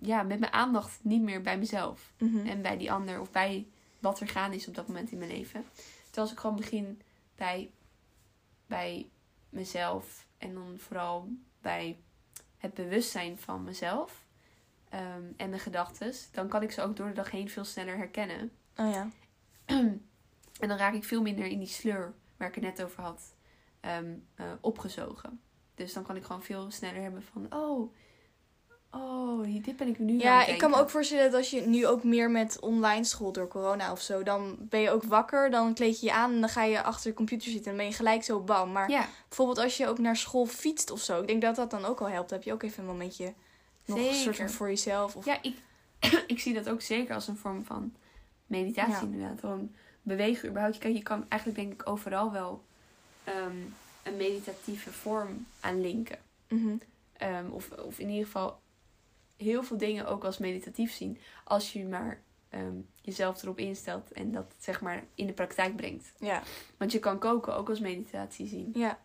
ja, 0.00 0.22
met 0.22 0.38
mijn 0.38 0.52
aandacht 0.52 0.98
niet 1.02 1.22
meer 1.22 1.40
bij 1.40 1.58
mezelf. 1.58 2.12
Mhm. 2.18 2.46
En 2.46 2.62
bij 2.62 2.76
die 2.76 2.92
ander 2.92 3.20
of 3.20 3.30
bij 3.30 3.66
wat 3.98 4.20
er 4.20 4.28
gaan 4.28 4.52
is 4.52 4.68
op 4.68 4.74
dat 4.74 4.86
moment 4.86 5.10
in 5.10 5.18
mijn 5.18 5.30
leven. 5.30 5.64
Terwijl 6.04 6.26
als 6.26 6.32
ik 6.32 6.38
gewoon 6.38 6.56
begin 6.56 7.00
bij, 7.34 7.70
bij 8.66 9.10
mezelf 9.48 10.25
en 10.38 10.54
dan 10.54 10.78
vooral 10.78 11.28
bij 11.60 12.00
het 12.56 12.74
bewustzijn 12.74 13.38
van 13.38 13.64
mezelf 13.64 14.24
ehm, 14.88 15.24
en 15.36 15.48
mijn 15.48 15.60
gedachten, 15.60 16.12
dan 16.32 16.48
kan 16.48 16.62
ik 16.62 16.70
ze 16.70 16.82
ook 16.82 16.96
door 16.96 17.06
de 17.06 17.12
dag 17.12 17.30
heen 17.30 17.48
veel 17.48 17.64
sneller 17.64 17.96
herkennen. 17.96 18.52
Oh 18.76 18.92
ja. 18.92 19.08
En 20.60 20.68
dan 20.68 20.78
raak 20.78 20.94
ik 20.94 21.04
veel 21.04 21.22
minder 21.22 21.46
in 21.46 21.58
die 21.58 21.68
sleur 21.68 22.14
waar 22.36 22.48
ik 22.48 22.54
het 22.54 22.64
net 22.64 22.82
over 22.82 23.02
had 23.02 23.34
ehm, 23.80 24.14
eh, 24.34 24.52
opgezogen. 24.60 25.40
Dus 25.74 25.92
dan 25.92 26.02
kan 26.02 26.16
ik 26.16 26.24
gewoon 26.24 26.42
veel 26.42 26.70
sneller 26.70 27.02
hebben 27.02 27.22
van, 27.22 27.54
oh, 27.54 27.94
oh, 28.96 29.64
dit 29.64 29.76
ben 29.76 29.88
ik 29.88 29.98
nu 29.98 30.18
Ja, 30.18 30.46
ik 30.46 30.58
kan 30.58 30.70
me 30.70 30.76
ook 30.76 30.90
voorstellen 30.90 31.24
dat 31.24 31.34
als 31.34 31.50
je 31.50 31.60
nu 31.60 31.86
ook 31.86 32.04
meer 32.04 32.30
met 32.30 32.60
online 32.60 33.04
school 33.04 33.32
door 33.32 33.48
corona 33.48 33.92
of 33.92 34.00
zo, 34.00 34.22
dan 34.22 34.56
ben 34.58 34.80
je 34.80 34.90
ook 34.90 35.02
wakker, 35.04 35.50
dan 35.50 35.74
kleed 35.74 36.00
je 36.00 36.06
je 36.06 36.12
aan 36.12 36.32
en 36.32 36.40
dan 36.40 36.48
ga 36.48 36.62
je 36.62 36.82
achter 36.82 37.10
de 37.10 37.16
computer 37.16 37.50
zitten 37.50 37.70
en 37.70 37.76
ben 37.76 37.86
je 37.86 37.92
gelijk 37.92 38.24
zo 38.24 38.40
bam. 38.40 38.72
Maar 38.72 38.90
Ja, 38.90 39.08
bijvoorbeeld 39.28 39.58
als 39.58 39.76
je 39.76 39.88
ook 39.88 39.98
naar 39.98 40.16
school 40.16 40.46
fietst 40.46 40.90
of 40.90 41.00
zo, 41.00 41.20
ik 41.20 41.26
denk 41.26 41.42
dat 41.42 41.56
dat 41.56 41.70
dan 41.70 41.84
ook 41.84 42.00
al 42.00 42.08
helpt. 42.08 42.28
Dan 42.28 42.38
heb 42.38 42.46
je 42.46 42.52
ook 42.52 42.62
even 42.62 42.82
een 42.82 42.88
momentje 42.88 43.32
nog 43.84 43.98
een 43.98 44.14
soort 44.14 44.36
van 44.36 44.50
voor 44.50 44.68
jezelf. 44.68 45.16
Of... 45.16 45.24
Ja, 45.24 45.38
ik, 45.42 45.56
ik 46.26 46.40
zie 46.40 46.54
dat 46.54 46.68
ook 46.68 46.80
zeker 46.80 47.14
als 47.14 47.28
een 47.28 47.36
vorm 47.36 47.64
van 47.64 47.94
meditatie 48.46 48.92
Ja. 48.92 49.00
inderdaad. 49.00 49.40
Gewoon 49.40 49.70
bewegen 50.02 50.48
überhaupt. 50.48 50.78
Kijk, 50.78 50.94
je 50.94 51.02
kan 51.02 51.24
eigenlijk 51.28 51.60
denk 51.60 51.72
ik 51.72 51.88
overal 51.88 52.32
wel 52.32 52.64
ehm, 53.24 53.56
een 54.02 54.16
meditatieve 54.16 54.92
vorm 54.92 55.46
aan 55.60 55.80
linken. 55.80 56.18
Mhm. 56.48 56.76
Ehm, 57.12 57.46
of, 57.50 57.70
of 57.70 57.98
in 57.98 58.08
ieder 58.08 58.24
geval 58.24 58.58
heel 59.36 59.62
veel 59.62 59.76
dingen 59.76 60.06
ook 60.06 60.24
als 60.24 60.38
meditatief 60.38 60.92
zien. 60.92 61.18
Als 61.44 61.72
je 61.72 61.84
maar 61.84 62.22
ehm, 62.48 62.76
jezelf 63.00 63.42
erop 63.42 63.58
instelt 63.58 64.12
en 64.12 64.32
dat 64.32 64.54
zeg 64.58 64.80
maar 64.80 65.04
in 65.14 65.26
de 65.26 65.32
praktijk 65.32 65.76
brengt. 65.76 66.12
ja. 66.18 66.42
Want 66.76 66.92
je 66.92 66.98
kan 66.98 67.18
koken 67.18 67.56
ook 67.56 67.68
als 67.68 67.80
meditatie 67.80 68.46
zien. 68.48 68.70
ja. 68.74 68.98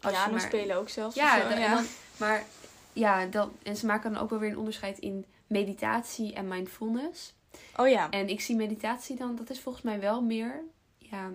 Als 0.00 0.12
Piano 0.12 0.30
maar- 0.32 0.40
spelen 0.40 0.76
ook 0.76 0.88
zelfs. 0.88 1.14
Ja, 1.14 1.40
zo, 1.50 1.58
dan- 1.58 1.84
maar 2.18 2.44
ja, 2.92 3.26
dan, 3.26 3.52
en 3.62 3.76
ze 3.76 3.86
maken 3.86 4.12
dan 4.12 4.22
ook 4.22 4.30
wel 4.30 4.38
weer 4.38 4.50
een 4.50 4.58
onderscheid 4.58 4.98
in 4.98 5.24
meditatie 5.46 6.32
en 6.34 6.48
mindfulness. 6.48 7.34
Oh 7.76 7.88
ja. 7.88 8.10
En 8.10 8.28
ik 8.28 8.40
zie 8.40 8.56
meditatie 8.56 9.16
dan, 9.16 9.36
dat 9.36 9.50
is 9.50 9.60
volgens 9.60 9.84
mij 9.84 10.00
wel 10.00 10.22
meer, 10.22 10.62
ja, 10.98 11.30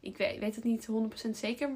ik 0.00 0.16
weet, 0.16 0.38
weet 0.38 0.54
het 0.54 0.64
niet 0.64 0.86
100% 1.26 1.36
zeker, 1.36 1.70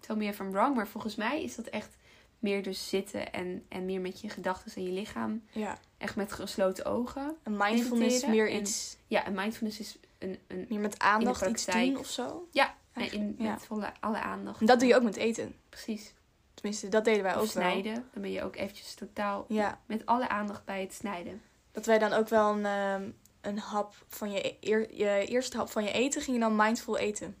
tell 0.00 0.16
me 0.16 0.24
if 0.24 0.38
I'm 0.40 0.50
wrong, 0.52 0.74
maar 0.76 0.88
volgens 0.88 1.14
mij 1.14 1.42
is 1.42 1.54
dat 1.54 1.66
echt 1.66 1.96
meer 2.44 2.62
dus 2.62 2.88
zitten 2.88 3.32
en, 3.32 3.64
en 3.68 3.84
meer 3.84 4.00
met 4.00 4.20
je 4.20 4.28
gedachten 4.28 4.72
en 4.74 4.82
je 4.82 4.90
lichaam, 4.92 5.44
ja. 5.52 5.78
echt 5.98 6.16
met 6.16 6.32
gesloten 6.32 6.84
ogen. 6.84 7.36
Een 7.42 7.56
mindfulness 7.56 8.26
meer 8.26 8.50
en- 8.50 8.60
iets, 8.60 8.96
Ja, 9.06 9.24
en 9.24 9.34
mindfulness 9.34 9.80
is 9.80 9.96
een, 10.18 10.38
een 10.46 10.66
meer 10.68 10.80
met 10.80 10.98
aandacht 10.98 11.46
iets 11.46 11.64
praktijk. 11.64 11.86
doen 11.90 11.98
of 11.98 12.06
zo. 12.06 12.48
ja, 12.50 12.74
Eigenlijk, 12.92 13.38
in, 13.38 13.44
ja. 13.44 13.50
met 13.52 13.64
volle, 13.66 13.92
alle 14.00 14.18
aandacht. 14.20 14.60
En 14.60 14.66
dat 14.66 14.78
doe 14.78 14.88
je 14.88 14.94
ook 14.96 15.02
met 15.02 15.16
eten. 15.16 15.54
Precies. 15.68 16.14
Tenminste, 16.54 16.88
dat 16.88 17.04
deden 17.04 17.22
wij 17.22 17.34
Of 17.34 17.40
ook 17.40 17.52
wel. 17.52 17.62
snijden, 17.70 17.94
dan 18.12 18.22
ben 18.22 18.30
je 18.30 18.42
ook 18.42 18.56
eventjes 18.56 18.94
totaal 18.94 19.44
Ja. 19.48 19.80
met 19.86 20.06
alle 20.06 20.28
aandacht 20.28 20.64
bij 20.64 20.80
het 20.80 20.94
snijden. 20.94 21.42
Dat 21.72 21.86
wij 21.86 21.98
dan 21.98 22.12
ook 22.12 22.28
wel 22.28 22.50
een, 22.52 22.66
ehm, 22.66 23.10
een 23.40 23.58
hap 23.58 23.94
van 24.08 24.30
je, 24.32 24.46
e- 24.46 24.56
eer- 24.60 24.94
je 24.94 25.24
eerste 25.26 25.56
hap 25.56 25.70
van 25.70 25.84
je 25.84 25.92
eten 25.92 26.22
ging 26.22 26.36
je 26.36 26.42
dan 26.42 26.56
mindful 26.56 26.98
eten. 26.98 27.36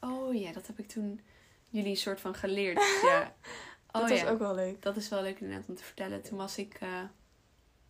Oh 0.00 0.34
ja, 0.34 0.52
dat 0.52 0.66
heb 0.66 0.78
ik 0.78 0.88
toen 0.88 1.20
jullie 1.68 1.96
soort 1.96 2.20
van 2.20 2.34
geleerd. 2.34 2.82
ja. 3.02 3.34
Oh, 3.92 4.08
Dat 4.08 4.18
ja. 4.18 4.30
ook 4.30 4.38
wel 4.38 4.54
leuk. 4.54 4.82
Dat 4.82 4.96
is 4.96 5.08
wel 5.08 5.22
leuk 5.22 5.40
inderdaad 5.40 5.68
om 5.68 5.74
te 5.74 5.84
vertellen. 5.84 6.22
Toen 6.22 6.38
was 6.38 6.58
ik, 6.58 6.74
eh, 6.74 7.02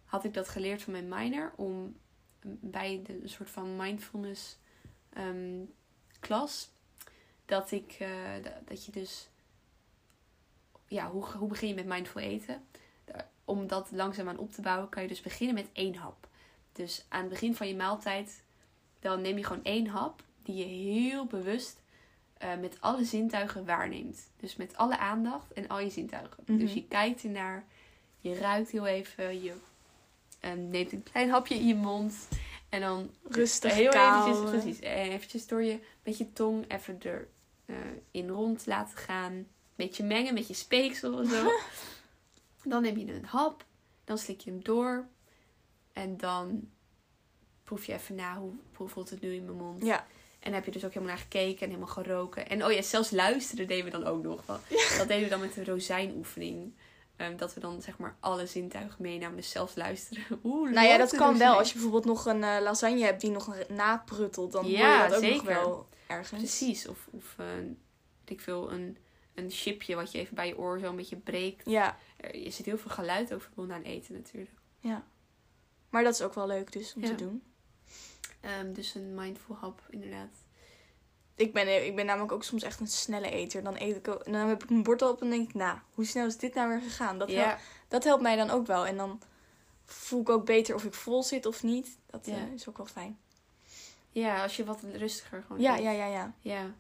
had 0.05 0.25
ik 0.25 0.35
dat 0.35 0.49
geleerd 0.49 0.83
van 0.83 0.93
mijn 0.93 1.09
minor 1.09 1.53
om 1.57 1.97
bij 2.45 3.03
de 3.07 3.23
een 3.23 3.29
soort 3.29 3.51
van 3.51 3.77
mindfulness 3.77 4.59
ehm, 5.13 5.61
klas. 6.21 6.71
Dat 7.45 7.71
ik, 7.71 7.93
eh, 7.99 8.09
da- 8.43 8.61
dat 8.65 8.85
je 8.85 8.93
dus, 8.93 9.29
ja, 10.87 11.11
hoe, 11.11 11.25
hoe 11.25 11.49
begin 11.49 11.69
je 11.69 11.75
met 11.75 11.87
mindful 11.87 12.21
eten? 12.21 12.65
Om 13.45 13.67
dat 13.67 13.91
langzaamaan 13.93 14.39
op 14.39 14.53
te 14.53 14.61
bouwen, 14.63 14.89
kan 14.89 15.03
je 15.03 15.09
dus 15.09 15.21
beginnen 15.21 15.55
met 15.55 15.69
één 15.73 15.95
hap. 15.95 16.29
Dus 16.73 17.05
aan 17.09 17.21
het 17.21 17.29
begin 17.29 17.55
van 17.55 17.69
je 17.69 17.77
maaltijd, 17.77 18.45
dan 19.01 19.21
neem 19.21 19.37
je 19.39 19.45
gewoon 19.45 19.65
één 19.65 19.87
hap 19.87 20.23
die 20.43 20.55
je 20.57 20.65
heel 20.65 21.27
bewust 21.27 21.80
eh, 22.41 22.49
met 22.61 22.77
alle 22.81 23.05
zintuigen 23.05 23.65
waarneemt. 23.65 24.31
Dus 24.37 24.57
met 24.57 24.77
alle 24.77 24.99
aandacht 24.99 25.53
en 25.53 25.69
al 25.69 25.81
je 25.81 25.91
zintuigen. 25.91 26.43
Mhm. 26.47 26.59
Dus 26.59 26.73
je 26.73 26.87
kijkt 26.87 27.25
ernaar, 27.25 27.65
je 28.19 28.35
ruikt 28.35 28.71
heel 28.71 28.87
even, 28.87 29.43
je 29.43 29.55
eh, 30.41 30.53
neemt 30.53 30.93
een 30.93 31.03
klein 31.03 31.31
hapje 31.31 31.55
in 31.55 31.67
je 31.67 31.75
mond. 31.75 32.29
En 32.69 32.81
dan 32.81 33.11
Rustig, 33.29 33.75
heel 33.75 33.93
eventjes, 33.93 34.51
precies, 34.51 34.81
eh, 34.81 35.13
eventjes 35.13 35.47
door 35.47 35.63
je 35.63 35.79
met 36.03 36.19
je 36.19 36.33
tong 36.33 36.73
even 36.73 37.03
er 37.03 37.29
eh, 37.67 37.77
in 38.11 38.29
rond 38.29 38.67
laten 38.67 38.97
gaan. 38.97 39.47
beetje 39.75 40.05
mengen 40.05 40.35
met 40.35 40.49
je 40.49 40.55
speeksel 40.55 41.19
of 41.19 41.29
zo. 41.29 41.51
dan 42.71 42.83
neem 42.83 42.99
je 42.99 43.15
een 43.15 43.25
hap. 43.25 43.65
Dan 44.05 44.19
slik 44.19 44.41
je 44.41 44.51
hem 44.51 44.63
door. 44.63 45.07
En 45.93 46.17
dan 46.17 46.69
proef 47.65 47.85
je 47.85 47.93
even 47.93 48.15
na 48.15 48.39
hoe, 48.39 48.53
hoe 48.75 48.89
voelt 48.89 49.11
het 49.11 49.21
nu 49.21 49.35
in 49.35 49.45
mijn 49.45 49.57
mond. 49.57 49.85
Ja. 49.85 50.07
En 50.41 50.53
heb 50.53 50.65
je 50.65 50.71
dus 50.71 50.85
ook 50.85 50.93
helemaal 50.95 51.15
naar 51.15 51.23
gekeken 51.25 51.61
en 51.61 51.67
helemaal 51.69 51.95
geroken. 51.95 52.49
En 52.49 52.65
oh 52.65 52.73
ja, 52.73 52.83
zelfs 52.83 53.11
luisteren 53.11 53.67
deden 53.67 53.85
we 53.85 53.91
dan 53.91 54.05
ook 54.07 54.23
nog. 54.23 54.47
wel. 54.47 54.59
Dat 54.99 55.09
deden 55.09 55.23
we 55.25 55.29
dan 55.31 55.41
met 55.41 55.55
de 55.55 55.65
rozijnoefening. 55.65 56.73
Ehm, 57.17 57.37
dat 57.37 57.55
we 57.55 57.61
dan 57.61 57.83
zeg 57.83 57.99
maar 57.99 58.17
alle 58.21 58.47
zintuigen 58.47 59.03
meenamen. 59.03 59.37
Dus 59.37 59.51
zelfs 59.51 59.75
luisteren. 59.75 60.25
Oeh, 60.45 60.71
Nou 60.73 60.87
ja, 60.87 60.97
dat 60.99 61.11
kan 61.11 61.19
wel. 61.19 61.31
rozijn. 61.31 61.51
Als 61.51 61.67
je 61.69 61.73
bijvoorbeeld 61.73 62.05
nog 62.05 62.27
een 62.27 62.43
eh, 62.45 62.57
lasagne 62.63 63.03
hebt 63.05 63.21
die 63.21 63.31
nog 63.31 63.57
napruttelt, 63.69 64.53
dan 64.53 64.67
Ja, 64.67 64.95
hoor 64.97 65.05
je 65.05 65.21
dat 65.21 65.25
ook 65.25 65.35
nog 65.35 65.55
wel 65.63 65.89
ergens. 66.07 66.41
Precies. 66.41 66.89
Of, 66.89 67.09
of 67.11 67.35
een, 67.39 67.79
weet 68.21 68.31
ik 68.39 68.41
veel, 68.41 68.73
een, 68.73 68.97
een 69.35 69.51
chipje 69.51 69.95
wat 69.95 70.13
je 70.13 70.19
even 70.19 70.35
bij 70.35 70.47
je 70.47 70.59
oor 70.59 70.79
zo 70.79 70.87
een 70.89 70.97
beetje 70.97 71.17
breekt. 71.17 71.71
Ja, 71.71 71.97
Er, 72.17 72.37
je 72.39 72.51
zit 72.51 72.67
heel 72.67 72.79
veel 72.79 72.91
geluid 72.91 73.35
ook 73.35 73.43
verbonden 73.43 73.77
aan 73.77 73.83
eten 73.83 74.15
natuurlijk. 74.15 74.53
ja. 74.79 75.05
Maar 75.91 76.03
dat 76.05 76.15
is 76.15 76.23
ook 76.23 76.35
wel 76.35 76.47
leuk 76.47 76.73
dus 76.73 76.95
om 76.95 77.03
Ja. 77.03 77.09
te 77.09 77.15
doen. 77.15 77.43
Ehm, 78.41 78.73
dus 78.73 78.95
een 78.95 79.15
mindful 79.15 79.55
hap, 79.55 79.83
inderdaad. 79.91 80.37
Ik 81.35 81.53
ben, 81.53 81.87
ik 81.87 81.97
ben 81.97 82.07
namelijk 82.07 82.33
ook 82.33 82.45
soms 82.45 82.63
echt 82.63 82.81
een 82.81 82.87
snelle 82.87 83.31
eter. 83.31 83.63
Dan, 83.63 83.77
eet 83.79 83.97
ik 83.97 84.05
dan 84.05 84.35
heb 84.35 84.63
ik 84.63 84.71
mijn 84.71 84.83
bord 84.83 85.03
op 85.03 85.23
en 85.23 85.31
denk 85.31 85.49
ik, 85.49 85.55
nou, 85.55 85.79
hoe 85.95 86.05
snel 86.05 86.27
is 86.27 86.37
dit 86.37 86.55
nou 86.55 86.69
weer 86.69 86.81
gegaan? 86.81 87.19
Dat, 87.19 87.31
helpt, 87.31 87.63
dat 87.89 88.05
helpt 88.05 88.23
mij 88.23 88.37
dan 88.37 88.51
ook 88.51 88.67
wel. 88.67 88.87
En 88.87 88.97
dan 88.97 89.23
voel 89.85 90.21
ik 90.21 90.29
ook 90.29 90.47
beter 90.47 90.75
of 90.75 90.85
ik 90.85 90.95
vol 90.95 91.23
zit 91.23 91.47
of 91.47 91.63
niet. 91.63 91.99
Dat 92.07 92.27
eh, 92.27 92.53
is 92.53 92.69
ook 92.69 92.77
wel 92.77 92.87
fijn. 92.87 93.19
ja, 94.11 94.43
als 94.43 94.57
je 94.57 94.65
wat 94.65 94.83
rustiger 94.83 95.43
gewoon 95.43 95.63
Ja, 95.63 95.77
eet. 95.77 95.83
ja, 95.83 95.91
ja, 95.91 96.07
ja. 96.07 96.35
Ja, 96.41 96.75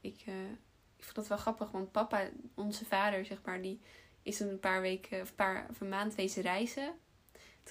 ik, 0.00 0.22
eh, 0.26 0.50
ik 0.96 1.04
vond 1.04 1.14
dat 1.14 1.26
wel 1.26 1.38
grappig, 1.38 1.70
want 1.70 1.92
papa, 1.92 2.28
onze 2.54 2.84
vader, 2.84 3.24
zeg 3.24 3.38
maar, 3.44 3.62
die 3.62 3.80
is 4.22 4.40
een 4.40 4.60
paar 4.60 4.80
weken, 4.80 5.20
of 5.20 5.28
een 5.28 5.34
paar 5.34 5.66
of 5.70 5.80
een 5.80 5.88
maand 5.88 6.14
wezen 6.14 6.42
reizen. 6.42 6.94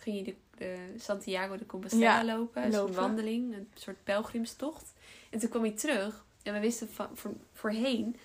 Toen 0.04 0.14
ging 0.14 0.26
hij 0.26 0.26
de, 0.26 0.36
de 0.58 1.00
Santiago 1.00 1.58
de 1.58 1.66
Compostela 1.66 2.18
Ja, 2.22 2.26
lopen, 2.38 2.64
een 2.64 2.72
lopen. 2.72 2.95
wandeling, 2.95 3.54
een 3.54 3.68
soort 3.74 4.04
pelgrimstocht. 4.04 4.93
En 5.30 5.39
toen 5.39 5.50
kwam 5.50 5.62
hij 5.62 5.72
terug 5.72 6.26
en 6.43 6.54
we 6.54 6.60
wisten 6.60 6.89
van, 6.89 7.08
voor, 7.14 7.34
voorheen 7.54 8.16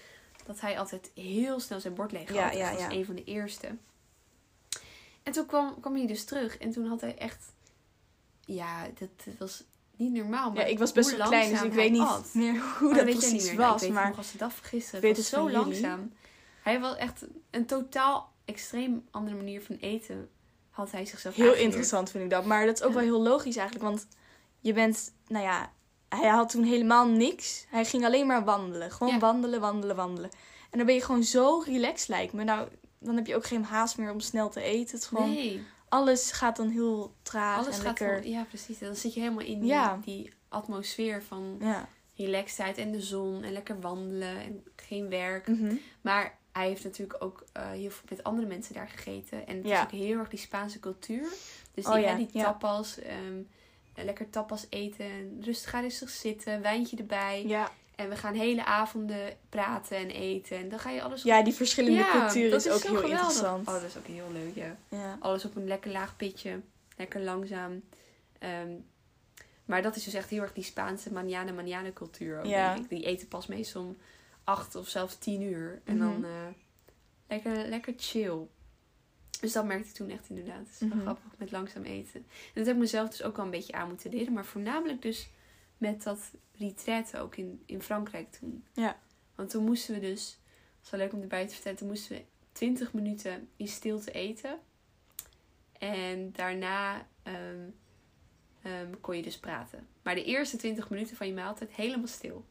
dat 0.47 0.61
hij 0.61 0.79
altijd 0.79 1.11
heel 1.14 1.61
snel 1.61 1.81
zijn 1.81 1.95
bord 1.95 2.12
leeg 2.12 2.29
had. 2.29 2.37
Ja, 2.37 2.51
ja, 2.53 2.70
als 2.70 2.81
ja. 2.81 2.91
een 2.91 3.05
van 3.05 3.14
de 3.14 3.25
eerste. 3.25 3.77
En 5.23 5.33
toen 5.33 5.47
kwam, 5.47 5.81
kwam 5.81 5.95
hij 5.97 6.07
dus 6.07 6.25
terug 6.25 6.59
en 6.59 6.70
toen 6.70 6.87
had 6.87 7.01
hij 7.01 7.16
echt, 7.18 7.53
ja, 8.45 8.85
dat, 8.99 9.09
dat 9.25 9.35
was 9.39 9.64
niet 9.97 10.12
normaal. 10.12 10.49
Ja, 10.49 10.55
Maar 10.55 10.68
ik 10.68 10.79
was 10.79 10.93
best 10.93 11.16
wel 11.16 11.27
klein, 11.29 11.51
dus 11.51 11.62
ik 11.62 11.73
weet 11.73 11.91
niet 11.93 12.31
meer 12.35 12.61
hoe 12.79 12.89
Oh, 12.89 12.95
dat 12.95 13.05
precies 13.05 13.33
niet 13.33 13.43
meer. 13.45 13.55
Nou, 13.55 13.73
was. 13.73 13.83
ik 13.83 13.89
weet 13.89 13.97
maar 13.97 14.09
nog 14.09 14.16
als 14.16 14.33
de 14.33 14.39
dag 14.39 14.53
vergisteren. 14.53 15.01
weet 15.01 15.16
Het 15.16 15.31
was 15.31 15.41
zo 15.41 15.43
van 15.43 15.53
jullie. 15.53 15.66
langzaam. 15.66 16.12
Hij 16.62 16.81
was 16.81 16.97
echt 16.97 17.25
een 17.51 17.66
totaal 17.66 18.33
extreem 18.45 19.05
andere 19.11 19.37
manier 19.37 19.62
van 19.62 19.77
eten. 19.77 20.29
Had 20.73 20.91
hij 20.91 21.05
zichzelf 21.07 21.35
heel 21.35 21.55
interessant 21.55 22.11
vind 22.11 22.25
ik 22.25 22.31
dat. 22.31 22.45
Maar 22.45 22.66
dat 22.66 22.75
is 22.81 22.83
ook 22.83 22.93
wel 22.93 23.03
heel 23.03 23.23
logisch 23.23 23.57
eigenlijk. 23.57 23.89
Want 23.89 24.07
je 24.61 24.73
bent, 24.73 25.12
nou 25.29 25.45
ja, 25.45 25.73
hij 26.09 26.29
had 26.29 26.49
toen 26.51 26.64
helemaal 26.64 27.07
niks. 27.07 27.66
Hij 27.68 27.85
ging 27.85 28.05
alleen 28.05 28.27
maar 28.27 28.45
wandelen. 28.45 28.91
Gewoon 28.91 29.12
Ja. 29.12 29.18
wandelen, 29.18 29.61
wandelen, 29.61 29.97
wandelen. 29.97 30.31
En 30.70 30.79
dan 30.79 30.87
ben 30.87 30.95
je 30.95 31.03
gewoon 31.03 31.23
zo 31.25 31.59
relaxed 31.66 32.09
lijkt 32.09 32.33
me. 32.33 32.45
Nou, 32.45 32.68
dan 32.99 33.16
heb 33.16 33.27
je 33.27 33.37
ook 33.37 33.47
geen 33.47 33.64
haast 33.64 33.99
meer 33.99 34.11
om 34.12 34.20
snel 34.20 34.49
te 34.51 34.61
eten. 34.62 34.97
Het 34.97 35.07
gewoon, 35.07 35.31
Nee, 35.31 35.62
alles 35.89 36.33
gaat 36.33 36.57
dan 36.57 36.68
heel 36.68 37.14
traag 37.23 37.57
alles 37.59 37.66
en 37.79 37.83
gaat 37.83 38.01
lekker. 38.01 38.23
van... 38.23 38.31
Ja, 38.31 38.43
precies. 38.45 38.79
Dan 38.79 38.97
zit 38.97 39.14
je 39.14 39.20
helemaal 39.20 39.45
in 39.45 39.61
die, 39.61 39.68
Ja. 39.68 39.99
die 40.05 40.33
atmosfeer 40.49 41.23
van 41.23 41.57
Ja. 41.61 41.89
relaxedheid 42.16 42.79
en 42.79 42.93
de 42.93 43.01
zon. 43.01 43.43
En 43.43 43.53
lekker 43.53 43.81
wandelen 43.81 44.37
en 44.41 44.64
geen 44.77 45.09
werk. 45.09 45.47
Mhm. 45.49 45.75
Maar 46.01 46.39
hij 46.53 46.66
heeft 46.68 46.84
natuurlijk 46.84 47.22
ook 47.24 47.44
eh, 47.53 47.70
heel 47.70 47.90
veel 47.90 48.05
met 48.09 48.22
andere 48.24 48.46
mensen 48.46 48.74
daar 48.74 48.88
gegeten. 48.88 49.46
En 49.46 49.57
het 49.57 49.66
Ja. 49.66 49.76
is 49.78 49.82
ook 49.84 49.90
heel 50.00 50.18
erg 50.18 50.28
die 50.28 50.38
Spaanse 50.38 50.80
cultuur. 50.80 51.28
Dus 51.74 51.84
die, 51.84 51.94
Oh 51.94 52.05
hè, 52.05 52.16
die 52.16 52.28
ja. 52.32 52.42
tapas, 52.42 52.98
ehm, 52.98 53.40
lekker 53.94 54.30
tapas 54.30 54.66
eten. 54.70 55.05
En 55.05 55.38
rustig, 55.44 55.70
ga 55.70 55.80
rustig 55.80 56.11
zitten, 56.11 56.62
wijntje 56.62 56.96
erbij. 56.96 57.44
ja. 57.46 57.70
En 57.96 58.09
we 58.09 58.16
gaan 58.16 58.34
hele 58.34 58.64
avonden 58.64 59.36
praten 59.48 59.96
en 59.96 60.11
eten. 60.11 60.57
En 60.57 60.68
dan 60.68 60.78
ga 60.78 60.90
je 60.90 61.03
alles... 61.03 61.22
ja, 61.22 61.42
die 61.42 61.53
verschillende 61.55 62.07
culturen 62.12 62.50
dat 62.50 62.61
is 62.66 62.72
ook 62.72 62.82
heel 62.82 62.94
geweldig. 62.96 63.11
interessant. 63.11 63.68
Oh, 63.68 63.74
dat 63.74 63.82
is 63.82 63.96
ook 63.96 64.07
heel 64.07 64.32
leuk, 64.32 64.55
ja. 64.55 64.76
Ja. 64.88 65.16
Alles 65.20 65.44
op 65.44 65.57
een 65.57 65.66
lekker 65.66 65.90
laag 65.90 66.16
pitje. 66.16 66.61
Lekker 66.96 67.20
langzaam. 67.20 67.82
Ehm, 68.38 68.70
maar 69.64 69.82
dat 69.82 69.96
is 69.96 70.05
dus 70.05 70.14
echt 70.14 70.30
heel 70.30 70.42
erg 70.42 70.53
die 70.53 70.64
Spaanse 70.64 71.12
manjana 71.12 71.53
manjana 71.53 71.92
cultuur. 71.92 72.38
Ook, 72.38 72.44
Ja. 72.46 72.78
Die 72.88 73.05
eten 73.05 73.28
pas 73.28 73.46
meestal 73.46 73.82
om 73.82 73.96
acht 74.45 74.74
of 74.74 74.88
zelfs 74.88 75.18
tien 75.18 75.43
uur. 75.43 75.80
En 75.84 75.97
Mhm. 75.97 76.05
dan 76.11 76.24
eh, 76.24 76.47
lekker, 77.28 77.68
lekker 77.68 77.95
chill. 77.97 78.47
Dus 79.40 79.53
dat 79.53 79.64
merkte 79.64 79.88
ik 79.88 79.95
toen 79.95 80.11
echt 80.11 80.28
inderdaad. 80.28 80.59
Het 80.59 80.68
is 80.72 80.78
wel 80.78 80.88
Mhm. 80.88 81.01
grappig 81.01 81.38
met 81.38 81.51
langzaam 81.51 81.82
eten. 81.82 82.20
En 82.20 82.53
dat 82.55 82.66
heb 82.66 82.74
ik 82.74 82.80
mezelf 82.80 83.09
dus 83.09 83.22
ook 83.22 83.38
al 83.38 83.45
een 83.45 83.51
beetje 83.51 83.72
aan 83.72 83.88
moeten 83.88 84.11
leren. 84.11 84.32
Maar 84.32 84.45
voornamelijk 84.47 85.03
dus 85.03 85.28
met 85.78 86.03
dat 86.03 86.30
retraite 86.53 87.18
ook 87.18 87.36
in, 87.36 87.62
in 87.66 87.82
Frankrijk 87.82 88.32
toen. 88.32 88.64
Ja. 88.72 88.97
Want 89.34 89.51
toen 89.51 89.64
moesten 89.64 89.95
we 89.95 90.01
dus, 90.01 90.38
dat 90.76 90.84
is 90.84 90.90
wel 90.90 91.01
leuk 91.01 91.12
om 91.12 91.20
erbij 91.22 91.47
te 91.47 91.55
vertellen, 91.55 91.78
toen 91.78 91.88
moesten 91.88 92.16
we 92.16 92.24
20 92.53 92.93
minuten 92.93 93.49
in 93.57 93.68
stilte 93.68 94.11
eten. 94.12 94.59
En 95.78 96.32
daarna 96.32 97.07
ehm, 97.22 97.68
ehm, 98.62 98.93
kon 99.01 99.16
je 99.16 99.22
dus 99.22 99.38
praten. 99.38 99.86
Maar 100.03 100.14
de 100.14 100.24
eerste 100.24 100.57
20 100.57 100.90
minuten 100.90 101.16
van 101.16 101.26
je 101.26 101.32
maaltijd 101.32 101.70
helemaal 101.72 102.07
stil. 102.07 102.45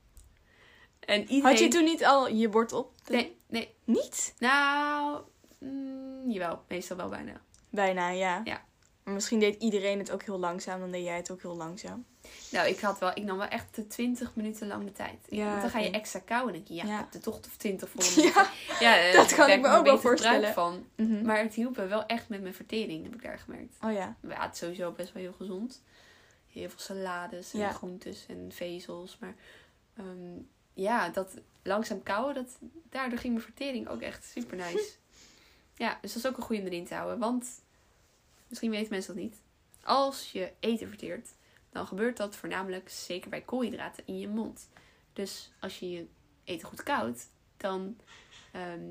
En 1.06 1.22
iedereen... 1.22 1.44
Had 1.44 1.60
je 1.60 1.68
toen 1.68 1.84
niet 1.84 2.06
al 2.06 2.28
je 2.28 2.50
bord 2.50 2.74
op? 2.74 2.92
Nee, 3.10 3.38
nee. 3.48 3.76
Niet? 3.84 4.34
Nou, 4.40 5.22
mm, 5.60 6.32
jawel. 6.32 6.64
Meestal 6.68 6.98
wel 6.98 7.10
bijna. 7.10 7.42
Bijna, 7.70 8.10
ja. 8.10 8.42
Ja. 8.44 8.64
Maar 9.04 9.14
misschien 9.14 9.40
deed 9.40 9.62
iedereen 9.62 9.98
het 10.00 10.12
ook 10.12 10.24
heel 10.24 10.40
langzaam, 10.40 10.80
dan 10.80 10.92
deed 10.92 11.04
jij 11.04 11.16
het 11.16 11.32
ook 11.32 11.42
heel 11.42 11.56
langzaam. 11.56 12.06
Nou, 12.52 12.68
ik, 12.68 12.80
had 12.80 13.00
wel, 13.00 13.10
ik 13.10 13.24
nam 13.24 13.38
wel 13.38 13.48
echt 13.48 13.76
de 13.76 13.88
20 13.88 14.36
minuten 14.36 14.68
lang 14.68 14.84
de 14.86 14.92
tijd. 14.92 15.18
Ja, 15.30 15.50
Want 15.50 15.62
dan 15.62 15.70
ga 15.70 15.80
je 15.80 15.90
extra 15.92 16.20
kauwen 16.20 16.48
en 16.48 16.54
denk 16.54 16.68
je, 16.68 16.74
ja, 16.74 16.86
Ja. 16.86 16.94
ik 16.98 17.00
heb 17.00 17.14
er 17.14 17.22
toch 17.22 17.40
20 17.40 17.90
volle 17.90 18.10
minuten. 18.16 18.44
Ja, 18.44 18.50
Ja, 18.80 19.08
eh, 19.08 19.14
dat 19.14 19.28
kan 19.36 19.48
daar 19.48 19.56
ik 19.58 19.62
me 19.62 19.70
ook 19.70 19.86
wel 19.86 20.00
voorstellen. 20.00 20.54
Van. 20.54 20.86
Mhm. 20.96 21.26
Maar 21.26 21.38
het 21.38 21.54
hielp 21.54 21.78
me 21.78 21.86
wel 21.88 22.06
echt 22.06 22.30
met 22.30 22.42
mijn 22.42 22.54
vertering, 22.54 23.04
heb 23.04 23.14
ik 23.14 23.22
daar 23.22 23.40
gemerkt. 23.40 23.76
Oh 23.84 23.92
ja. 23.92 24.16
Maar 24.22 24.36
ja, 24.36 24.44
het 24.44 24.54
is 24.54 24.60
sowieso 24.60 24.92
best 24.92 25.14
wel 25.14 25.24
heel 25.24 25.34
gezond. 25.38 25.84
Heel 26.48 26.70
veel 26.70 26.80
salades 26.80 27.54
en 27.54 27.74
groentes 27.74 28.26
en 28.28 28.52
vezels. 28.54 29.18
Maar 29.20 29.36
ehm, 29.98 30.38
ja, 30.82 31.10
dat 31.10 31.40
langzaam 31.64 32.04
kauwen, 32.04 32.34
dat, 32.34 32.58
daardoor 32.90 33.20
ging 33.20 33.34
mijn 33.34 33.46
vertering 33.46 33.88
ook 33.88 34.02
echt 34.02 34.26
super 34.26 34.58
nice. 34.58 34.92
ja, 35.76 35.98
dus 36.02 36.14
dat 36.14 36.24
is 36.24 36.30
ook 36.30 36.38
een 36.38 36.44
goede 36.44 36.62
om 36.62 36.68
erin 36.68 36.86
te 36.86 36.94
houden. 36.94 37.20
Want, 37.20 37.64
misschien 38.48 38.72
weten 38.72 38.90
mensen 38.90 39.14
dat 39.14 39.24
niet. 39.24 39.42
Als 39.84 40.32
je 40.32 40.52
eten 40.60 40.88
verteert, 40.88 41.30
dan 41.70 41.88
gebeurt 41.88 42.18
dat 42.18 42.36
voornamelijk, 42.36 42.90
zeker 42.90 43.30
bij 43.30 43.42
koolhydraten, 43.42 44.04
in 44.06 44.20
je 44.20 44.28
mond. 44.28 44.70
Dus 45.14 45.52
als 45.60 45.80
je 45.80 45.90
je 45.90 46.08
eten 46.44 46.68
goed 46.68 46.84
koudt, 46.84 47.30
dan, 47.58 47.98
ehm, 48.52 48.90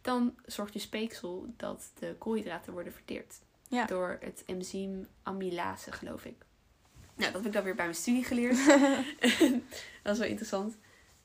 dan 0.00 0.34
zorgt 0.46 0.72
je 0.72 0.78
speeksel 0.78 1.52
dat 1.56 1.90
de 1.98 2.14
koolhydraten 2.18 2.72
worden 2.72 2.92
verteerd. 2.92 3.40
Ja. 3.68 3.84
Door 3.84 4.16
het 4.20 4.42
enzym 4.46 5.06
amylase, 5.22 5.92
geloof 5.92 6.24
ik. 6.24 6.43
Nou, 7.16 7.32
dat 7.32 7.34
heb 7.34 7.46
ik 7.46 7.52
dan 7.52 7.64
weer 7.64 7.74
bij 7.74 7.84
mijn 7.84 7.96
studie 7.96 8.24
geleerd. 8.24 8.66
dat 10.02 10.12
is 10.12 10.18
wel 10.18 10.28
interessant. 10.28 10.76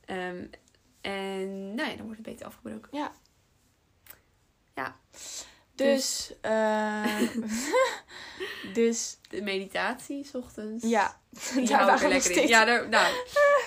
Ehm, 0.06 0.46
en 1.02 1.76
nou 1.76 1.90
ja, 1.90 1.96
dan 1.96 2.06
wordt 2.06 2.18
het 2.18 2.26
beter 2.26 2.46
afgebroken. 2.46 2.90
Ja. 2.92 3.12
Ja. 4.76 4.96
Dus, 5.76 6.34
eh 6.42 7.22
dus, 8.74 9.18
De 9.30 9.42
meditatie, 9.42 10.24
's 10.24 10.34
ochtends. 10.34 10.86
ja. 10.86 11.20
Die 11.30 11.68
Daar 11.68 11.80
hou 11.80 11.92
ik 11.94 12.00
waren 12.00 12.02
er 12.02 12.08
we 12.08 12.08
lekker 12.28 12.42
in. 12.44 12.48
Ja, 12.48 12.66
daar, 12.66 12.90
nou, 12.90 13.16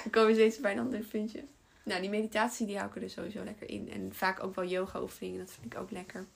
dan 0.02 0.10
komen 0.10 0.28
we 0.28 0.34
steeds 0.34 0.60
bij 0.60 0.72
een 0.72 0.78
ander 0.78 1.00
puntje. 1.00 1.44
Nou, 1.82 2.00
die 2.00 2.10
meditatie 2.10 2.66
die 2.66 2.76
hou 2.76 2.88
ik 2.88 2.94
er 2.94 3.00
dus 3.00 3.12
sowieso 3.12 3.44
lekker 3.44 3.68
in. 3.68 3.90
En 3.92 4.14
vaak 4.14 4.42
ook 4.42 4.54
wel 4.54 4.64
yoga 4.64 5.00
oefeningen, 5.00 5.38
dat 5.38 5.50
vind 5.50 5.74
ik 5.74 5.78
ook 5.80 5.90
lekker. 5.90 6.26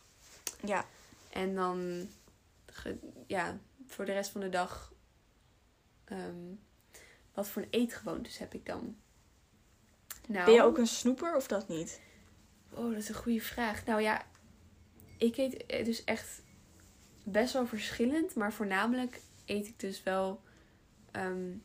Ja. 0.64 0.84
En 1.30 1.54
dan, 1.54 2.08
ja, 3.26 3.58
voor 3.86 4.04
de 4.04 4.12
rest 4.12 4.30
van 4.30 4.40
de 4.40 4.48
dag, 4.48 4.92
ehm, 6.10 6.54
wat 7.34 7.48
voor 7.48 7.62
een 7.62 7.68
eetgewoontes 7.70 8.38
heb 8.38 8.54
ik 8.54 8.66
dan? 8.66 8.96
Nou, 10.28 10.44
Ben 10.44 10.54
je 10.54 10.62
ook 10.62 10.78
een 10.78 10.86
snoeper 10.86 11.36
of 11.36 11.46
dat 11.46 11.68
niet? 11.68 12.00
Oh, 12.70 12.90
dat 12.90 13.02
is 13.02 13.08
een 13.08 13.14
goede 13.14 13.40
vraag. 13.40 13.84
Nou 13.84 14.00
ja, 14.00 14.26
ik 15.16 15.36
eet 15.36 15.66
eh, 15.66 15.84
dus 15.84 16.04
echt 16.04 16.42
best 17.24 17.52
wel 17.52 17.66
verschillend. 17.66 18.34
Maar 18.34 18.52
voornamelijk 18.52 19.20
eet 19.44 19.66
ik 19.66 19.80
dus 19.80 20.02
wel... 20.02 20.42
ehm, 21.10 21.56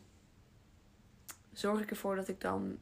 zorg 1.54 1.82
ik 1.82 1.90
ervoor 1.90 2.16
dat 2.16 2.28
ik 2.28 2.42
dan... 2.42 2.78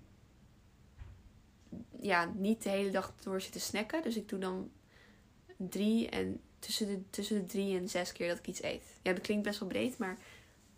Ja, 2.01 2.31
niet 2.35 2.63
de 2.63 2.69
hele 2.69 2.91
dag 2.91 3.13
door 3.23 3.41
zit 3.41 3.51
te 3.51 3.59
snacken. 3.59 4.01
Dus 4.01 4.15
ik 4.15 4.29
doe 4.29 4.39
dan 4.39 4.71
drie 5.57 6.09
en... 6.09 6.41
Tussen 6.59 6.87
de, 6.87 7.09
tussen 7.09 7.37
de 7.37 7.45
drie 7.45 7.77
en 7.77 7.89
zes 7.89 8.11
keer 8.11 8.27
dat 8.27 8.37
ik 8.37 8.47
iets 8.47 8.63
eet. 8.63 8.83
Ja, 9.01 9.13
dat 9.13 9.21
klinkt 9.21 9.43
best 9.43 9.59
wel 9.59 9.69
breed, 9.69 9.97
maar... 9.97 10.17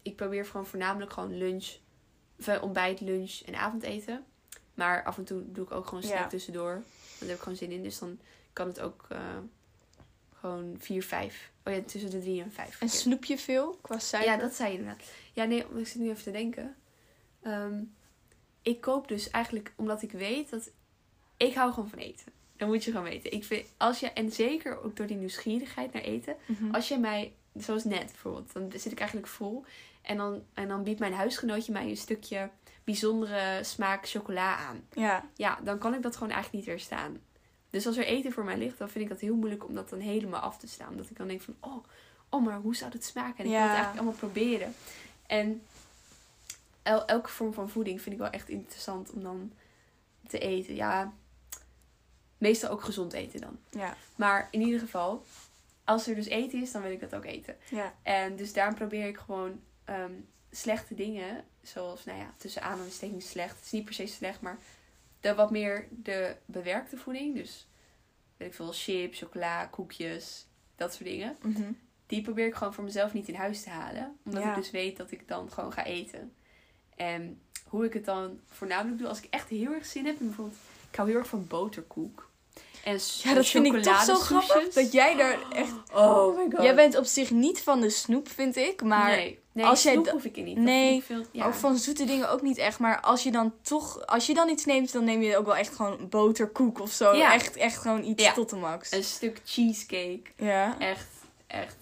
Ik 0.01 0.15
probeer 0.15 0.45
gewoon 0.45 0.65
voornamelijk 0.65 1.13
gewoon 1.13 1.37
lunch... 1.37 1.77
Ontbijt, 2.61 2.99
lunch 3.01 3.39
en 3.45 3.55
avondeten. 3.55 4.25
Maar 4.73 5.03
af 5.03 5.17
en 5.17 5.23
toe 5.23 5.51
doe 5.51 5.65
ik 5.65 5.71
ook 5.71 5.87
gewoon 5.87 6.03
snack 6.03 6.17
Ja. 6.17 6.27
tussendoor. 6.27 6.73
daar 7.19 7.27
heb 7.27 7.37
ik 7.37 7.41
gewoon 7.43 7.57
zin 7.57 7.71
in. 7.71 7.83
Dus 7.83 7.99
dan 7.99 8.19
kan 8.53 8.67
het 8.67 8.79
ook 8.79 9.05
eh, 9.09 9.37
gewoon 10.33 10.75
4, 10.79 11.03
5. 11.03 11.51
Oh 11.65 11.73
ja, 11.73 11.81
tussen 11.81 12.09
de 12.09 12.19
3 12.19 12.41
en 12.41 12.51
5. 12.51 12.81
En 12.81 12.89
snoep 12.89 13.25
je 13.25 13.37
veel 13.37 13.77
qua 13.81 13.99
suiker? 13.99 14.31
Ja, 14.31 14.37
dat 14.37 14.53
zei 14.53 14.71
je 14.71 14.77
inderdaad. 14.77 15.03
Ja, 15.33 15.43
nee, 15.43 15.65
ik 15.75 15.87
zit 15.87 16.01
nu 16.01 16.09
even 16.09 16.23
te 16.23 16.31
denken. 16.31 16.75
Ehm, 17.41 17.83
ik 18.61 18.81
koop 18.81 19.07
dus 19.07 19.29
eigenlijk 19.29 19.73
omdat 19.75 20.01
ik 20.01 20.11
weet 20.11 20.49
dat... 20.49 20.71
Ik 21.37 21.53
hou 21.53 21.73
gewoon 21.73 21.89
van 21.89 21.99
eten. 21.99 22.31
Dat 22.57 22.67
moet 22.67 22.83
je 22.83 22.91
gewoon 22.91 23.05
weten. 23.05 23.31
Ik 23.31 23.43
vind, 23.43 23.67
als 23.77 23.99
je, 23.99 24.07
en 24.09 24.31
zeker 24.31 24.83
ook 24.83 24.95
door 24.95 25.07
die 25.07 25.17
nieuwsgierigheid 25.17 25.93
naar 25.93 26.01
eten. 26.01 26.35
Mhm. 26.45 26.75
Als 26.75 26.87
je 26.87 26.97
mij, 26.97 27.33
zoals 27.53 27.83
net 27.83 28.05
bijvoorbeeld, 28.05 28.53
dan 28.53 28.71
zit 28.71 28.91
ik 28.91 28.99
eigenlijk 28.99 29.27
vol. 29.27 29.65
En 30.01 30.17
dan, 30.17 30.43
en 30.53 30.67
dan 30.67 30.83
biedt 30.83 30.99
mijn 30.99 31.13
huisgenootje 31.13 31.71
mij 31.71 31.89
een 31.89 31.97
stukje 31.97 32.49
bijzondere 32.83 33.63
smaak 33.63 34.07
chocola 34.09 34.55
aan. 34.57 34.87
Ja, 34.93 35.25
Ja, 35.35 35.59
dan 35.63 35.77
kan 35.77 35.93
ik 35.93 36.01
dat 36.01 36.13
gewoon 36.15 36.33
eigenlijk 36.33 36.65
niet 36.65 36.75
weerstaan. 36.75 37.19
Dus 37.69 37.87
als 37.87 37.97
er 37.97 38.05
eten 38.05 38.31
voor 38.31 38.43
mij 38.43 38.57
ligt, 38.57 38.77
dan 38.77 38.89
vind 38.89 39.03
ik 39.03 39.09
dat 39.09 39.19
heel 39.19 39.35
moeilijk 39.35 39.65
om 39.65 39.73
dat 39.75 39.89
dan 39.89 39.99
helemaal 39.99 40.41
af 40.41 40.57
te 40.57 40.67
staan. 40.67 40.89
Omdat 40.89 41.09
ik 41.09 41.17
dan 41.17 41.27
denk 41.27 41.41
van, 41.41 41.55
oh, 41.59 41.85
oh 42.29 42.45
maar 42.45 42.57
hoe 42.59 42.75
zou 42.75 42.91
het 42.91 43.05
smaken? 43.05 43.37
En 43.37 43.45
ik 43.45 43.49
wil 43.51 43.59
Ja. 43.59 43.61
het 43.67 43.69
eigenlijk 43.75 43.97
allemaal 43.99 44.19
proberen. 44.19 44.73
En 45.27 45.61
el- 46.83 47.05
elke 47.05 47.29
vorm 47.29 47.53
van 47.53 47.69
voeding 47.69 48.01
vind 48.01 48.15
ik 48.15 48.21
wel 48.21 48.29
echt 48.29 48.49
interessant 48.49 49.11
om 49.11 49.23
dan 49.23 49.51
te 50.27 50.39
eten. 50.39 50.75
Ja, 50.75 51.13
meestal 52.37 52.69
ook 52.69 52.83
gezond 52.83 53.13
eten 53.13 53.41
dan. 53.41 53.59
ja, 53.69 53.95
Maar 54.15 54.47
in 54.51 54.61
ieder 54.61 54.79
geval, 54.79 55.25
als 55.83 56.07
er 56.07 56.15
dus 56.15 56.25
eten 56.27 56.61
is, 56.61 56.71
dan 56.71 56.81
wil 56.81 56.91
ik 56.91 56.99
dat 56.99 57.15
ook 57.15 57.25
eten. 57.25 57.55
ja. 57.69 57.93
En 58.03 58.35
dus 58.35 58.53
daarom 58.53 58.75
probeer 58.75 59.07
ik 59.07 59.17
gewoon 59.17 59.59
ehm, 59.93 60.11
slechte 60.51 60.95
dingen, 60.95 61.43
zoals, 61.61 62.05
nou 62.05 62.19
ja, 62.19 62.33
tussen 62.37 62.61
aanhalingstekens 62.61 63.29
slecht. 63.29 63.55
Het 63.55 63.65
is 63.65 63.71
niet 63.71 63.85
per 63.85 63.93
se 63.93 64.05
slecht, 64.07 64.41
maar 64.41 64.57
de 65.19 65.35
wat 65.35 65.51
meer 65.51 65.87
de 65.89 66.35
bewerkte 66.45 66.97
voeding. 66.97 67.35
Dus, 67.35 67.67
weet 68.37 68.47
ik 68.47 68.53
veel, 68.53 68.71
chips, 68.71 69.19
chocola, 69.19 69.65
koekjes, 69.65 70.45
dat 70.75 70.93
soort 70.93 71.09
dingen. 71.09 71.37
Mhm. 71.41 71.71
Die 72.05 72.21
probeer 72.21 72.45
ik 72.47 72.55
gewoon 72.55 72.73
voor 72.73 72.83
mezelf 72.83 73.13
niet 73.13 73.27
in 73.27 73.35
huis 73.35 73.63
te 73.63 73.69
halen. 73.69 74.17
Omdat 74.25 74.43
Ja. 74.43 74.49
ik 74.49 74.55
dus 74.55 74.71
weet 74.71 74.97
dat 74.97 75.11
ik 75.11 75.27
dan 75.27 75.51
gewoon 75.51 75.73
ga 75.73 75.85
eten. 75.85 76.33
En 76.95 77.41
hoe 77.67 77.85
ik 77.85 77.93
het 77.93 78.05
dan 78.05 78.39
voornamelijk 78.45 78.97
doe, 78.99 79.07
als 79.07 79.21
ik 79.21 79.27
echt 79.29 79.49
heel 79.49 79.73
erg 79.73 79.85
zin 79.85 80.05
heb. 80.05 80.15
Bijvoorbeeld, 80.19 80.57
ik 80.89 80.95
hou 80.95 81.09
heel 81.09 81.17
erg 81.17 81.27
van 81.27 81.47
boterkoek. 81.47 82.30
En 82.83 82.99
Ja, 83.23 83.33
dat 83.33 83.47
vind 83.47 83.65
ik 83.65 83.83
toch 83.83 84.03
zo 84.03 84.15
grappig. 84.15 84.73
Dat 84.73 84.91
jij 84.91 85.15
daar 85.15 85.37
echt... 85.51 85.71
Oh 85.93 86.37
my 86.37 86.47
god. 86.51 86.63
Jij 86.63 86.75
bent 86.75 86.97
op 86.97 87.05
zich 87.05 87.31
niet 87.31 87.61
van 87.61 87.81
de 87.81 87.89
snoep, 87.89 88.29
vind 88.29 88.55
ik. 88.55 88.83
Maar 88.83 89.09
nee, 89.15 89.39
nee 89.51 89.65
als 89.65 89.83
jij 89.83 89.93
snoep 89.93 90.09
hoef 90.09 90.23
ik 90.23 90.35
niet. 90.35 90.57
Nee, 90.57 90.95
Dat 90.95 91.03
vind 91.05 91.19
ik 91.19 91.25
veel, 91.31 91.41
ja. 91.41 91.45
ook 91.47 91.53
van 91.53 91.77
zoete 91.77 92.05
dingen 92.05 92.29
ook 92.29 92.41
niet 92.41 92.57
echt. 92.57 92.79
Maar 92.79 93.01
als 93.01 93.23
je 93.23 93.31
dan 93.31 93.53
toch... 93.61 94.05
Als 94.05 94.25
je 94.25 94.33
dan 94.33 94.49
iets 94.49 94.65
neemt, 94.65 94.91
dan 94.91 95.03
neem 95.03 95.21
je 95.21 95.37
ook 95.37 95.45
wel 95.45 95.55
echt 95.55 95.75
gewoon 95.75 96.09
boterkoek 96.09 96.79
of 96.79 96.91
zo. 96.91 97.15
Ja. 97.15 97.33
Echt, 97.33 97.55
echt 97.55 97.77
gewoon 97.77 98.03
iets 98.03 98.23
Ja. 98.23 98.33
tot 98.33 98.49
de 98.49 98.55
max. 98.55 98.91
Een 98.91 99.03
stuk 99.03 99.41
cheesecake. 99.45 100.21
Ja. 100.35 100.79
Echt, 100.79 101.07
echt. 101.47 101.77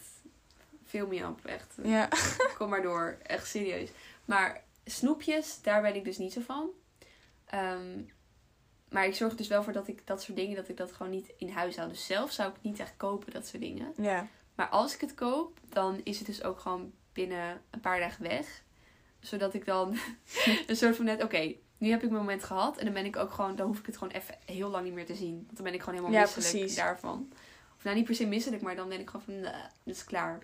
Veel 0.86 1.08
me 1.08 1.26
op. 1.28 1.39
Echt. 1.45 1.74
Ja. 1.84 2.08
Kom 2.58 2.70
maar 2.70 2.82
door. 2.82 3.18
Echt 3.24 3.47
serieus. 3.47 3.89
Maar 4.26 4.64
snoepjes, 4.86 5.60
daar 5.62 5.82
ben 5.82 5.95
ik 5.95 6.04
dus 6.04 6.18
niet 6.18 6.34
zo 6.34 6.41
van. 6.45 6.70
Ehm, 7.45 8.02
maar 8.90 9.06
ik 9.06 9.16
zorg 9.16 9.36
dus 9.36 9.48
wel 9.48 9.64
voor 9.64 9.74
dat 9.74 9.88
ik 9.88 10.08
dat 10.08 10.22
soort 10.22 10.38
dingen, 10.38 10.56
dat 10.56 10.70
ik 10.70 10.78
dat 10.78 10.92
gewoon 10.92 11.12
niet 11.12 11.32
in 11.38 11.50
huis 11.50 11.76
hou. 11.76 11.90
Dus 11.90 12.06
zelf 12.06 12.32
zou 12.32 12.50
ik 12.50 12.56
niet 12.62 12.80
echt 12.80 12.94
kopen, 12.98 13.34
dat 13.34 13.48
soort 13.48 13.62
dingen. 13.62 13.94
Ja. 13.98 14.28
Maar 14.56 14.68
als 14.68 14.94
ik 14.94 15.02
het 15.02 15.14
koop, 15.14 15.60
dan 15.70 16.02
is 16.04 16.18
het 16.18 16.28
dus 16.28 16.44
ook 16.44 16.60
gewoon 16.60 16.92
binnen 17.14 17.62
een 17.70 17.80
paar 17.80 18.00
dagen 18.00 18.24
weg. 18.24 18.64
Zodat 19.20 19.54
ik 19.54 19.66
dan 19.66 19.98
een 20.68 20.76
soort 20.76 20.96
van 20.96 21.06
net, 21.06 21.24
oké, 21.24 21.54
nu 21.78 21.90
heb 21.90 22.04
ik 22.04 22.10
mijn 22.10 22.22
moment 22.22 22.44
gehad. 22.44 22.78
En 22.78 22.86
dan 22.86 22.94
ben 22.94 23.06
ik 23.06 23.16
ook 23.16 23.32
gewoon, 23.32 23.56
dan 23.56 23.68
hoef 23.68 23.80
ik 23.80 23.86
het 23.86 23.98
gewoon 23.98 24.14
even 24.14 24.36
heel 24.46 24.70
lang 24.70 24.84
niet 24.86 24.94
meer 24.94 25.06
te 25.06 25.16
zien. 25.16 25.36
Want 25.46 25.56
dan 25.56 25.66
ben 25.66 25.74
ik 25.74 25.80
gewoon 25.80 25.96
helemaal 25.96 26.18
Ja, 26.20 26.22
misselijk 26.22 26.50
precies. 26.58 26.76
daarvan. 26.76 27.32
Of 27.78 27.84
nou, 27.84 27.96
niet 27.96 28.06
per 28.06 28.16
se 28.16 28.26
misselijk, 28.28 28.62
maar 28.62 28.76
dan 28.76 28.90
ben 28.90 29.00
ik 29.00 29.10
gewoon 29.10 29.26
van, 29.26 29.42
dat 29.42 29.96
is 29.96 30.04
klaar. 30.04 30.40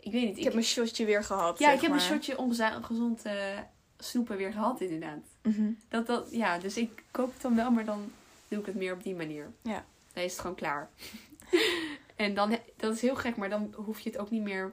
Ik 0.00 0.12
weet 0.12 0.24
niet. 0.24 0.36
Ik 0.38 0.44
heb 0.44 0.52
mijn 0.52 0.64
shotje 0.64 1.04
weer 1.04 1.24
gehad, 1.24 1.58
ja, 1.58 1.64
zeg 1.66 1.74
ik 1.74 1.80
heb 1.80 1.90
een 1.90 1.96
maar. 1.96 2.06
shotje 2.06 2.38
ongezond 2.38 3.22
eh, 3.22 3.58
snoepen 3.98 4.36
weer 4.36 4.52
gehad, 4.52 4.80
inderdaad. 4.80 5.24
Mhm. 5.42 5.70
Dat, 5.88 6.06
dat, 6.06 6.28
ja, 6.30 6.58
dus 6.58 6.76
ik 6.76 7.02
koop 7.10 7.32
het 7.32 7.42
dan 7.42 7.56
wel, 7.56 7.70
maar 7.70 7.84
dan 7.84 8.12
doe 8.48 8.60
ik 8.60 8.66
het 8.66 8.74
meer 8.74 8.92
op 8.92 9.02
die 9.02 9.14
manier. 9.14 9.52
Ja. 9.62 9.84
Dan 10.12 10.24
is 10.24 10.32
het 10.32 10.40
gewoon 10.40 10.56
klaar. 10.56 10.90
en 12.16 12.34
dan, 12.34 12.58
dat 12.76 12.94
is 12.94 13.00
heel 13.00 13.16
gek, 13.16 13.36
maar 13.36 13.48
dan 13.48 13.74
hoef 13.76 14.00
je 14.00 14.10
het 14.10 14.18
ook 14.18 14.30
niet 14.30 14.42
meer... 14.42 14.72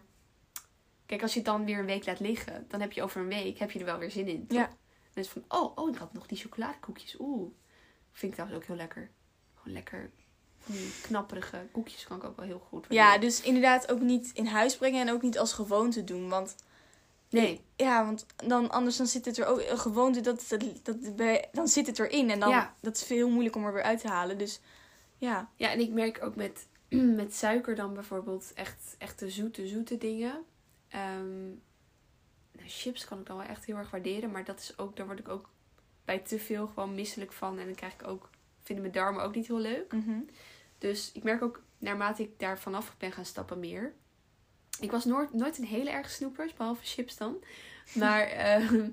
Kijk, 1.05 1.21
als 1.21 1.33
je 1.33 1.39
het 1.39 1.47
dan 1.47 1.65
weer 1.65 1.79
een 1.79 1.85
week 1.85 2.05
laat 2.05 2.19
liggen, 2.19 2.65
dan 2.67 2.81
heb 2.81 2.91
je 2.91 3.03
over 3.03 3.21
een 3.21 3.27
week 3.27 3.57
heb 3.57 3.71
je 3.71 3.79
er 3.79 3.85
wel 3.85 3.97
weer 3.97 4.11
zin 4.11 4.27
in. 4.27 4.47
toch? 4.47 4.57
Ja. 4.57 4.67
Dan 5.13 5.23
is 5.23 5.29
van, 5.29 5.43
oh, 5.47 5.77
oh, 5.77 5.89
ik 5.89 5.95
had 5.95 6.13
nog 6.13 6.27
die 6.27 6.37
chocoladekoekjes. 6.37 7.19
Oeh. 7.19 7.51
Vind 8.11 8.31
ik 8.31 8.37
trouwens 8.37 8.61
ook 8.61 8.67
heel 8.67 8.77
lekker. 8.77 9.09
Gewoon 9.55 9.73
lekker. 9.73 10.11
Die 10.65 10.91
knapperige 11.01 11.67
koekjes 11.71 12.03
kan 12.03 12.17
ik 12.17 12.23
ook 12.23 12.35
wel 12.35 12.45
heel 12.45 12.67
goed. 12.69 12.85
Ja, 12.89 13.17
dus 13.17 13.41
inderdaad 13.41 13.91
ook 13.91 13.99
niet 13.99 14.31
in 14.33 14.45
huis 14.45 14.77
brengen 14.77 15.07
en 15.07 15.13
ook 15.13 15.21
niet 15.21 15.39
als 15.39 15.53
gewoonte 15.53 16.03
doen. 16.03 16.29
Want 16.29 16.55
Nee. 17.29 17.61
ja, 17.75 18.05
want 18.05 18.25
dan 18.35 18.69
anders 18.71 18.97
dan 18.97 19.07
zit 19.07 19.25
het 19.25 19.37
er 19.37 19.45
ook 19.45 19.61
een 19.61 19.77
gewoonte 19.79 20.21
dat, 20.21 20.45
dat, 20.49 20.63
dat 20.83 21.15
bij- 21.15 21.49
dan 21.51 21.67
zit 21.67 21.87
het 21.87 21.99
erin 21.99 22.29
en 22.29 22.39
dan 22.39 22.49
Ja. 22.49 22.73
dat 22.81 22.95
is 22.95 23.03
veel 23.03 23.29
moeilijk 23.29 23.55
om 23.55 23.65
er 23.65 23.73
weer 23.73 23.83
uit 23.83 23.99
te 24.01 24.07
halen. 24.07 24.37
Dus 24.37 24.59
ja, 25.17 25.49
Ja, 25.55 25.71
en 25.71 25.79
ik 25.79 25.89
merk 25.91 26.23
ook 26.23 26.35
met, 26.35 26.67
met 27.21 27.35
suiker 27.35 27.75
dan 27.75 27.93
bijvoorbeeld 27.93 28.51
echt, 28.53 28.95
echt 28.97 29.19
de 29.19 29.29
zoete, 29.29 29.67
zoete 29.67 29.97
dingen. 29.97 30.43
Ehm, 30.87 31.45
nou, 32.51 32.67
chips 32.67 33.05
kan 33.05 33.19
ik 33.19 33.25
dan 33.25 33.37
wel 33.37 33.45
echt 33.45 33.65
heel 33.65 33.75
erg 33.77 33.89
waarderen. 33.91 34.31
Maar 34.31 34.43
dat 34.43 34.59
is 34.59 34.77
ook, 34.77 34.95
daar 34.95 35.05
word 35.05 35.19
ik 35.19 35.29
ook 35.29 35.49
bij 36.05 36.19
te 36.19 36.39
veel 36.39 36.67
gewoon 36.67 36.95
misselijk 36.95 37.31
van. 37.33 37.59
En 37.59 37.65
dan 37.65 37.75
krijg 37.75 37.93
ik 37.93 38.07
ook, 38.07 38.29
vinden 38.63 38.83
mijn 38.83 38.95
darmen 38.97 39.23
ook 39.23 39.35
niet 39.35 39.47
heel 39.47 39.59
leuk. 39.59 39.91
Mhm. 39.93 40.19
Dus 40.77 41.11
ik 41.13 41.23
merk 41.23 41.41
ook, 41.41 41.61
naarmate 41.77 42.21
ik 42.23 42.39
daar 42.39 42.59
vanaf 42.59 42.95
ben 42.97 43.11
gaan 43.11 43.25
stappen 43.25 43.59
meer. 43.59 43.93
Ik 44.79 44.91
was 44.91 45.05
nooit, 45.05 45.33
nooit 45.33 45.57
een 45.57 45.65
hele 45.65 45.89
erg 45.89 46.09
snoepers, 46.09 46.53
behalve 46.53 46.83
chips 46.83 47.17
dan. 47.17 47.35
Maar 47.93 48.21
ehm, 48.51 48.89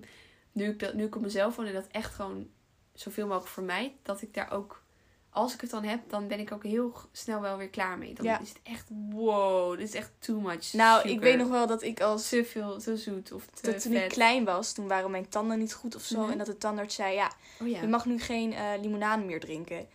nu, 0.52 0.68
ik 0.68 0.78
dat, 0.78 0.94
nu 0.94 1.04
ik 1.04 1.16
op 1.16 1.22
mezelf 1.22 1.56
woon 1.56 1.66
en 1.66 1.72
dat 1.74 1.86
echt 1.90 2.14
gewoon 2.14 2.48
zoveel 2.94 3.26
mogelijk 3.26 3.50
vermijd. 3.52 3.92
Dat 4.02 4.22
ik 4.22 4.34
daar 4.34 4.50
ook, 4.50 4.82
als 5.30 5.54
ik 5.54 5.60
het 5.60 5.70
dan 5.70 5.84
heb, 5.84 6.00
dan 6.08 6.28
ben 6.28 6.40
ik 6.40 6.52
ook 6.52 6.62
heel 6.62 6.94
snel 7.12 7.40
wel 7.40 7.56
weer 7.56 7.68
klaar 7.68 7.98
mee. 7.98 8.14
Dan 8.14 8.24
Ja. 8.24 8.40
is 8.40 8.48
het 8.48 8.60
echt, 8.62 8.88
wow, 9.10 9.78
dit 9.78 9.88
is 9.88 9.94
echt 9.94 10.10
too 10.18 10.40
much 10.40 10.72
Nou, 10.72 11.08
ik 11.08 11.20
weet 11.20 11.38
nog 11.38 11.48
wel 11.48 11.66
dat 11.66 11.82
ik 11.82 12.00
als 12.00 12.28
Te 12.28 12.44
veel, 12.44 12.78
te 12.78 12.96
zoet 12.96 13.32
of 13.32 13.46
te 13.46 13.70
dat 13.70 13.82
toen 13.82 13.92
ik 13.92 14.08
klein 14.08 14.44
was, 14.44 14.72
toen 14.72 14.88
waren 14.88 15.10
mijn 15.10 15.28
tanden 15.28 15.58
niet 15.58 15.74
goed 15.74 15.94
of 15.94 16.02
zo. 16.02 16.20
Mhm. 16.20 16.30
En 16.30 16.38
dat 16.38 16.46
de 16.46 16.58
tandarts 16.58 16.94
zei, 16.94 17.14
ja, 17.14 17.32
Oh 17.60 17.68
ja. 17.68 17.80
je 17.80 17.88
mag 17.88 18.06
nu 18.06 18.20
geen 18.20 18.52
eh, 18.52 18.70
limonade 18.80 19.22
meer 19.22 19.40
drinken. 19.40 19.88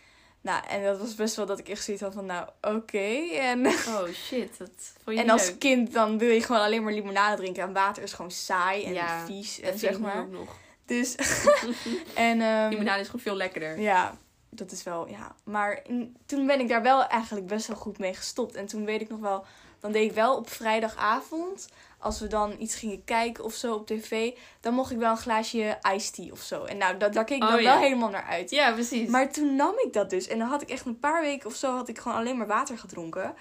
Nou, 0.48 0.64
en 0.68 0.84
dat 0.84 1.00
was 1.00 1.16
best 1.16 1.36
wel 1.36 1.46
dat 1.46 1.60
ik 1.60 1.70
echt 1.70 1.84
zoiets 1.84 2.04
had 2.04 2.14
van, 2.14 2.26
nou, 2.26 2.48
oké. 2.62 3.08
En, 3.40 3.66
Oh 3.96 4.08
shit, 4.14 4.58
dat 4.58 4.70
vond 5.04 5.18
je 5.18 5.24
en 5.24 5.30
als 5.30 5.46
leuk. 5.48 5.60
kind 5.60 5.94
dan 5.94 6.18
wil 6.18 6.30
je 6.30 6.42
gewoon 6.44 6.62
alleen 6.62 6.84
maar 6.84 6.94
limonade 6.94 7.36
drinken. 7.38 7.64
En 7.64 7.74
water 7.74 8.04
is 8.04 8.14
gewoon 8.14 8.32
saai 8.32 8.84
en 8.86 8.94
Ja, 8.94 9.26
vies. 9.26 9.60
En 9.60 9.80
zeg 9.80 10.00
maar. 10.00 10.20
ook 10.20 10.32
nog. 10.32 10.56
Dus, 10.86 11.16
en... 12.16 12.42
ehm, 12.42 12.70
Limonade 12.70 13.00
is 13.00 13.06
gewoon 13.06 13.22
veel 13.22 13.36
lekkerder. 13.36 13.80
Ja, 13.80 14.18
dat 14.50 14.72
is 14.72 14.84
wel, 14.84 15.08
ja. 15.08 15.36
Maar 15.44 15.80
in- 15.84 16.18
toen 16.26 16.46
ben 16.46 16.60
ik 16.60 16.68
daar 16.68 16.82
wel 16.82 17.04
eigenlijk 17.08 17.48
best 17.48 17.68
wel 17.68 17.78
goed 17.78 17.98
mee 17.98 18.14
gestopt. 18.14 18.56
En 18.56 18.66
toen 18.68 18.86
weet 18.86 19.02
ik 19.02 19.10
nog 19.10 19.20
wel, 19.20 19.46
dan 19.80 19.92
deed 19.92 20.10
ik 20.10 20.16
wel 20.16 20.36
op 20.36 20.50
vrijdagavond, 20.50 21.68
als 22.00 22.20
we 22.20 22.28
dan 22.28 22.56
iets 22.60 22.76
gingen 22.76 23.04
kijken 23.04 23.44
of 23.44 23.54
zo 23.54 23.74
op 23.74 23.88
tv, 23.88 24.32
dan 24.62 24.74
mocht 24.74 24.92
ik 24.92 24.98
wel 24.98 25.12
een 25.12 25.18
glaasje 25.18 25.78
iced 25.96 26.14
tea 26.16 26.32
of 26.32 26.40
zo. 26.42 26.64
En 26.64 26.78
nou, 26.78 26.98
dat, 26.98 27.14
daar 27.14 27.24
keek 27.24 27.38
ik 27.38 27.44
Oh, 27.44 27.50
dan 27.52 27.62
ja. 27.62 27.72
wel 27.74 27.82
helemaal 27.82 28.10
naar 28.10 28.26
uit. 28.30 28.50
Ja, 28.50 28.72
precies. 28.72 29.10
Maar 29.10 29.32
toen 29.32 29.56
nam 29.56 29.74
ik 29.86 29.94
dat 29.94 30.10
dus. 30.10 30.28
En 30.28 30.40
dan 30.40 30.48
had 30.48 30.62
ik 30.62 30.70
echt 30.70 30.86
een 30.86 31.00
paar 31.00 31.22
weken 31.22 31.50
of 31.50 31.56
zo, 31.56 31.76
had 31.76 31.88
ik 31.88 32.00
gewoon 32.00 32.18
alleen 32.18 32.38
maar 32.38 32.48
water 32.48 32.78
gedronken. 32.78 33.34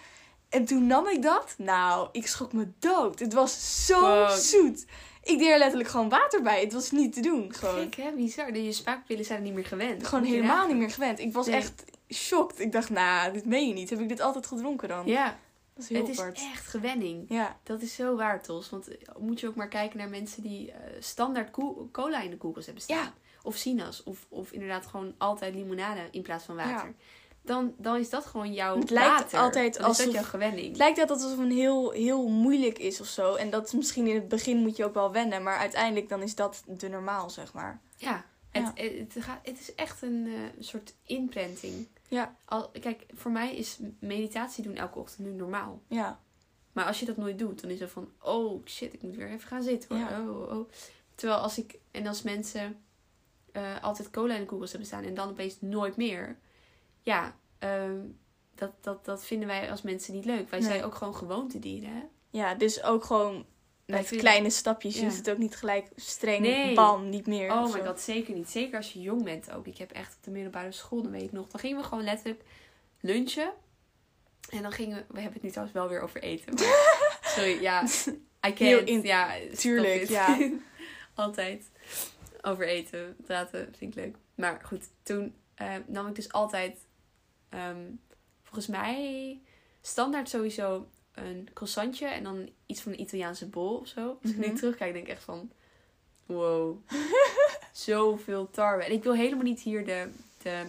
En 0.48 0.64
toen 0.64 0.86
nam 0.86 1.06
ik 1.06 1.22
dat. 1.22 1.54
Nou, 1.58 2.08
ik 2.12 2.26
schrok 2.26 2.52
me 2.52 2.68
dood. 2.78 3.18
Het 3.18 3.32
was 3.32 3.84
zo 3.86 4.00
Wow. 4.00 4.30
zoet. 4.30 4.84
Ik 5.22 5.38
deed 5.38 5.48
er 5.48 5.58
letterlijk 5.58 5.88
gewoon 5.90 6.08
water 6.08 6.42
bij. 6.42 6.60
Het 6.60 6.72
was 6.72 6.90
niet 6.90 7.12
te 7.12 7.20
doen. 7.20 7.54
Gewoon. 7.54 7.74
Gek 7.80 7.94
hè, 7.94 8.10
bizar. 8.12 8.52
De- 8.52 8.64
Je 8.64 8.72
smaakpillen 8.72 9.24
zijn 9.24 9.38
er 9.38 9.44
niet 9.44 9.54
meer 9.54 9.66
gewend. 9.66 10.06
Gewoon 10.06 10.24
helemaal 10.24 10.66
niet 10.66 10.76
meer 10.76 10.90
gewend. 10.90 11.18
Ik 11.18 11.32
was 11.32 11.46
Nee. 11.46 11.56
echt 11.56 11.84
shocked. 12.14 12.60
Ik 12.60 12.72
dacht, 12.72 12.90
nou, 12.90 13.32
dit 13.32 13.44
meen 13.44 13.68
je 13.68 13.74
niet. 13.74 13.90
Heb 13.90 14.00
ik 14.00 14.08
dit 14.08 14.20
altijd 14.20 14.46
gedronken 14.46 14.88
dan? 14.88 15.06
Ja, 15.06 15.38
Dat 15.76 15.84
is 15.84 15.88
heel 15.90 16.00
het 16.06 16.36
is 16.36 16.42
echt 16.52 16.66
gewenning. 16.66 17.24
Ja, 17.28 17.58
Dat 17.62 17.82
is 17.82 17.94
zo 17.94 18.16
waar, 18.16 18.42
Tos. 18.42 18.70
Want 18.70 18.88
eh, 18.88 19.14
moet 19.18 19.40
je 19.40 19.48
ook 19.48 19.54
maar 19.54 19.68
kijken 19.68 19.98
naar 19.98 20.08
mensen 20.08 20.42
die 20.42 20.72
eh, 20.72 20.78
standaard 21.00 21.50
cola 21.92 22.20
in 22.22 22.30
de 22.30 22.36
koelkast 22.36 22.66
hebben 22.66 22.84
staan. 22.84 22.96
Ja. 22.96 23.12
Of 23.42 23.56
sinaas. 23.56 24.02
Of, 24.02 24.26
of 24.28 24.52
inderdaad 24.52 24.86
gewoon 24.86 25.14
altijd 25.18 25.54
limonade 25.54 26.00
in 26.10 26.22
plaats 26.22 26.44
van 26.44 26.56
water. 26.56 26.86
Ja. 26.88 26.92
Dan, 27.42 27.74
dan 27.78 27.96
is 27.96 28.10
dat 28.10 28.26
gewoon 28.26 28.52
jouw 28.52 28.78
Het 28.78 28.90
lijkt 28.90 29.10
water. 29.20 29.38
altijd 29.38 29.78
alsof- 29.82 30.04
dat 30.04 30.14
jouw 30.14 30.22
gewenning. 30.22 30.66
het 30.68 30.76
lijkt 30.76 30.98
altijd 30.98 31.22
alsof 31.22 31.38
het 31.38 31.52
heel, 31.52 31.90
heel 31.90 32.28
moeilijk 32.28 32.78
is 32.78 33.00
of 33.00 33.06
zo. 33.06 33.34
En 33.34 33.50
dat 33.50 33.66
is 33.66 33.72
misschien 33.72 34.06
in 34.06 34.14
het 34.14 34.28
begin 34.28 34.56
moet 34.56 34.76
je 34.76 34.84
ook 34.84 34.94
wel 34.94 35.12
wennen. 35.12 35.42
Maar 35.42 35.58
uiteindelijk 35.58 36.08
dan 36.08 36.22
is 36.22 36.34
dat 36.34 36.62
de 36.66 36.88
normaal, 36.88 37.30
zeg 37.30 37.52
maar. 37.52 37.80
Ja. 37.96 38.24
Het, 38.50 38.70
het 38.74 39.24
gaat, 39.24 39.38
het 39.42 39.60
is 39.60 39.74
echt 39.74 40.02
een 40.02 40.26
eh, 40.26 40.62
soort 40.64 40.94
inprenting. 41.04 41.86
Ja. 42.08 42.36
Al, 42.44 42.70
kijk, 42.70 43.06
voor 43.14 43.30
mij 43.30 43.56
is 43.56 43.78
meditatie 44.00 44.64
doen 44.64 44.74
elke 44.74 44.98
ochtend 44.98 45.26
nu 45.26 45.32
normaal. 45.34 45.82
Ja, 45.88 46.20
Maar 46.72 46.84
als 46.84 47.00
je 47.00 47.06
dat 47.06 47.16
nooit 47.16 47.38
doet, 47.38 47.60
dan 47.60 47.70
is 47.70 47.80
het 47.80 47.90
van, 47.90 48.12
oh 48.20 48.66
shit, 48.66 48.92
ik 48.94 49.02
moet 49.02 49.16
weer 49.16 49.28
even 49.28 49.48
gaan 49.48 49.62
zitten 49.62 49.88
hoor. 50.00 50.08
Ja. 50.10 50.20
Oh, 50.20 50.40
oh, 50.40 50.58
oh. 50.58 50.68
Terwijl 51.14 51.40
als 51.40 51.58
ik, 51.58 51.78
en 51.90 52.06
als 52.06 52.22
mensen 52.22 52.84
eh, 53.52 53.82
altijd 53.82 54.10
cola 54.10 54.34
in 54.34 54.40
de 54.40 54.46
koelkast 54.46 54.70
hebben 54.70 54.88
staan 54.88 55.04
en 55.04 55.14
dan 55.14 55.28
opeens 55.28 55.60
nooit 55.60 55.96
meer. 55.96 56.38
ja, 57.02 57.36
ehm, 57.58 58.00
dat, 58.54 58.72
dat, 58.80 59.04
dat 59.04 59.24
vinden 59.24 59.48
wij 59.48 59.70
als 59.70 59.82
mensen 59.82 60.14
niet 60.14 60.24
leuk. 60.24 60.50
Wij 60.50 60.58
Nee. 60.60 60.68
zijn 60.68 60.84
ook 60.84 60.94
gewoon 60.94 61.14
gewoontedieren, 61.14 61.90
hè? 61.90 62.02
Ja, 62.30 62.54
dus 62.54 62.82
ook 62.82 63.04
gewoon 63.04 63.46
met 63.86 64.08
kleine 64.08 64.50
stapjes. 64.50 64.94
Je 64.94 65.00
Ja. 65.00 65.06
hoeft 65.06 65.16
het 65.18 65.30
ook 65.30 65.38
niet 65.38 65.56
gelijk 65.56 65.86
streng, 65.96 66.40
Nee. 66.40 66.74
bam, 66.74 67.08
niet 67.08 67.26
meer. 67.26 67.52
Oh 67.52 67.72
my 67.74 67.84
god, 67.86 68.00
zeker 68.00 68.34
niet. 68.34 68.50
Zeker 68.50 68.76
als 68.76 68.92
je 68.92 69.00
jong 69.00 69.24
bent 69.24 69.52
ook. 69.52 69.66
Ik 69.66 69.78
heb 69.78 69.90
echt 69.92 70.16
op 70.16 70.22
de 70.24 70.30
middelbare 70.30 70.72
school, 70.72 71.02
dan 71.02 71.12
weet 71.12 71.22
ik 71.22 71.32
nog. 71.32 71.48
Dan 71.48 71.60
gingen 71.60 71.76
we 71.76 71.82
gewoon 71.84 72.04
letterlijk 72.04 72.42
lunchen. 73.00 73.52
En 74.50 74.62
dan 74.62 74.72
gingen 74.72 74.96
we... 74.96 75.04
We 75.08 75.14
hebben 75.20 75.32
het 75.32 75.42
nu 75.42 75.48
trouwens 75.50 75.76
wel 75.78 75.88
weer 75.88 76.00
over 76.00 76.22
eten. 76.22 76.54
Maar, 76.54 77.18
sorry, 77.36 77.60
ja. 77.60 77.82
I 78.46 78.52
can't. 78.52 78.88
In- 78.88 79.02
ja, 79.02 79.34
tuurlijk, 79.56 80.08
ja. 80.08 80.38
altijd 81.14 81.70
over 82.42 82.66
eten 82.68 83.16
praten 83.24 83.74
vind 83.78 83.96
ik 83.96 84.04
leuk. 84.04 84.16
Maar 84.34 84.60
goed, 84.64 84.84
toen 85.02 85.34
eh, 85.54 85.74
nam 85.86 86.06
ik 86.06 86.14
dus 86.14 86.32
altijd... 86.32 86.78
ehm, 87.48 87.84
volgens 88.42 88.66
mij 88.66 89.40
standaard 89.80 90.28
sowieso 90.28 90.88
een 91.16 91.48
croissantje. 91.54 92.06
En 92.06 92.22
dan 92.24 92.48
iets 92.66 92.80
van 92.80 92.92
een 92.92 93.00
Italiaanse 93.00 93.46
bol 93.46 93.76
of 93.76 93.88
zo. 93.88 94.18
Als 94.22 94.30
ik 94.30 94.36
Mhm. 94.38 94.48
nu 94.48 94.54
terugkijk, 94.56 94.92
denk 94.92 95.06
ik 95.06 95.12
echt 95.12 95.22
van... 95.24 95.50
Wow. 96.26 96.76
Zoveel 97.72 98.50
tarwe. 98.50 98.84
En 98.84 98.92
ik 98.92 99.02
wil 99.02 99.14
helemaal 99.14 99.44
niet 99.44 99.60
hier 99.60 99.84
de, 99.84 100.08
de, 100.42 100.62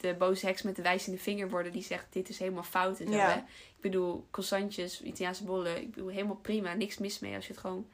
de 0.00 0.14
boze 0.14 0.46
heks 0.46 0.62
met 0.62 0.76
de 0.76 0.82
wijzende 0.82 1.18
vinger 1.18 1.50
worden. 1.50 1.72
Die 1.72 1.82
zegt, 1.82 2.06
dit 2.10 2.28
is 2.28 2.38
helemaal 2.38 2.62
fout 2.62 3.00
en 3.00 3.06
zo. 3.06 3.12
Ja. 3.12 3.28
Hè? 3.30 3.36
Ik 3.36 3.80
bedoel, 3.80 4.26
croissantjes, 4.30 5.02
Italiaanse 5.02 5.44
bollen. 5.44 5.80
Ik 5.82 5.90
bedoel, 5.90 6.08
helemaal 6.08 6.36
prima. 6.42 6.74
Niks 6.74 6.98
mis 6.98 7.18
mee 7.18 7.34
als 7.34 7.46
je 7.46 7.52
het 7.52 7.60
gewoon 7.60 7.86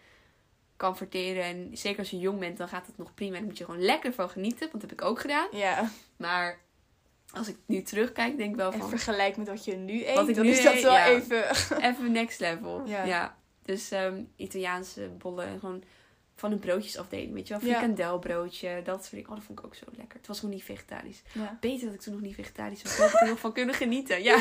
kan 0.76 0.96
verteren. 0.96 1.42
En 1.44 1.70
zeker 1.72 1.98
als 1.98 2.10
je 2.10 2.18
jong 2.18 2.38
bent, 2.38 2.56
dan 2.58 2.68
gaat 2.68 2.86
het 2.86 2.98
nog 2.98 3.14
prima. 3.14 3.32
En 3.32 3.38
dan 3.38 3.48
moet 3.48 3.58
je 3.58 3.64
gewoon 3.64 3.82
lekker 3.82 4.12
van 4.12 4.30
genieten. 4.30 4.58
Want 4.70 4.72
dat 4.72 4.90
heb 4.90 4.92
ik 4.92 5.02
ook 5.02 5.20
gedaan. 5.20 5.48
Ja, 5.52 5.90
Maar 6.16 6.58
als 7.32 7.48
ik 7.48 7.56
nu 7.66 7.82
terugkijk, 7.82 8.36
denk 8.36 8.50
ik 8.50 8.56
wel 8.56 8.72
en 8.72 8.78
van... 8.78 8.88
vergelijk 8.88 9.36
met 9.36 9.48
wat 9.48 9.64
je 9.64 9.76
nu 9.76 10.06
eet, 10.06 10.14
Wat 10.14 10.28
ik 10.28 10.34
dan 10.34 10.44
nu 10.44 10.50
is 10.50 10.62
dat 10.62 10.74
eet, 10.74 10.82
wel 10.82 10.92
ja. 10.92 11.06
even... 11.06 11.44
Even 11.82 12.12
next 12.12 12.40
level. 12.40 12.82
Ja. 12.86 13.04
Ja. 13.04 13.36
Dus 13.62 13.90
ehm, 13.90 14.22
Italiaanse 14.36 15.08
bollen 15.18 15.46
en 15.46 15.58
gewoon 15.58 15.82
van 16.34 16.52
een 16.52 16.58
broodjesafdeling, 16.58 17.32
weet 17.32 17.48
je 17.48 17.58
wel. 17.58 17.62
Frikandelbroodje, 17.62 18.80
dat 18.84 19.00
soort 19.00 19.10
dingen. 19.10 19.28
Oh, 19.28 19.34
dat 19.34 19.44
vond 19.44 19.58
ik 19.58 19.64
ook 19.64 19.74
zo 19.74 19.84
lekker. 19.96 20.18
Het 20.18 20.26
was 20.26 20.38
gewoon 20.38 20.54
niet 20.54 20.64
vegetarisch. 20.64 21.22
Ja. 21.32 21.58
Beter 21.60 21.86
dat 21.86 21.94
ik 21.94 22.00
toen 22.00 22.12
nog 22.12 22.22
niet 22.22 22.34
vegetarisch 22.34 22.82
was. 22.82 22.96
Dan 22.96 23.06
had 23.06 23.14
ik 23.14 23.20
er 23.20 23.28
nog 23.28 23.38
van 23.38 23.52
kunnen 23.52 23.74
genieten. 23.74 24.22
Ja. 24.22 24.34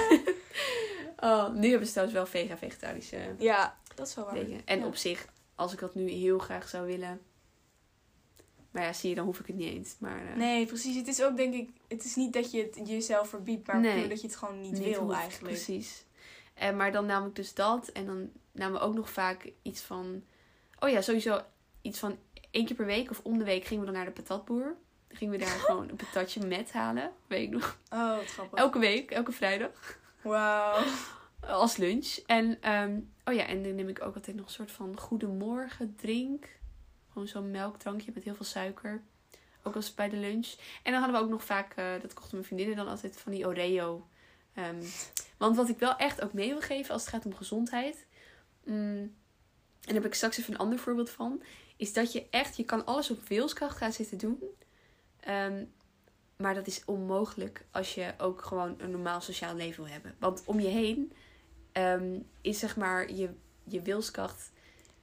oh, 1.20 1.54
nu 1.54 1.70
hebben 1.70 1.88
ze 1.88 1.94
trouwens 1.94 2.18
wel 2.18 2.26
vega-vegetarische 2.26 3.36
ja, 3.38 3.78
dat 3.96 4.08
is 4.08 4.16
wel 4.16 4.26
waar. 4.26 4.34
dingen. 4.34 4.62
En 4.66 4.84
op 4.84 4.96
zich, 4.96 5.26
als 5.56 5.74
ik 5.74 5.80
dat 5.80 5.96
nu 5.96 6.10
heel 6.10 6.38
graag 6.38 6.70
zou 6.70 6.86
willen... 6.86 7.22
Maar 8.76 8.84
ja, 8.84 8.94
zie 8.94 9.10
je, 9.10 9.16
dan 9.16 9.26
hoef 9.26 9.40
ik 9.40 9.48
het 9.48 9.56
niet 9.56 9.74
eens. 9.74 9.96
Maar, 10.00 10.28
eh, 10.32 10.36
Nee, 10.36 10.66
precies. 10.66 10.96
Het 10.96 11.08
is 11.08 11.24
ook 11.24 11.38
denk 11.38 11.54
ik... 11.54 11.70
Het 11.88 12.04
is 12.06 12.16
niet 12.16 12.34
dat 12.34 12.52
je 12.52 12.72
het 12.76 12.88
jezelf 12.88 13.30
verbiedt, 13.30 13.68
maar 13.68 13.80
Nee. 13.80 14.08
dat 14.08 14.22
je 14.22 14.28
het 14.28 14.36
gewoon 14.36 14.62
niet, 14.62 14.72
niet 14.72 14.84
wil 14.84 15.02
hoeft, 15.02 15.20
eigenlijk. 15.20 15.54
Precies. 15.54 16.06
En, 16.54 16.76
maar 16.76 16.92
dan 16.92 17.06
nam 17.06 17.26
ik 17.26 17.36
dus 17.36 17.54
dat. 17.54 17.88
En 17.88 18.06
dan 18.06 18.30
namen 18.52 18.80
we 18.80 18.86
ook 18.86 18.94
nog 18.94 19.10
vaak 19.10 19.52
iets 19.62 19.82
van... 19.82 20.24
Oh 20.80 20.90
ja, 20.90 21.02
sowieso 21.02 21.42
iets 21.82 22.00
van 22.00 22.18
één 22.52 22.66
keer 22.66 22.76
per 22.76 22.86
week 22.86 23.10
of 23.10 23.20
om 23.24 23.38
de 23.38 23.44
week 23.44 23.66
gingen 23.66 23.86
we 23.86 23.92
dan 23.92 23.96
naar 24.00 24.14
de 24.14 24.22
patatboer. 24.22 24.76
Dan 25.08 25.18
gingen 25.18 25.40
we 25.40 25.46
daar 25.46 25.60
gewoon 25.66 25.90
een 25.90 25.96
patatje 25.96 26.46
met 26.46 26.72
halen. 26.72 27.12
Weet 27.28 27.44
ik 27.44 27.50
nog. 27.50 27.80
Oh, 27.90 28.16
wat 28.18 28.26
grappig. 28.26 28.60
Elke 28.60 28.80
week, 28.80 29.12
elke 29.12 29.32
vrijdag. 29.32 30.00
Wauw. 30.22 30.84
Als 31.40 31.78
lunch. 31.78 32.18
En, 32.26 32.62
ehm, 32.62 33.00
oh 33.26 33.34
ja, 33.34 33.46
en 33.46 33.64
dan 33.64 33.76
neem 33.76 33.90
ik 33.90 34.02
ook 34.04 34.16
altijd 34.16 34.36
nog 34.36 34.46
een 34.46 34.52
soort 34.52 34.72
van 34.72 35.00
goedemorgen 35.00 35.96
drink. 35.96 36.48
Gewoon 37.16 37.30
zo'n 37.30 37.52
melkdrankje 37.52 38.12
met 38.14 38.24
heel 38.24 38.36
veel 38.36 38.46
suiker. 38.46 39.02
Ook 39.64 39.76
als 39.76 39.94
bij 39.94 40.10
de 40.10 40.18
lunch. 40.18 40.54
En 40.84 40.92
dan 40.92 41.02
hadden 41.02 41.20
we 41.20 41.26
ook 41.26 41.32
nog 41.32 41.44
vaak, 41.44 41.74
eh, 41.76 41.92
dat 42.02 42.14
kochten 42.14 42.36
mijn 42.36 42.46
vriendinnen 42.46 42.76
dan 42.76 42.88
altijd 42.88 43.18
van 43.18 43.32
die 43.32 43.48
Oreo. 43.48 44.08
Ehm, 44.54 44.84
want 45.38 45.56
wat 45.56 45.70
ik 45.70 45.80
wel 45.80 45.96
echt 45.96 46.22
ook 46.22 46.34
mee 46.34 46.50
wil 46.50 46.62
geven 46.62 46.94
als 46.94 47.02
het 47.02 47.12
gaat 47.12 47.26
om 47.26 47.36
gezondheid. 47.36 48.06
mm, 48.64 48.74
en 48.74 49.14
daar 49.82 49.94
heb 49.94 50.06
ik 50.06 50.14
straks 50.14 50.38
even 50.38 50.54
een 50.54 50.60
ander 50.60 50.80
voorbeeld 50.80 51.10
van. 51.10 51.44
Is 51.76 51.94
dat 51.94 52.12
je 52.12 52.30
echt, 52.30 52.58
je 52.58 52.64
kan 52.64 52.86
alles 52.86 53.12
op 53.12 53.28
wilskracht 53.28 53.78
gaan 53.78 53.92
zitten 53.92 54.18
doen. 54.18 54.40
Ehm, 55.20 55.66
maar 56.38 56.54
dat 56.54 56.68
is 56.68 56.86
onmogelijk 56.86 57.66
als 57.72 57.96
je 57.96 58.14
ook 58.18 58.42
gewoon 58.44 58.76
een 58.78 58.92
normaal 58.92 59.22
sociaal 59.22 59.56
leven 59.56 59.84
wil 59.84 59.94
hebben. 59.94 60.16
Want 60.20 60.44
om 60.46 60.60
je 60.60 60.68
heen 60.68 61.14
ehm, 61.72 62.20
is 62.42 62.60
zeg 62.60 62.78
maar 62.78 63.12
je, 63.12 63.30
je 63.64 63.82
wilskracht, 63.82 64.52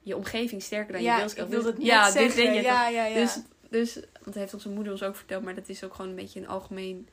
je 0.03 0.15
omgeving 0.15 0.61
sterker 0.61 0.91
dan 0.93 1.01
je 1.01 1.07
Ja, 1.07 1.13
ik 1.13 1.19
wilskracht. 1.19 1.49
wilde 1.49 1.67
het 1.67 1.77
net 1.77 1.85
ja, 1.85 2.11
dit 2.11 2.35
weet 2.35 2.55
je 2.55 2.61
ja, 2.61 2.87
ja, 2.87 3.05
ja. 3.05 3.15
Dus, 3.15 3.39
dus, 3.69 3.93
want 3.95 4.25
dat 4.25 4.33
heeft 4.33 4.53
onze 4.53 4.69
moeder 4.69 4.91
ons 4.93 5.03
ook 5.03 5.15
verteld, 5.15 5.43
maar 5.43 5.55
dat 5.55 5.69
is 5.69 5.83
ook 5.83 5.93
gewoon 5.93 6.09
een 6.09 6.17
beetje 6.17 6.39
een 6.39 6.47
algemeen, 6.47 7.07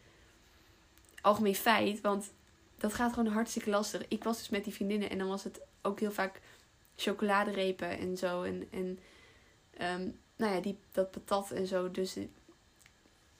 algemeen 1.20 1.55
feit. 1.55 2.01
Want 2.01 2.30
dat 2.78 2.95
gaat 2.95 3.12
gewoon 3.12 3.32
hartstikke 3.32 3.70
lastig. 3.70 4.03
Ik 4.09 4.24
was 4.24 4.38
dus 4.38 4.49
met 4.49 4.64
die 4.64 4.74
vriendinnen 4.74 5.11
en 5.11 5.18
dan 5.18 5.28
was 5.28 5.45
het 5.45 5.61
ook 5.82 6.01
heel 6.01 6.12
vaak 6.12 6.41
chocoladerepen 6.97 7.99
en 7.99 8.16
zo. 8.16 8.43
En, 8.43 8.68
en 8.70 8.99
ehm, 9.76 10.09
nou 10.36 10.55
ja, 10.55 10.61
die, 10.61 10.78
dat 10.93 11.11
patat 11.11 11.51
en 11.51 11.66
zo. 11.66 11.91
Dus, 11.91 12.16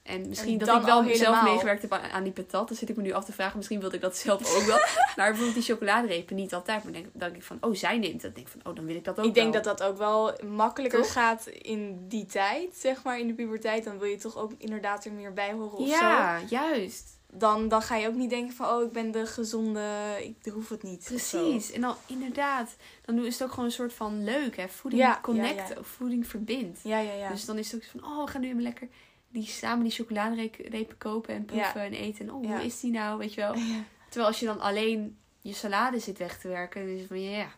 en 0.03 0.29
misschien 0.29 0.61
En 0.61 0.67
dat 0.67 0.81
ik 0.81 0.87
wel 0.87 1.15
zelf 1.15 1.43
meegewerkt 1.43 1.83
heb 1.83 1.93
aan, 1.93 2.11
aan 2.11 2.23
die 2.23 2.33
patat. 2.33 2.69
Dan 2.69 2.77
zit 2.77 2.89
ik 2.89 2.97
me 2.97 3.03
nu 3.03 3.13
af 3.13 3.25
te 3.25 3.33
vragen, 3.33 3.57
misschien 3.57 3.81
wilde 3.81 3.97
ik 3.97 4.03
dat 4.03 4.17
zelf 4.17 4.57
ook 4.57 4.63
wel. 4.63 4.77
maar 5.17 5.29
bijvoorbeeld 5.29 5.55
die 5.55 5.63
chocoladerepen 5.63 6.37
niet 6.37 6.55
altijd. 6.55 6.85
Maar 6.85 6.93
denk, 6.93 7.05
dan 7.05 7.21
denk 7.21 7.37
ik 7.37 7.43
van, 7.43 7.59
oh, 7.61 7.75
zij 7.75 7.99
neemt 7.99 8.13
dat. 8.13 8.23
Dan 8.23 8.33
denk 8.33 8.47
ik 8.47 8.53
van, 8.53 8.71
oh, 8.71 8.77
dan 8.77 8.87
wil 8.87 8.97
ik 8.97 9.05
dat 9.05 9.19
ook 9.19 9.25
ik 9.25 9.35
denk 9.35 9.53
wel. 9.53 9.63
dat 9.63 9.79
dat 9.79 9.89
ook 9.89 9.99
wel 9.99 10.33
makkelijker 10.47 11.03
Toch? 11.03 11.13
gaat 11.13 11.47
in 11.47 12.09
die 12.09 12.27
tijd, 12.27 12.77
zeg 12.77 13.03
maar, 13.03 13.19
in 13.19 13.27
de 13.27 13.35
puberteit. 13.35 13.85
Dan 13.85 13.99
wil 13.99 14.09
je 14.09 14.17
toch 14.17 14.37
ook 14.37 14.53
inderdaad 14.59 15.05
er 15.05 15.13
meer 15.13 15.33
bij 15.33 15.53
horen 15.53 15.79
of 15.79 15.89
zo. 15.89 15.95
Ja, 15.95 16.41
juist. 16.49 17.19
Dan, 17.33 17.69
dan 17.69 17.83
ga 17.83 17.97
je 17.97 18.09
ook 18.09 18.15
niet 18.15 18.31
denken 18.31 18.55
van, 18.55 18.69
oh, 18.69 18.83
ik 18.83 18.93
ben 18.93 19.11
de 19.11 19.27
gezonde, 19.27 19.83
ik 20.19 20.53
hoef 20.53 20.69
het 20.69 20.83
niet. 20.83 21.05
Precies. 21.05 21.73
En 21.73 21.81
dan 21.81 21.95
inderdaad, 22.07 22.77
dan 23.05 23.25
is 23.25 23.33
het 23.33 23.43
ook 23.43 23.51
gewoon 23.51 23.65
een 23.65 23.73
soort 23.73 23.93
van 23.93 24.25
leuk, 24.25 24.57
hè? 24.57 24.69
Voeding 24.69 25.03
Ja, 25.03 25.19
connect, 25.23 25.69
ja, 25.69 25.75
ja. 25.75 25.83
voeding 25.83 26.27
verbindt. 26.27 26.81
Ja, 26.83 26.99
ja, 26.99 27.13
ja. 27.13 27.31
Dus 27.31 27.45
dan 27.45 27.59
is 27.59 27.73
het 27.73 27.81
ook 27.81 27.87
zo 27.87 27.99
van, 27.99 28.11
oh, 28.11 28.25
we 28.25 28.31
gaan 28.31 28.41
nu 28.41 28.49
even 28.49 28.63
lekker 28.63 28.89
die, 29.31 29.47
samen 29.47 29.85
die 29.85 29.93
chocoladerepen 29.93 30.99
kopen 30.99 31.35
en 31.35 31.45
proeven 31.45 31.81
en 31.81 31.93
eten. 31.93 32.27
En 32.29 32.33
oh, 32.35 32.45
Ja. 32.45 32.51
hoe 32.57 32.65
is 32.65 32.81
die 32.81 32.91
nou, 32.91 33.19
weet 33.19 33.35
je 33.35 33.41
wel? 33.41 33.55
ja. 33.55 33.85
Terwijl 34.09 34.27
als 34.27 34.41
je 34.41 34.47
dan 34.47 34.61
alleen 34.61 35.17
je 35.41 35.53
salade 35.53 35.99
zit 35.99 36.19
weg 36.19 36.39
te 36.39 36.49
werken, 36.49 36.81
dan 36.85 36.91
is 36.95 36.99
het 36.99 37.09
van, 37.09 37.23
ja, 37.23 37.37
ja, 37.39 37.53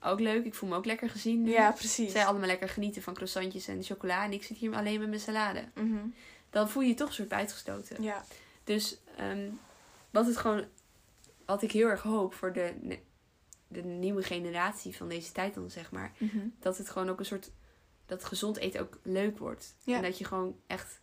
ook 0.00 0.20
leuk. 0.20 0.44
Ik 0.44 0.54
voel 0.54 0.68
me 0.68 0.76
ook 0.76 0.84
lekker 0.84 1.10
gezien. 1.10 1.42
nu. 1.42 1.50
Ja, 1.50 1.72
precies. 1.72 2.12
Zij 2.12 2.26
allemaal 2.26 2.46
lekker 2.46 2.68
genieten 2.68 3.02
van 3.02 3.14
croissantjes 3.14 3.68
en 3.68 3.82
chocola 3.82 4.24
en 4.24 4.32
ik 4.32 4.42
zit 4.44 4.56
hier 4.56 4.74
alleen 4.74 4.98
met 5.00 5.08
mijn 5.08 5.20
salade. 5.20 5.64
Mhm. 5.74 5.96
Dan 6.50 6.68
voel 6.68 6.82
je 6.82 6.88
je 6.88 6.94
toch 6.94 7.08
een 7.08 7.14
soort 7.14 7.32
uitgestoten. 7.32 8.02
Ja. 8.02 8.24
Dus 8.64 8.96
ehm, 9.16 9.48
wat 10.10 10.26
het 10.26 10.36
gewoon, 10.36 10.64
wat 11.46 11.62
ik 11.62 11.72
heel 11.72 11.88
erg 11.88 12.02
hoop 12.02 12.34
voor 12.34 12.52
de, 12.52 12.98
de 13.68 13.82
nieuwe 13.82 14.22
generatie 14.22 14.96
van 14.96 15.08
deze 15.08 15.32
tijd 15.32 15.54
dan 15.54 15.70
zeg 15.70 15.90
maar, 15.90 16.12
Mhm. 16.18 16.38
dat 16.60 16.78
het 16.78 16.90
gewoon 16.90 17.08
ook 17.08 17.18
een 17.18 17.24
soort, 17.26 17.50
dat 18.08 18.24
gezond 18.24 18.56
eten 18.56 18.80
ook 18.80 18.98
leuk 19.02 19.38
wordt. 19.38 19.74
Ja. 19.84 19.96
En 19.96 20.02
dat 20.02 20.18
je 20.18 20.24
gewoon 20.24 20.56
echt 20.66 21.00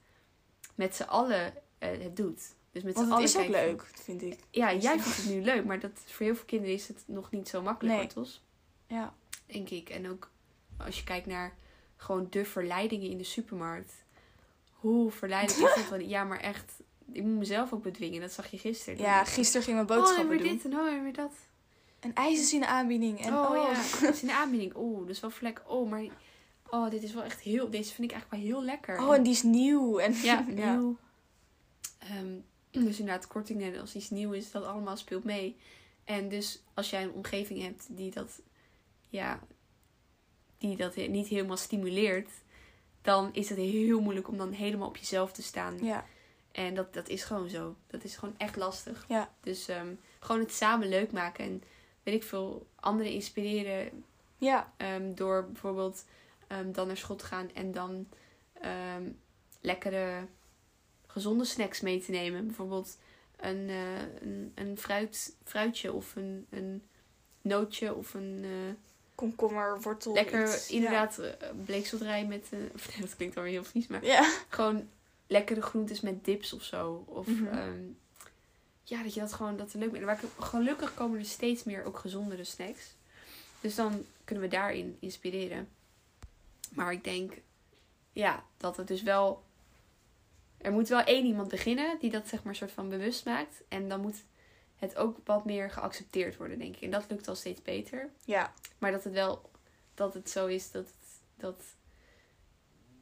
met 0.76 0.95
z'n 0.95 1.03
allen 1.03 1.53
eh, 1.78 1.89
het 2.01 2.16
doet. 2.16 2.53
Dus 2.72 2.84
met 2.84 2.93
Want 2.93 3.06
het 3.06 3.16
allen 3.16 3.24
is 3.30 3.38
ook 3.38 3.43
van- 3.43 3.51
leuk, 3.51 3.89
vind 3.93 4.22
ik. 4.22 4.39
Ja, 4.51 4.74
Dus- 4.74 4.84
jij 4.84 4.99
vindt 4.99 5.18
het 5.18 5.26
nu 5.36 5.41
leuk, 5.41 5.66
maar 5.66 5.80
dat, 5.80 5.91
voor 6.06 6.26
heel 6.26 6.36
veel 6.36 6.45
kinderen 6.45 6.76
is 6.76 6.88
het 6.88 7.03
nog 7.06 7.32
niet 7.32 7.49
zo 7.49 7.62
makkelijk, 7.62 8.16
Nee. 8.16 8.26
Ja. 8.88 9.14
Denk 9.45 9.70
ik. 9.70 9.89
En 9.89 10.10
ook 10.10 10.30
als 10.78 10.97
je 10.97 11.03
kijkt 11.03 11.26
naar 11.26 11.56
gewoon 11.95 12.28
de 12.30 12.45
verleidingen 12.45 13.10
in 13.10 13.18
de 13.18 13.24
supermarkt. 13.24 13.93
Hoe 14.72 15.12
verleidelijk 15.12 15.70
is 15.70 15.76
dat? 15.82 15.89
dan? 15.99 16.08
Ja, 16.10 16.24
maar 16.24 16.39
echt, 16.39 16.74
ik 17.12 17.24
moet 17.24 17.38
mezelf 17.38 17.74
ook 17.74 17.84
bedwingen. 17.84 18.22
Dat 18.22 18.32
zag 18.32 18.47
je 18.51 18.58
gisteren. 18.58 18.99
Ja, 18.99 19.24
gisteren 19.24 19.66
gingen 19.66 19.86
we 19.86 19.91
Oh, 19.91 19.95
en 19.95 20.01
boodschappen 20.03 20.38
weer 20.38 20.47
doen. 20.47 20.58
dit 20.58 20.66
en 20.74 20.80
oh, 20.80 20.88
en 20.93 21.03
weer 21.03 21.14
dat. 21.14 21.34
En 21.99 22.14
ijs 22.14 22.39
is 22.39 22.53
in 22.53 22.60
de 22.60 22.68
aanbieding. 22.68 23.22
En 23.26 23.34
oh, 23.34 23.49
oh, 23.49 23.56
ja, 23.56 23.74
het 23.74 24.16
is 24.16 24.22
in 24.22 24.28
de 24.28 24.34
aanbieding. 24.36 24.74
Oh, 24.76 24.99
dat 24.99 25.10
is 25.10 25.20
wel 25.20 25.30
vlek. 25.30 25.62
Oh, 25.68 25.89
maar 25.89 26.03
oh, 26.76 26.89
dit 26.89 27.03
is 27.03 27.13
wel 27.13 27.23
echt 27.23 27.39
heel, 27.39 27.69
deze 27.69 27.93
vind 27.93 28.11
ik 28.11 28.17
eigenlijk 28.17 28.43
wel 28.43 28.51
heel 28.51 28.63
lekker. 28.63 28.99
oh, 28.99 29.15
en 29.15 29.23
die 29.23 29.32
is 29.32 29.43
nieuw. 29.43 29.99
En, 29.99 30.13
Ja, 30.13 30.45
nieuw. 30.47 30.97
Ehm, 31.99 32.34
dus 32.71 32.99
inderdaad, 32.99 33.28
kortingen, 33.28 33.80
als 33.80 33.95
iets 33.95 34.09
nieuw 34.09 34.32
is, 34.32 34.51
dat 34.51 34.63
allemaal 34.63 34.97
speelt 34.97 35.23
mee. 35.23 35.57
En 36.03 36.30
dus 36.30 36.63
als 36.73 36.89
jij 36.89 37.03
een 37.03 37.11
omgeving 37.11 37.61
hebt 37.61 37.88
die 37.89 38.11
dat, 38.11 38.41
ja, 39.09 39.39
die 40.57 40.78
dat 40.78 40.95
niet 40.95 41.28
helemaal 41.28 41.57
stimuleert, 41.57 42.30
dan 43.01 43.30
is 43.34 43.49
het 43.49 43.57
heel 43.57 44.01
moeilijk 44.01 44.28
om 44.28 44.38
dan 44.38 44.51
helemaal 44.51 44.88
op 44.88 44.97
jezelf 44.97 45.32
te 45.32 45.43
staan. 45.43 45.84
Ja. 45.84 46.05
En 46.51 46.76
dat, 46.76 46.93
dat 46.93 47.09
is 47.09 47.23
gewoon 47.23 47.49
zo. 47.49 47.76
Dat 47.88 48.03
is 48.03 48.15
gewoon 48.15 48.36
echt 48.38 48.55
lastig. 48.55 49.05
Ja. 49.07 49.34
Dus 49.41 49.67
ehm, 49.67 49.93
gewoon 50.19 50.41
het 50.41 50.53
samen 50.53 50.89
leuk 50.89 51.11
maken 51.11 51.45
en 51.45 51.63
weet 52.03 52.15
ik 52.15 52.23
veel, 52.23 52.67
anderen 52.76 53.11
inspireren 53.11 54.03
Ja. 54.38 54.73
Ehm, 54.78 55.13
door 55.13 55.45
bijvoorbeeld 55.45 56.05
ehm, 56.48 56.72
dan 56.72 56.88
naar 56.88 56.98
school 56.98 57.16
te 57.16 57.26
gaan 57.26 57.50
en 57.54 57.72
dan 57.72 58.08
ehm, 58.62 59.04
lekkere 59.62 60.26
gezonde 61.08 61.46
snacks 61.46 61.82
mee 61.82 62.02
te 62.02 62.12
nemen. 62.12 62.46
Bijvoorbeeld 62.46 62.98
een, 63.39 63.70
eh, 63.70 64.22
een, 64.22 64.52
een 64.56 64.78
fruit, 64.78 65.36
fruitje 65.43 65.93
of 65.93 66.16
een, 66.16 66.46
een 66.50 66.84
nootje 67.41 67.93
of 67.96 68.14
een 68.14 68.39
eh, 68.43 68.74
Komkommer, 69.16 69.82
wortel. 69.82 70.14
lekker 70.14 70.43
iets. 70.43 70.70
inderdaad 70.70 71.18
eh, 71.18 71.32
bleekselderij 71.66 72.26
met... 72.26 72.48
nee, 72.52 72.70
dat 73.02 73.16
klinkt 73.16 73.36
dan 73.36 73.43
weer 73.43 73.54
heel 73.54 73.64
vies, 73.64 73.88
maar 73.88 74.06
Ja. 74.06 74.32
gewoon 74.50 74.88
lekkere 75.28 75.62
groentes 75.62 76.02
met 76.02 76.26
dips 76.26 76.54
of 76.54 76.64
zo. 76.64 77.04
Of 77.08 77.28
Mhm. 77.28 77.48
ehm, 77.48 77.82
ja, 78.84 79.04
dat 79.04 79.14
je 79.14 79.20
dat 79.20 79.34
gewoon 79.34 79.58
dat 79.58 79.74
er 79.74 79.80
leuk 79.80 79.91
mee. 79.91 80.02
Maar 80.02 80.20
gelukkig 80.39 80.93
komen 80.93 81.20
er 81.20 81.26
steeds 81.26 81.64
meer 81.64 81.84
ook 81.84 81.98
gezondere 81.98 82.43
snacks. 82.43 82.93
Dus 83.62 83.76
dan 83.76 84.06
kunnen 84.24 84.43
we 84.43 84.50
daarin 84.50 84.98
inspireren. 85.00 85.68
Maar 86.76 86.91
ik 86.91 87.03
denk, 87.03 87.41
ja, 88.11 88.43
dat 88.57 88.78
het 88.78 88.88
dus 88.88 89.03
wel. 89.03 89.43
Er 90.57 90.71
moet 90.71 90.88
wel 90.88 91.01
één 91.01 91.26
iemand 91.26 91.47
beginnen 91.47 91.97
die 91.99 92.11
dat 92.11 92.28
zeg 92.28 92.43
maar 92.43 92.55
soort 92.55 92.71
van 92.71 92.89
bewust 92.89 93.26
maakt. 93.26 93.63
En 93.67 93.89
dan 93.89 94.01
moet 94.01 94.23
het 94.76 94.95
ook 94.95 95.17
wat 95.23 95.45
meer 95.45 95.71
geaccepteerd 95.71 96.38
worden, 96.38 96.59
denk 96.59 96.76
ik. 96.76 96.82
En 96.82 96.91
dat 96.91 97.05
lukt 97.09 97.28
al 97.28 97.36
steeds 97.36 97.61
beter. 97.61 98.09
Ja, 98.26 98.53
Maar 98.78 98.91
dat 98.91 99.03
het 99.03 99.13
wel, 99.13 99.49
dat 99.93 100.13
het 100.13 100.30
zo 100.30 100.45
is 100.45 100.71
dat 100.71 100.86
het, 100.86 101.21
dat... 101.38 101.63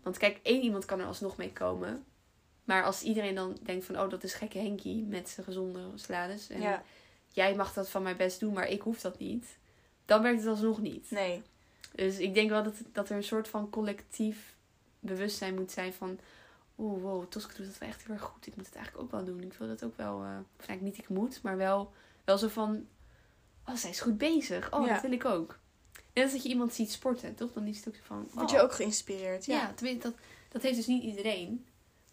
Want 0.04 0.18
kijk, 0.18 0.40
één 0.44 0.62
iemand 0.62 0.86
kan 0.86 1.00
er 1.00 1.06
alsnog 1.06 1.38
mee 1.38 1.52
komen. 1.52 2.06
Maar 2.64 2.84
als 2.84 3.02
iedereen 3.02 3.36
dan 3.36 3.58
denkt 3.62 3.86
van, 3.86 4.00
oh, 4.00 4.10
dat 4.10 4.24
is 4.24 4.34
gekke 4.34 4.58
Henkie 4.58 5.04
met 5.04 5.30
zijn 5.30 5.46
gezonde 5.46 5.92
salades. 5.96 6.50
En 6.50 6.62
ja. 6.62 6.84
jij 7.28 7.56
mag 7.56 7.74
dat 7.74 7.90
van 7.90 8.04
mij 8.04 8.16
best 8.16 8.40
doen, 8.40 8.54
maar 8.54 8.68
ik 8.68 8.82
hoef 8.82 9.02
dat 9.02 9.20
niet. 9.20 9.58
Dan 10.06 10.22
werkt 10.22 10.40
het 10.40 10.50
alsnog 10.50 10.82
niet. 10.82 11.12
Nee. 11.12 11.42
Dus 11.96 12.18
ik 12.18 12.34
denk 12.34 12.50
wel 12.50 12.64
dat, 12.64 12.76
dat 12.92 13.10
er 13.10 13.16
een 13.16 13.24
soort 13.24 13.48
van 13.48 13.70
collectief 13.70 14.56
bewustzijn 15.00 15.56
moet 15.56 15.72
zijn 15.72 15.94
van... 15.94 16.20
Oeh, 16.78 17.02
wow, 17.02 17.26
Tosca 17.26 17.54
doet 17.56 17.66
dat 17.66 17.78
wel 17.78 17.90
echt 17.90 18.04
heel 18.06 18.14
erg 18.16 18.24
goed. 18.24 18.48
Ik 18.48 18.56
moet 18.56 18.66
het 18.66 18.76
eigenlijk 18.76 19.06
ook 19.06 19.12
wel 19.12 19.24
doen. 19.26 19.42
Ik 19.42 19.54
wil 19.54 19.68
dat 19.68 19.84
ook 19.84 19.98
wel... 19.98 20.14
eh, 20.24 20.38
of 20.60 20.68
eigenlijk 20.68 20.82
niet 20.82 20.98
ik 20.98 21.10
moet, 21.10 21.42
maar 21.42 21.58
wel, 21.58 21.94
wel 22.24 22.38
zo 22.38 22.48
van... 22.48 22.88
Oh, 23.68 23.76
zij 23.76 23.90
is 23.90 24.00
goed 24.02 24.18
bezig. 24.18 24.74
Oh, 24.74 24.86
Ja. 24.86 24.94
dat 24.94 25.02
wil 25.02 25.12
ik 25.12 25.26
ook. 25.26 25.60
Net 26.14 26.24
als 26.24 26.34
dat 26.34 26.44
je 26.44 26.50
iemand 26.50 26.74
ziet 26.74 26.92
sporten, 26.92 27.36
toch? 27.36 27.52
Dan 27.54 27.68
is 27.68 27.78
het 27.78 27.88
ook 27.88 27.96
zo 27.96 28.02
van... 28.04 28.28
Word 28.32 28.46
oh, 28.50 28.56
je 28.56 28.62
ook 28.62 28.74
geïnspireerd? 28.74 29.46
Ja, 29.46 29.56
Ja. 29.62 29.74
tenminste, 29.74 30.10
dat, 30.10 30.18
dat 30.50 30.62
heeft 30.62 30.76
dus 30.76 30.88
niet 30.88 31.04
iedereen. 31.04 31.66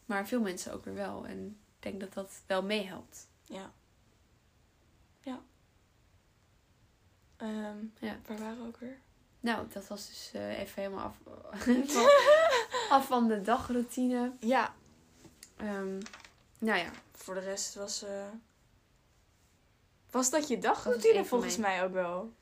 Maar 0.06 0.26
veel 0.26 0.40
mensen 0.40 0.72
ook 0.72 0.84
weer 0.84 0.94
wel. 0.94 1.26
En 1.26 1.46
ik 1.46 1.82
denk 1.82 2.00
dat 2.00 2.12
dat 2.12 2.42
wel 2.46 2.62
meehelpt. 2.62 3.28
Ja. 3.44 3.72
Ja. 5.22 5.40
Ehm, 7.36 7.76
Ja. 7.98 8.18
Waar 8.26 8.38
waren 8.38 8.60
we 8.62 8.66
ook 8.66 8.76
weer? 8.76 8.98
Nou, 9.40 9.66
dat 9.72 9.86
was 9.88 10.06
dus 10.08 10.30
eh, 10.34 10.58
even 10.58 10.82
helemaal 10.82 11.04
af, 11.04 11.16
van, 11.86 12.08
af 12.90 13.06
van 13.06 13.28
de 13.28 13.40
dagroutine. 13.40 14.32
Ja. 14.40 14.74
Ehm, 15.56 15.98
nou 16.58 16.78
ja, 16.78 16.90
Voor 17.12 17.34
de 17.34 17.40
rest 17.40 17.74
was... 17.74 18.02
eh, 18.02 18.26
Was 20.10 20.30
dat 20.30 20.48
je 20.48 20.54
Dat 20.58 20.62
dagroutine 20.74 21.24
volgens 21.24 21.56
mijn- 21.56 21.72
mij 21.76 21.84
ook 21.86 21.92
wel? 21.92 22.32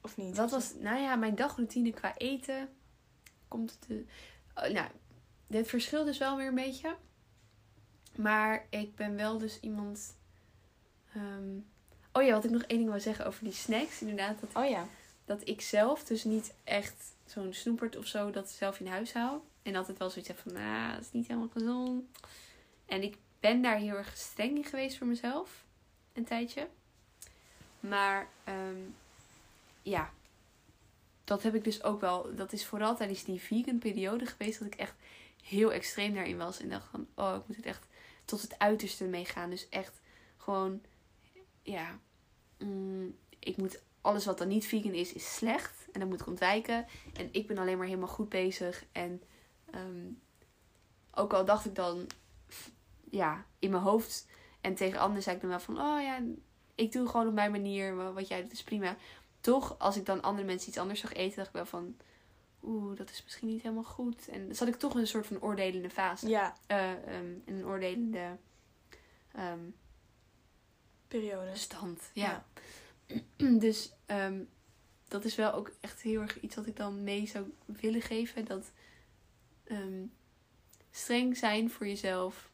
Of 0.00 0.16
niet? 0.16 0.36
Wat 0.36 0.50
was, 0.50 0.72
nou 0.78 0.98
ja, 1.00 1.16
mijn 1.16 1.34
dagroutine 1.34 1.90
qua 1.92 2.16
eten 2.16 2.68
komt 3.48 3.70
het. 3.70 3.80
te- 3.80 4.04
oh, 4.54 4.68
nou, 4.74 4.88
dit 5.46 5.68
verschilt 5.68 6.06
dus 6.06 6.18
wel 6.18 6.36
weer 6.36 6.46
een 6.46 6.54
beetje. 6.54 6.96
Maar 8.16 8.66
ik 8.70 8.94
ben 8.96 9.16
wel 9.16 9.38
dus 9.38 9.60
iemand. 9.60 10.16
ehm, 11.14 11.56
oh 12.12 12.22
ja, 12.22 12.32
wat 12.32 12.44
ik 12.44 12.50
nog 12.50 12.62
één 12.62 12.78
ding 12.78 12.90
wil 12.90 13.00
zeggen 13.00 13.26
over 13.26 13.44
die 13.44 13.52
snacks. 13.52 14.00
Inderdaad, 14.00 14.40
dat, 14.40 14.50
Oh 14.64 14.68
ja. 14.70 14.86
Dat 15.24 15.48
ik 15.48 15.60
zelf 15.60 16.04
dus 16.04 16.24
niet 16.24 16.54
echt 16.64 17.14
zo'n 17.26 17.52
snoepert 17.52 17.96
of 17.96 18.06
zo 18.06 18.30
dat 18.30 18.50
zelf 18.50 18.80
in 18.80 18.86
huis 18.86 19.12
hou. 19.12 19.40
En 19.62 19.76
altijd 19.76 19.98
wel 19.98 20.10
zoiets 20.10 20.28
heb 20.28 20.38
van, 20.38 20.52
nou, 20.52 20.92
dat 20.92 21.00
is 21.00 21.12
niet 21.12 21.26
helemaal 21.26 21.48
gezond. 21.48 22.04
En 22.86 23.02
ik 23.02 23.16
ben 23.40 23.62
daar 23.62 23.76
heel 23.76 23.96
erg 23.96 24.16
streng 24.16 24.56
in 24.56 24.64
geweest 24.64 24.98
voor 24.98 25.06
mezelf. 25.06 25.64
Een 26.12 26.24
tijdje. 26.24 26.68
Maar 27.80 28.28
ehm, 28.44 28.80
ja, 29.82 30.12
dat 31.24 31.42
heb 31.42 31.54
ik 31.54 31.64
dus 31.64 31.82
ook 31.82 32.00
wel. 32.00 32.34
Dat 32.34 32.52
is 32.52 32.66
vooral 32.66 32.96
tijdens 32.96 33.24
die 33.24 33.40
vegan 33.40 33.78
periode 33.78 34.26
geweest 34.26 34.58
dat 34.58 34.68
ik 34.68 34.74
echt 34.74 34.94
heel 35.42 35.72
extreem 35.72 36.14
daarin 36.14 36.36
was. 36.36 36.60
En 36.60 36.68
dacht 36.68 36.88
van, 36.90 37.06
oh, 37.14 37.34
ik 37.36 37.46
moet 37.46 37.56
het 37.56 37.66
echt 37.66 37.86
tot 38.24 38.42
het 38.42 38.58
uiterste 38.58 39.04
meegaan. 39.04 39.50
Dus 39.50 39.68
echt 39.68 40.00
gewoon, 40.36 40.82
ja, 41.62 41.98
mm, 42.58 43.16
ik 43.38 43.56
moet 43.56 43.80
alles 44.04 44.24
wat 44.24 44.38
dan 44.38 44.48
niet 44.48 44.66
vegan 44.66 44.92
is, 44.92 45.12
is 45.12 45.34
slecht. 45.34 45.86
En 45.92 46.00
dat 46.00 46.08
moet 46.08 46.20
ik 46.20 46.26
ontwijken. 46.26 46.86
En 47.16 47.28
ik 47.32 47.46
ben 47.46 47.58
alleen 47.58 47.76
maar 47.78 47.86
helemaal 47.86 48.08
goed 48.08 48.28
bezig. 48.28 48.84
En 48.92 49.22
ehm, 49.70 50.06
ook 51.14 51.32
al 51.32 51.44
dacht 51.44 51.64
ik 51.64 51.74
dan, 51.74 52.06
ja, 53.10 53.44
in 53.58 53.70
mijn 53.70 53.82
hoofd. 53.82 54.26
En 54.60 54.74
tegen 54.74 54.98
anderen 54.98 55.22
zei 55.22 55.34
ik 55.34 55.40
dan 55.40 55.50
wel 55.50 55.60
van, 55.60 55.78
oh 55.80 56.00
ja, 56.02 56.20
ik 56.74 56.92
doe 56.92 57.08
gewoon 57.08 57.26
op 57.28 57.34
mijn 57.34 57.50
manier. 57.50 57.96
wa- 57.96 58.12
Wat 58.12 58.28
jij 58.28 58.42
doet 58.42 58.52
is 58.52 58.62
prima. 58.62 58.96
Toch, 59.40 59.78
als 59.78 59.96
ik 59.96 60.06
dan 60.06 60.22
andere 60.22 60.46
mensen 60.46 60.68
iets 60.68 60.78
anders 60.78 61.00
zag 61.00 61.12
eten, 61.12 61.36
dacht 61.36 61.48
ik 61.48 61.54
wel 61.54 61.66
van, 61.66 61.96
oeh, 62.62 62.96
dat 62.96 63.10
is 63.10 63.22
misschien 63.24 63.48
niet 63.48 63.62
helemaal 63.62 63.84
goed. 63.84 64.28
En 64.28 64.46
dan 64.46 64.54
zat 64.54 64.68
ik 64.68 64.74
toch 64.76 64.94
in 64.94 65.00
een 65.00 65.06
soort 65.06 65.26
van 65.26 65.40
oordelende 65.42 65.90
fase. 65.90 66.28
Ja. 66.28 66.56
Eh, 66.66 66.92
ehm, 66.92 67.32
in 67.44 67.54
een 67.58 67.66
oordelende 67.66 68.36
ehm, 69.32 69.58
Periode. 71.08 71.56
stand. 71.56 72.10
Ja. 72.12 72.44
Dus 73.58 73.92
ehm, 74.06 74.44
dat 75.08 75.24
is 75.24 75.34
wel 75.34 75.52
ook 75.52 75.72
echt 75.80 76.00
heel 76.00 76.20
erg 76.20 76.40
iets 76.40 76.54
wat 76.54 76.66
ik 76.66 76.76
dan 76.76 77.04
mee 77.04 77.26
zou 77.26 77.52
willen 77.66 78.02
geven. 78.02 78.44
Dat 78.44 78.72
ehm, 79.64 80.06
streng 80.90 81.36
zijn 81.36 81.70
voor 81.70 81.86
jezelf 81.86 82.52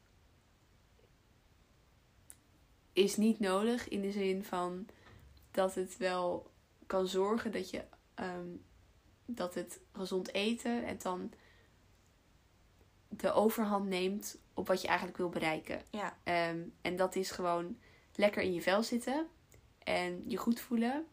is 2.92 3.16
niet 3.16 3.38
nodig 3.38 3.88
in 3.88 4.00
de 4.00 4.12
zin 4.12 4.44
van 4.44 4.86
dat 5.50 5.74
het 5.74 5.96
wel 5.96 6.50
kan 6.86 7.06
zorgen 7.06 7.52
dat 7.52 7.70
je 7.70 7.84
ehm, 8.14 8.56
dat 9.26 9.54
het 9.54 9.80
gezond 9.92 10.32
eten 10.32 10.86
en 10.86 10.98
dan 11.02 11.32
de 13.08 13.32
overhand 13.32 13.88
neemt 13.88 14.38
op 14.54 14.66
wat 14.66 14.80
je 14.80 14.88
eigenlijk 14.88 15.18
wil 15.18 15.28
bereiken. 15.28 15.82
Ja. 15.90 16.18
En 16.80 16.96
dat 16.96 17.14
is 17.16 17.30
gewoon 17.30 17.78
lekker 18.14 18.42
in 18.42 18.52
je 18.52 18.62
vel 18.62 18.82
zitten 18.82 19.28
en 19.84 20.22
je 20.26 20.36
goed 20.36 20.60
voelen 20.60 21.04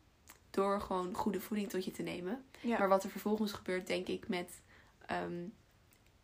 door 0.52 0.82
gewoon 0.82 1.14
goede 1.14 1.42
voeding 1.42 1.70
tot 1.70 1.86
je 1.86 1.92
te 1.92 2.02
nemen. 2.04 2.46
Ja. 2.62 2.78
Maar 2.80 2.90
wat 2.90 3.04
er 3.04 3.10
vervolgens 3.10 3.52
gebeurt, 3.52 3.88
denk 3.88 4.08
ik, 4.08 4.28
met 4.28 4.62
ehm, 5.06 5.46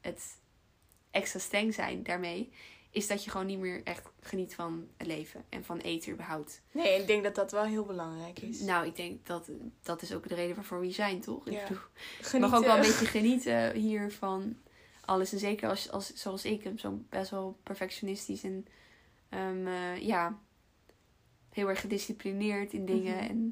het 0.01 0.37
extra 1.11 1.39
streng 1.39 1.73
zijn 1.73 2.03
daarmee, 2.03 2.51
is 2.89 3.07
dat 3.07 3.23
je 3.23 3.29
gewoon 3.31 3.45
niet 3.45 3.59
meer 3.59 3.81
echt 3.83 4.09
geniet 4.21 4.55
van 4.55 4.87
het 4.97 5.07
leven 5.07 5.45
en 5.49 5.65
van 5.65 5.77
eten 5.77 6.11
überhaupt. 6.11 6.61
Nee, 6.71 6.99
ik 6.99 7.07
denk 7.07 7.23
dat 7.23 7.35
dat 7.35 7.51
wel 7.51 7.63
heel 7.63 7.85
belangrijk 7.85 8.39
is. 8.39 8.59
Nou, 8.59 8.85
ik 8.85 8.95
denk 8.95 9.25
dat 9.25 9.49
dat 9.81 10.01
is 10.01 10.13
ook 10.13 10.27
de 10.27 10.35
reden 10.35 10.55
waarvoor 10.55 10.79
we 10.79 10.85
hier 10.85 10.93
zijn, 10.93 11.21
toch? 11.21 11.47
Ik 11.47 11.53
Ja. 11.53 11.61
bedoel, 11.61 11.77
je 12.17 12.23
Genieten. 12.23 12.39
mag 12.39 12.59
ook 12.59 12.65
wel 12.65 12.75
een 12.75 12.81
beetje 12.91 13.05
genieten 13.05 13.73
hier 13.75 14.11
van 14.11 14.57
alles. 15.05 15.31
En 15.33 15.39
zeker 15.39 15.69
als, 15.69 15.91
als 15.91 16.13
zoals 16.13 16.45
ik, 16.45 16.71
zo 16.75 16.99
best 17.09 17.29
wel 17.31 17.57
perfectionistisch 17.63 18.43
en 18.43 18.67
ehm, 19.29 19.67
eh, 19.67 19.97
ja, 19.97 20.39
heel 21.53 21.69
erg 21.69 21.79
gedisciplineerd 21.79 22.73
in 22.73 22.85
dingen. 22.85 23.37
Mhm. 23.37 23.49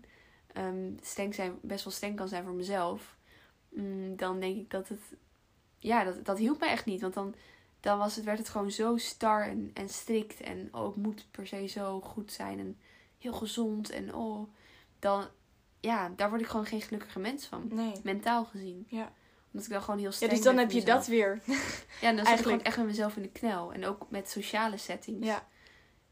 En 0.53 0.99
streng 1.01 1.35
zijn, 1.35 1.59
best 1.61 1.83
wel 1.83 1.93
streng 1.93 2.15
kan 2.15 2.27
zijn 2.27 2.43
voor 2.43 2.53
mezelf. 2.53 3.17
Mm, 3.69 4.15
dan 4.15 4.39
denk 4.39 4.57
ik 4.57 4.69
dat 4.69 4.87
het, 4.87 5.01
ja, 5.79 6.03
dat, 6.03 6.25
dat 6.25 6.37
hielp 6.37 6.59
mij 6.59 6.69
echt 6.69 6.85
niet. 6.85 7.01
Want 7.01 7.13
dan, 7.13 7.35
dan 7.79 7.97
was 7.97 8.15
het, 8.15 8.25
werd 8.25 8.37
het 8.37 8.49
gewoon 8.49 8.71
zo 8.71 8.97
star 8.97 9.47
en, 9.47 9.71
en 9.73 9.89
strikt. 9.89 10.41
En 10.41 10.69
oh, 10.71 10.85
het 10.85 10.95
moet 10.95 11.27
per 11.31 11.47
se 11.47 11.67
zo 11.67 12.01
goed 12.01 12.31
zijn 12.31 12.59
en 12.59 12.77
heel 13.17 13.33
gezond. 13.33 13.89
En 13.89 14.15
oh, 14.15 14.49
dan, 14.99 15.27
ja, 15.79 16.11
daar 16.15 16.29
word 16.29 16.41
ik 16.41 16.47
gewoon 16.47 16.65
geen 16.65 16.81
gelukkige 16.81 17.19
mens 17.19 17.45
van. 17.45 17.67
Nee. 17.69 17.93
Mentaal 18.03 18.45
gezien. 18.45 18.85
Ja. 18.87 19.11
Omdat 19.51 19.65
ik 19.67 19.73
dan 19.73 19.81
gewoon 19.81 19.99
heel 19.99 20.09
Ja, 20.09 20.15
streng 20.15 20.31
dus 20.31 20.41
dan 20.41 20.57
heb 20.57 20.71
je 20.71 20.79
mezelf. 20.79 20.97
dat 20.97 21.07
weer. 21.07 21.41
Ja, 22.01 22.07
en 22.09 22.15
dan 22.15 22.25
zit 22.25 22.37
ik 22.37 22.43
gewoon 22.43 22.61
echt 22.61 22.77
met 22.77 22.85
mezelf 22.85 23.15
in 23.15 23.21
de 23.21 23.31
knel. 23.31 23.73
En 23.73 23.85
ook 23.85 24.05
met 24.09 24.29
sociale 24.29 24.77
settings. 24.77 25.27
Ja. 25.27 25.47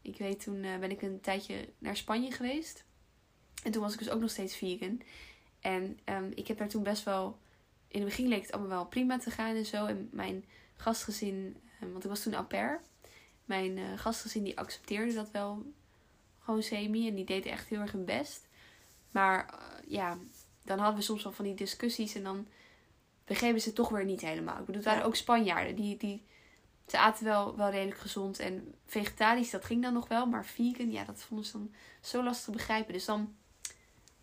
Ik 0.02 0.18
weet, 0.18 0.42
toen 0.42 0.62
eh, 0.62 0.78
ben 0.78 0.90
ik 0.90 1.02
een 1.02 1.20
tijdje 1.20 1.68
naar 1.78 1.96
Spanje 1.96 2.30
geweest. 2.30 2.84
En 3.62 3.70
toen 3.72 3.82
was 3.82 3.92
ik 3.92 3.98
dus 3.98 4.10
ook 4.10 4.20
nog 4.20 4.30
steeds 4.30 4.56
vegan. 4.56 5.02
En 5.60 5.98
ehm, 6.04 6.30
ik 6.34 6.46
heb 6.48 6.58
daar 6.58 6.68
toen 6.68 6.82
best 6.82 7.04
wel... 7.04 7.38
In 7.88 8.00
het 8.00 8.08
begin 8.08 8.28
leek 8.28 8.42
het 8.42 8.52
allemaal 8.52 8.70
wel 8.70 8.86
prima 8.86 9.18
te 9.18 9.30
gaan 9.30 9.56
en 9.56 9.66
zo. 9.66 9.86
En 9.86 10.08
mijn 10.12 10.44
gastgezin... 10.76 11.56
eh, 11.80 11.88
want 11.90 12.04
ik 12.04 12.10
was 12.10 12.22
toen 12.22 12.34
au 12.34 12.44
pair. 12.44 12.80
Mijn 13.44 13.78
eh, 13.78 13.84
gastgezin 13.96 14.44
die 14.44 14.58
accepteerde 14.58 15.12
dat 15.12 15.30
wel 15.30 15.62
gewoon 16.38 16.62
semi. 16.62 17.08
En 17.08 17.14
die 17.14 17.24
deed 17.24 17.46
echt 17.46 17.68
heel 17.68 17.80
erg 17.80 17.92
hun 17.92 18.04
best. 18.04 18.48
Maar 19.10 19.46
eh, 19.48 19.90
ja, 19.90 20.18
dan 20.64 20.78
hadden 20.78 20.96
we 20.98 21.04
soms 21.04 21.22
wel 21.22 21.32
van 21.32 21.44
die 21.44 21.54
discussies. 21.54 22.14
En 22.14 22.22
dan 22.22 22.46
begrepen 23.24 23.60
ze 23.60 23.66
het 23.66 23.76
toch 23.76 23.88
weer 23.88 24.04
niet 24.04 24.20
helemaal. 24.20 24.58
Ik 24.58 24.64
bedoel, 24.64 24.74
het 24.74 24.84
waren 24.84 25.00
Ja. 25.00 25.06
ook 25.06 25.16
Spanjaarden. 25.16 25.76
Die, 25.76 25.96
die, 25.96 26.22
ze 26.90 26.98
aten 26.98 27.24
wel, 27.24 27.56
wel 27.56 27.70
redelijk 27.70 27.98
gezond. 28.00 28.38
En 28.38 28.74
vegetarisch, 28.86 29.50
dat 29.50 29.64
ging 29.64 29.82
dan 29.82 29.92
nog 29.92 30.08
wel. 30.08 30.26
Maar 30.26 30.44
vegan, 30.46 30.90
ja, 30.90 31.04
dat 31.04 31.20
vonden 31.20 31.46
ze 31.46 31.52
dan 31.52 31.72
zo 32.00 32.22
lastig 32.22 32.44
te 32.44 32.50
begrijpen. 32.50 32.92
Dus 32.92 33.04
dan, 33.04 33.34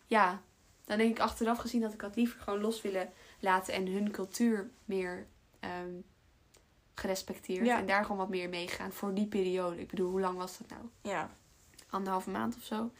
ja, 0.06 0.42
dan 0.84 0.98
denk 0.98 1.10
ik 1.10 1.18
achteraf 1.22 1.58
gezien 1.58 1.80
dat 1.80 1.92
ik 1.92 2.00
dat 2.00 2.16
liever 2.16 2.40
gewoon 2.40 2.60
los 2.60 2.82
willen 2.82 3.12
laten. 3.40 3.74
En 3.74 3.86
hun 3.86 4.10
cultuur 4.10 4.70
meer 4.84 5.26
ehm, 5.60 5.90
gerespecteerd. 6.94 7.66
Ja. 7.66 7.78
En 7.78 7.86
daar 7.86 8.02
gewoon 8.02 8.16
wat 8.16 8.28
meer 8.28 8.48
meegaan 8.48 8.92
voor 8.92 9.14
die 9.14 9.26
periode. 9.26 9.80
Ik 9.80 9.88
bedoel, 9.88 10.10
hoe 10.10 10.20
lang 10.20 10.36
was 10.38 10.58
dat 10.58 10.68
nou? 10.68 10.82
Ja. 11.02 11.30
Anderhalve 11.90 12.30
maand 12.30 12.56
of 12.56 12.62
zo. 12.62 12.90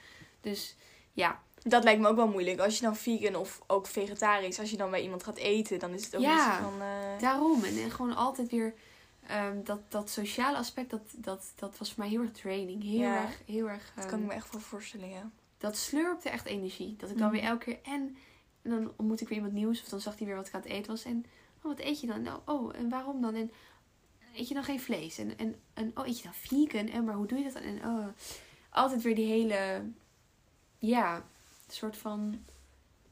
Dus 0.41 0.77
ja, 1.13 1.41
Dat 1.63 1.85
lijkt 1.85 2.01
me 2.01 2.09
ook 2.09 2.17
wel 2.17 2.29
moeilijk. 2.29 2.61
Als 2.61 2.77
je 2.79 2.83
dan 2.85 2.97
vegan 2.97 3.35
of 3.35 3.61
ook 3.67 3.87
vegetarisch, 3.87 4.59
als 4.59 4.71
je 4.71 4.77
dan 4.77 4.91
bij 4.91 5.03
iemand 5.03 5.25
gaat 5.25 5.37
eten, 5.37 5.79
dan 5.79 5.91
is 5.93 6.05
het 6.05 6.17
ook 6.17 6.21
Ja. 6.23 6.35
niet 6.47 6.57
zo 6.57 6.71
van... 6.71 6.81
eh, 6.81 7.21
Daarom. 7.21 7.65
En, 7.65 7.77
en 7.83 7.91
gewoon 7.91 8.17
altijd 8.17 8.51
weer 8.51 8.75
ehm, 9.29 9.63
dat, 9.65 9.91
dat 9.91 10.11
sociale 10.11 10.57
aspect, 10.57 10.91
dat, 10.91 11.01
dat, 11.17 11.53
dat 11.57 11.79
was 11.79 11.89
voor 11.93 11.99
mij 12.03 12.09
heel 12.09 12.21
erg 12.23 12.33
draining. 12.33 12.83
Heel 12.83 13.01
Ja. 13.01 13.23
erg, 13.23 13.41
heel 13.47 13.69
erg... 13.69 13.93
Dat 13.95 14.05
ehm, 14.05 14.13
kan 14.13 14.21
ik 14.21 14.27
me 14.27 14.33
echt 14.33 14.53
wel 14.53 14.61
voorstellen, 14.61 15.09
ja. 15.09 15.31
dat 15.59 15.77
slurpte 15.77 16.29
echt 16.29 16.47
energie. 16.47 16.97
Dat 16.97 17.11
ik 17.11 17.19
dan 17.19 17.27
Mhm. 17.29 17.37
weer 17.37 17.45
elke 17.47 17.65
keer... 17.65 17.79
En, 17.83 18.17
en 18.63 18.71
dan 18.71 18.93
ontmoet 18.97 19.21
ik 19.21 19.29
weer 19.29 19.37
iemand 19.37 19.55
nieuws. 19.55 19.83
Of 19.83 19.89
dan 19.89 20.01
zag 20.01 20.19
hij 20.19 20.27
weer 20.27 20.37
wat 20.37 20.47
ik 20.47 20.55
aan 20.55 20.61
het 20.61 20.71
eten 20.71 20.91
was. 20.91 21.05
En, 21.05 21.25
oh, 21.59 21.63
wat 21.65 21.79
eet 21.79 22.01
je 22.01 22.07
dan? 22.07 22.23
Nou, 22.23 22.41
oh, 22.45 22.77
en 22.77 22.89
waarom 22.89 23.21
dan? 23.21 23.35
En 23.35 23.51
eet 24.35 24.49
je 24.49 24.55
dan 24.55 24.65
geen 24.65 24.81
vlees? 24.81 25.19
En, 25.19 25.39
en, 25.39 25.61
en 25.75 25.91
oh, 25.95 26.07
eet 26.07 26.17
je 26.19 26.25
dan 26.25 26.35
vegan? 26.35 26.89
En 26.89 27.05
maar 27.05 27.15
hoe 27.15 27.27
doe 27.27 27.39
je 27.39 27.45
dat 27.45 27.53
dan? 27.53 27.63
En 27.63 27.85
oh, 27.85 28.07
altijd 28.71 29.03
weer 29.03 29.15
die 29.15 29.27
hele... 29.27 29.83
Ja, 30.79 31.25
soort 31.69 31.97
van 31.97 32.45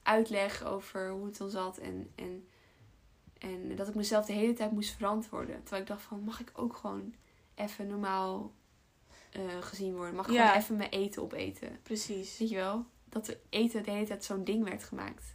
uitleg 0.02 0.64
over 0.64 1.10
hoe 1.10 1.26
het 1.26 1.36
dan 1.36 1.50
zat. 1.50 1.78
En, 1.78 2.10
en, 2.14 2.48
en 3.38 3.76
dat 3.76 3.88
ik 3.88 3.94
mezelf 3.94 4.26
de 4.26 4.32
hele 4.32 4.52
tijd 4.52 4.70
moest 4.72 4.94
verantwoorden. 4.94 5.60
Terwijl 5.62 5.82
ik 5.82 5.88
dacht 5.88 6.02
van, 6.02 6.20
mag 6.20 6.40
ik 6.40 6.50
ook 6.54 6.76
gewoon 6.76 7.14
even 7.54 7.86
normaal 7.86 8.52
eh, 9.32 9.42
gezien 9.60 9.94
worden? 9.94 10.14
Mag 10.14 10.26
ik 10.26 10.32
Ja. 10.32 10.46
gewoon 10.46 10.62
even 10.62 10.76
mijn 10.76 10.90
eten 10.90 11.22
opeten? 11.22 11.78
Precies. 11.82 12.38
Weet 12.38 12.48
je 12.48 12.54
wel? 12.56 12.84
Dat 13.08 13.36
eten 13.48 13.82
de 13.82 13.90
hele 13.90 14.06
tijd 14.06 14.24
zo'n 14.24 14.44
ding 14.44 14.64
werd 14.64 14.84
gemaakt. 14.84 15.34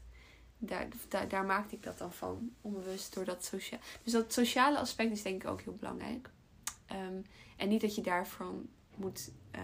Daar, 0.58 0.88
daar, 1.08 1.28
daar 1.28 1.46
maakte 1.46 1.76
ik 1.76 1.84
dat 1.84 1.98
dan 1.98 2.14
van. 2.14 2.52
Onbewust 2.62 3.14
door 3.14 3.26
dat 3.26 3.46
sociale... 3.46 3.84
Dus 4.04 4.14
dat 4.14 4.34
sociale 4.34 4.78
aspect 4.78 5.12
is 5.12 5.22
denk 5.22 5.44
ik 5.44 5.50
ook 5.50 5.62
heel 5.62 5.76
belangrijk. 5.76 6.30
Ehm, 6.86 7.22
en 7.58 7.70
niet 7.70 7.82
dat 7.82 7.96
je 7.96 8.02
daarvan 8.02 8.68
moet... 8.96 9.32
eh, 9.52 9.62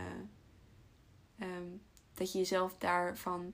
ehm, 1.40 1.68
dat 2.14 2.32
je 2.32 2.38
jezelf 2.38 2.78
daarvan... 2.78 3.54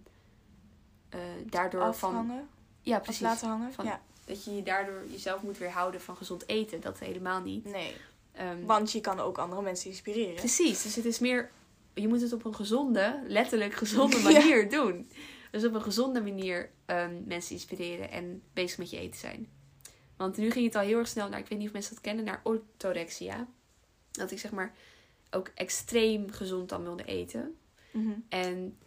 eh, 1.09 1.19
daardoor 1.45 1.93
van... 1.95 2.09
Afhangen, 2.15 2.49
Ja, 2.81 2.97
of 2.97 3.03
precies. 3.03 3.21
laten 3.21 3.47
hangen. 3.47 3.73
Van- 3.73 3.85
Ja, 3.85 4.01
Dat 4.25 4.43
je 4.43 4.55
je 4.55 4.63
daardoor 4.63 5.03
jezelf 5.11 5.41
moet 5.41 5.57
weerhouden 5.57 6.01
van 6.01 6.15
gezond 6.17 6.47
eten. 6.47 6.81
Dat 6.81 6.99
helemaal 6.99 7.41
niet. 7.41 7.65
nee. 7.65 7.93
Ehm, 8.31 8.65
Want 8.65 8.91
je 8.91 9.01
kan 9.01 9.19
ook 9.19 9.37
andere 9.37 9.61
mensen 9.61 9.89
inspireren. 9.89 10.35
Precies, 10.35 10.83
dus 10.83 10.95
het 10.95 11.05
is 11.05 11.19
meer, 11.19 11.51
je 11.93 12.07
moet 12.07 12.21
het 12.21 12.33
op 12.33 12.45
een 12.45 12.55
gezonde, 12.55 13.23
letterlijk 13.27 13.73
gezonde 13.73 14.17
Ja. 14.21 14.23
manier 14.23 14.69
doen. 14.69 15.09
Dus 15.51 15.65
op 15.65 15.73
een 15.73 15.81
gezonde 15.81 16.21
manier 16.21 16.69
ehm, 16.85 17.21
mensen 17.25 17.55
inspireren 17.55 18.11
en 18.11 18.41
bezig 18.53 18.77
met 18.77 18.89
je 18.89 18.97
eten 18.99 19.19
zijn. 19.19 19.47
Want 20.17 20.37
nu 20.37 20.51
ging 20.51 20.65
het 20.65 20.75
al 20.75 20.81
heel 20.81 20.97
erg 20.97 21.07
snel 21.07 21.29
naar, 21.29 21.39
ik 21.39 21.47
weet 21.47 21.57
niet 21.57 21.67
of 21.67 21.73
mensen 21.73 21.93
dat 21.93 22.03
kennen, 22.03 22.25
naar 22.25 22.41
orthorexia. 22.43 23.47
Dat 24.11 24.31
ik 24.31 24.39
zeg 24.39 24.51
maar 24.51 24.73
ook 25.31 25.51
extreem 25.55 26.31
gezond 26.31 26.69
dan 26.69 26.83
wilde 26.83 27.03
eten. 27.03 27.57
Mhm. 27.91 28.11
En 28.29 28.77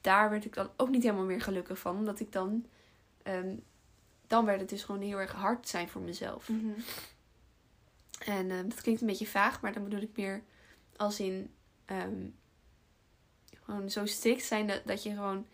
daar 0.00 0.30
werd 0.30 0.44
ik 0.44 0.54
dan 0.54 0.70
ook 0.76 0.88
niet 0.88 1.02
helemaal 1.02 1.24
meer 1.24 1.40
gelukkig 1.40 1.78
van. 1.78 1.96
Omdat 1.96 2.20
ik 2.20 2.32
dan, 2.32 2.66
ehm, 3.22 3.54
dan 4.26 4.44
werd 4.44 4.60
het 4.60 4.68
dus 4.68 4.82
gewoon 4.82 5.00
heel 5.00 5.18
erg 5.18 5.32
hard 5.32 5.68
zijn 5.68 5.88
voor 5.88 6.02
mezelf. 6.02 6.48
Mhm. 6.48 6.80
En 8.18 8.50
eh, 8.50 8.56
dat 8.62 8.80
klinkt 8.80 9.00
een 9.00 9.06
beetje 9.06 9.26
vaag, 9.26 9.60
maar 9.60 9.72
dan 9.72 9.84
bedoel 9.84 10.00
ik 10.00 10.16
meer 10.16 10.42
als 10.96 11.20
in 11.20 11.50
ehm, 11.84 12.26
gewoon 13.64 13.90
zo 13.90 14.06
strikt 14.06 14.44
zijn 14.44 14.66
dat, 14.66 14.80
dat 14.84 15.02
je 15.02 15.10
gewoon. 15.14 15.46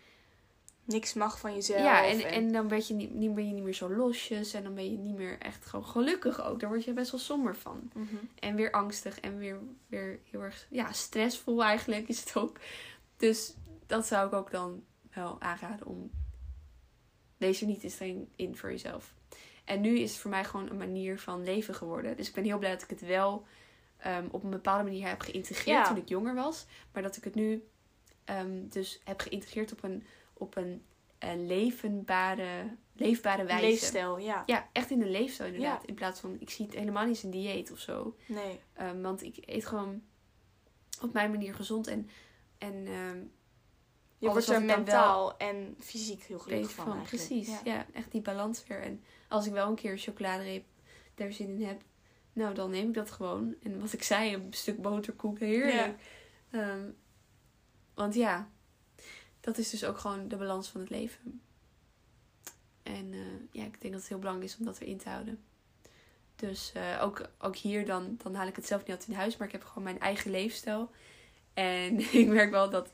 Niks 0.83 1.13
mag 1.13 1.39
van 1.39 1.53
jezelf. 1.53 1.81
ja, 1.81 2.05
en, 2.05 2.23
en 2.23 2.51
dan 2.51 2.67
werd 2.67 2.87
je 2.87 2.93
niet, 2.93 3.13
niet, 3.13 3.35
ben 3.35 3.47
je 3.47 3.53
niet 3.53 3.63
meer 3.63 3.73
zo 3.73 3.93
losjes 3.93 4.53
en 4.53 4.63
dan 4.63 4.75
ben 4.75 4.91
je 4.91 4.97
niet 4.97 5.15
meer 5.15 5.39
echt 5.39 5.65
gewoon 5.65 5.85
gelukkig 5.85 6.43
ook. 6.43 6.59
Daar 6.59 6.69
word 6.69 6.83
je 6.83 6.93
best 6.93 7.11
wel 7.11 7.19
somber 7.19 7.55
van. 7.55 7.91
Mhm. 7.93 8.15
En 8.39 8.55
weer 8.55 8.71
angstig 8.71 9.19
en 9.19 9.37
weer, 9.37 9.59
weer 9.87 10.19
heel 10.31 10.41
erg 10.41 10.67
ja, 10.69 10.91
stressvol 10.91 11.63
eigenlijk 11.63 12.07
is 12.07 12.19
het 12.19 12.35
ook. 12.35 12.57
Dus 13.17 13.53
dat 13.87 14.05
zou 14.05 14.27
ik 14.27 14.33
ook 14.33 14.51
dan 14.51 14.83
wel 15.13 15.41
aanraden 15.41 15.87
om. 15.87 16.11
Wees 17.41 17.61
er 17.61 17.67
niet 17.67 17.79
te 17.79 17.89
streng 17.89 18.27
in 18.35 18.57
voor 18.57 18.71
jezelf. 18.71 19.13
En 19.65 19.81
nu 19.81 19.99
is 19.99 20.11
het 20.11 20.19
voor 20.19 20.29
mij 20.31 20.43
gewoon 20.45 20.69
een 20.69 20.77
manier 20.77 21.19
van 21.19 21.43
leven 21.43 21.75
geworden. 21.75 22.17
Dus 22.17 22.27
ik 22.27 22.33
ben 22.33 22.43
heel 22.43 22.57
blij 22.57 22.71
dat 22.71 22.81
ik 22.81 22.89
het 22.89 23.01
wel 23.01 23.45
ehm, 23.97 24.27
op 24.31 24.43
een 24.43 24.49
bepaalde 24.49 24.83
manier 24.83 25.07
heb 25.07 25.21
geïntegreerd 25.21 25.77
Ja. 25.77 25.87
toen 25.87 25.97
ik 25.97 26.09
jonger 26.09 26.35
was. 26.35 26.65
Maar 26.93 27.03
dat 27.03 27.17
ik 27.17 27.23
het 27.23 27.35
nu 27.35 27.67
ehm, 28.23 28.67
dus 28.69 29.01
heb 29.03 29.19
geïntegreerd 29.19 29.71
op 29.71 29.83
een, 29.83 30.03
op 30.33 30.55
een 30.57 30.83
eh, 31.17 31.29
levenbare, 31.35 32.77
leefbare 32.93 33.43
wijze. 33.43 33.65
Leefstijl, 33.65 34.17
ja. 34.17 34.43
Ja, 34.45 34.69
echt 34.71 34.91
in 34.91 35.01
een 35.01 35.11
leefstijl 35.11 35.53
inderdaad. 35.53 35.81
Ja. 35.81 35.87
In 35.87 35.95
plaats 35.95 36.19
van, 36.19 36.35
ik 36.39 36.49
zie 36.49 36.65
het 36.65 36.75
helemaal 36.75 37.03
niet 37.05 37.15
als 37.15 37.23
een 37.23 37.31
dieet 37.31 37.71
of 37.71 37.79
zo. 37.79 38.15
Nee. 38.25 38.59
Ehm, 38.73 39.01
want 39.01 39.23
ik 39.23 39.37
eet 39.45 39.65
gewoon 39.65 40.01
op 41.01 41.13
mijn 41.13 41.31
manier 41.31 41.55
gezond. 41.55 41.87
En, 41.87 42.09
en 42.57 42.87
Je 44.21 44.27
wordt 44.27 44.49
er 44.49 44.63
mentaal 44.63 45.37
en 45.37 45.75
fysiek 45.79 46.23
heel 46.23 46.39
gelukkig 46.39 46.67
beter 46.67 46.83
van, 46.83 46.85
van. 46.85 46.97
eigenlijk. 46.97 47.27
Precies, 47.27 47.47
Ja. 47.47 47.59
ja. 47.63 47.85
echt 47.93 48.11
die 48.11 48.21
balans 48.21 48.67
weer. 48.67 48.81
En 48.81 49.03
als 49.27 49.45
ik 49.45 49.51
wel 49.51 49.67
een 49.67 49.75
keer 49.75 49.91
een 49.91 49.97
chocoladereep 49.97 50.65
daar 51.15 51.31
zin 51.31 51.47
in 51.47 51.67
heb, 51.67 51.81
nou 52.33 52.53
dan 52.53 52.69
neem 52.69 52.87
ik 52.87 52.93
dat 52.93 53.11
gewoon. 53.11 53.55
En 53.63 53.79
wat 53.79 53.93
ik 53.93 54.03
zei, 54.03 54.33
een 54.33 54.47
stuk 54.49 54.81
boterkoek, 54.81 55.39
heerlijk. 55.39 55.95
Ehm, 56.51 56.89
want 57.93 58.15
ja, 58.15 58.49
dat 59.39 59.57
is 59.57 59.69
dus 59.69 59.83
ook 59.83 59.97
gewoon 59.97 60.27
de 60.27 60.37
balans 60.37 60.69
van 60.69 60.81
het 60.81 60.89
leven. 60.89 61.41
En 62.83 63.13
eh, 63.13 63.19
ja, 63.51 63.65
ik 63.65 63.81
denk 63.81 63.93
dat 63.93 64.01
het 64.01 64.07
heel 64.09 64.19
belangrijk 64.19 64.51
is 64.51 64.57
om 64.59 64.65
dat 64.65 64.77
weer 64.77 64.89
in 64.89 64.97
te 64.97 65.09
houden. 65.09 65.43
Dus 66.35 66.71
eh, 66.73 66.99
ook, 67.01 67.29
ook 67.39 67.55
hier 67.55 67.85
dan, 67.85 68.17
dan 68.23 68.35
haal 68.35 68.47
ik 68.47 68.55
het 68.55 68.65
zelf 68.65 68.81
niet 68.81 68.91
altijd 68.91 69.09
in 69.09 69.15
huis, 69.15 69.37
maar 69.37 69.47
ik 69.47 69.53
heb 69.53 69.63
gewoon 69.63 69.83
mijn 69.83 69.99
eigen 69.99 70.31
leefstijl. 70.31 70.91
En 71.53 71.99
ik 72.19 72.27
merk 72.27 72.51
wel 72.51 72.69
dat, 72.69 72.91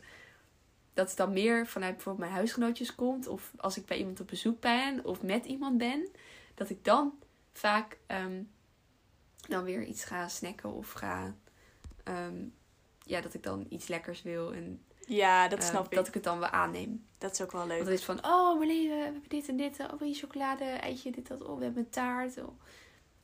dat 0.98 1.08
het 1.08 1.18
dan 1.18 1.34
meer 1.34 1.68
vanuit 1.68 1.93
bijvoorbeeld 1.93 2.26
mijn 2.26 2.38
huisgenootjes 2.38 2.95
komt. 2.95 3.28
Of 3.28 3.52
als 3.58 3.78
ik 3.78 3.86
bij 3.86 3.98
iemand 3.98 4.20
op 4.20 4.28
bezoek 4.28 4.60
ben 4.60 5.06
of 5.06 5.22
met 5.22 5.45
iemand 5.45 5.78
ben. 5.78 6.08
Dat 6.54 6.70
ik 6.70 6.84
dan 6.86 7.14
vaak 7.54 7.98
ehm, 8.08 8.41
dan 9.48 9.64
weer 9.64 9.84
iets 9.84 10.04
ga 10.04 10.28
snacken 10.28 10.74
of 10.74 10.91
ga... 10.91 11.36
ehm, 12.04 12.45
ja, 13.04 13.22
dat 13.22 13.34
ik 13.34 13.43
dan 13.43 13.66
iets 13.70 13.88
lekkers 13.88 14.22
wil. 14.22 14.54
En 14.54 14.82
Ja, 15.08 15.48
dat 15.48 15.60
eh, 15.60 15.66
snap 15.66 15.86
ik. 15.86 15.91
dat 15.91 16.08
ik 16.08 16.14
het 16.14 16.24
dan 16.24 16.39
wel 16.39 16.50
aanneem. 16.50 17.06
Dat 17.18 17.32
is 17.32 17.41
ook 17.41 17.52
wel 17.52 17.62
Want 17.68 17.74
leuk. 17.74 17.84
het 17.89 18.00
is 18.00 18.06
van, 18.06 18.26
oh 18.26 18.58
Marleen, 18.58 18.89
we 18.89 18.95
hebben 18.95 19.24
dit 19.28 19.48
en 19.48 19.58
dit. 19.58 19.80
Oh, 19.80 20.00
wil 20.00 20.08
je 20.08 20.14
chocolade, 20.14 20.64
eitje, 20.66 21.12
dit, 21.12 21.28
dat. 21.28 21.43
Oh, 21.43 21.58
we 21.58 21.64
hebben 21.64 21.84
een 21.84 21.89
taart. 21.89 22.38
Oh, 22.38 22.60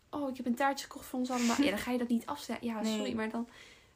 oh 0.09 0.30
ik 0.30 0.38
heb 0.38 0.45
een 0.45 0.55
taartje 0.55 0.86
gekocht 0.86 1.05
voor 1.05 1.19
ons 1.19 1.30
allemaal. 1.32 1.61
Ja, 1.61 1.69
dan 1.69 1.78
ga 1.80 1.91
je 1.91 1.97
dat 1.97 2.07
niet 2.07 2.26
afstaan. 2.26 2.57
Ja, 2.61 2.82
Nee. 2.82 2.95
sorry, 2.97 3.13
maar 3.15 3.30
dan 3.30 3.47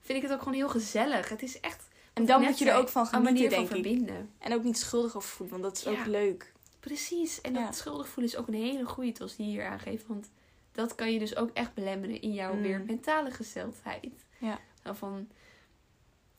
vind 0.01 0.17
ik 0.17 0.23
het 0.23 0.33
ook 0.33 0.39
gewoon 0.43 0.53
heel 0.57 0.69
gezellig. 0.69 1.29
Het 1.29 1.41
is 1.43 1.59
echt 1.59 1.87
En 2.17 2.25
dan 2.25 2.41
moet 2.43 2.57
je 2.59 2.69
er 2.69 2.75
ook 2.77 2.89
van 2.89 3.05
genieten, 3.05 3.33
manier 3.33 3.49
denk 3.49 3.67
van 3.67 3.77
ik. 3.77 3.83
verbinden. 3.83 4.29
En 4.39 4.53
ook 4.53 4.63
niet 4.63 4.77
schuldig 4.77 5.15
over 5.15 5.29
voelen, 5.29 5.59
want 5.61 5.73
dat 5.75 5.85
is 5.85 5.93
Ja. 5.93 5.99
ook 5.99 6.05
leuk. 6.07 6.53
Precies. 6.79 7.41
En 7.41 7.53
Ja. 7.53 7.65
dat 7.65 7.75
schuldig 7.75 8.07
voelen 8.09 8.31
is 8.33 8.37
ook 8.39 8.47
een 8.47 8.53
hele 8.53 8.85
goede 8.85 9.11
tos 9.11 9.35
die 9.35 9.45
je 9.45 9.51
hier 9.51 9.65
aangeeft. 9.65 10.07
Want 10.07 10.29
dat 10.71 10.95
kan 10.95 11.13
je 11.13 11.19
dus 11.19 11.35
ook 11.35 11.49
echt 11.53 11.73
belemmeren 11.73 12.21
in 12.21 12.33
jouw 12.33 12.53
Mm. 12.53 12.61
weer 12.61 12.81
mentale 12.85 13.31
gesteldheid. 13.31 14.25
Ja. 14.39 14.59
Van, 14.83 15.27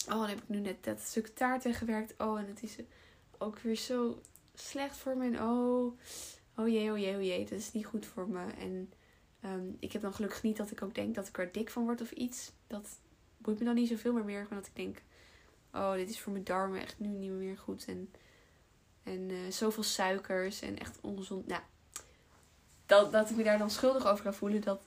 oh, 0.07 0.13
dan 0.15 0.29
heb 0.29 0.39
ik 0.39 0.49
nu 0.49 0.59
net 0.61 0.85
dat 0.85 1.01
stuk 1.01 1.27
taart 1.27 1.67
gewerkt. 1.71 2.15
Oh, 2.19 2.39
en 2.39 2.47
het 2.47 2.63
is 2.63 2.77
ook 3.39 3.59
weer 3.59 3.77
zo 3.77 4.21
slecht 4.55 4.97
voor 4.97 5.17
me. 5.17 5.25
En 5.25 5.43
oh, 5.43 5.99
oh 6.57 6.69
jee, 6.69 6.91
oh 6.93 6.99
jee, 6.99 7.17
oh 7.17 7.23
jee, 7.23 7.45
dat 7.45 7.59
is 7.59 7.73
niet 7.73 7.87
goed 7.87 8.07
voor 8.07 8.29
me. 8.29 8.45
En 8.59 8.93
ehm, 9.41 9.67
ik 9.79 9.93
heb 9.93 10.03
dan 10.03 10.13
gelukkig 10.15 10.43
niet 10.43 10.57
dat 10.57 10.71
ik 10.71 10.83
ook 10.83 10.95
denk 10.95 11.15
dat 11.15 11.29
ik 11.29 11.39
er 11.39 11.53
dik 11.53 11.71
van 11.71 11.83
word 11.85 12.01
of 12.01 12.11
iets. 12.11 12.53
Dat 12.67 12.89
boeit 13.39 13.59
me 13.59 13.65
dan 13.65 13.75
niet 13.75 13.89
zoveel, 13.89 14.13
maar 14.13 14.25
meer 14.25 14.43
gewoon 14.43 14.59
dat 14.59 14.67
ik 14.67 14.77
denk, 14.77 15.03
oh, 15.75 15.93
dit 15.93 16.09
is 16.11 16.21
voor 16.21 16.33
mijn 16.33 16.45
darmen 16.45 16.81
echt 16.81 16.99
nu 16.99 17.09
niet 17.09 17.31
meer 17.31 17.59
goed. 17.59 17.85
En, 17.85 18.11
en 19.03 19.31
eh, 19.31 19.37
zoveel 19.51 19.83
suikers 19.83 20.61
en 20.61 20.79
echt 20.79 20.99
ongezond. 21.01 21.47
Nou, 21.47 21.63
dat, 22.87 23.13
dat 23.13 23.31
ik 23.31 23.37
me 23.37 23.43
daar 23.43 23.59
dan 23.59 23.71
schuldig 23.71 24.07
over 24.07 24.25
ga 24.25 24.33
voelen, 24.33 24.61
dat 24.61 24.81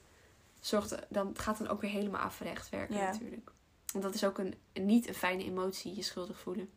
zorgt, 0.60 0.96
dan 1.08 1.38
gaat 1.38 1.58
dan 1.58 1.68
ook 1.68 1.80
weer 1.80 1.90
helemaal 1.90 2.20
averechts 2.20 2.68
werken 2.68 2.96
Ja. 2.96 3.10
natuurlijk. 3.10 3.50
Want 3.92 4.04
dat 4.04 4.14
is 4.14 4.24
ook 4.24 4.38
een, 4.38 4.54
niet 4.72 5.08
een 5.08 5.14
fijne 5.14 5.44
emotie, 5.44 5.94
je 5.94 6.02
schuldig 6.02 6.38
voelen. 6.40 6.70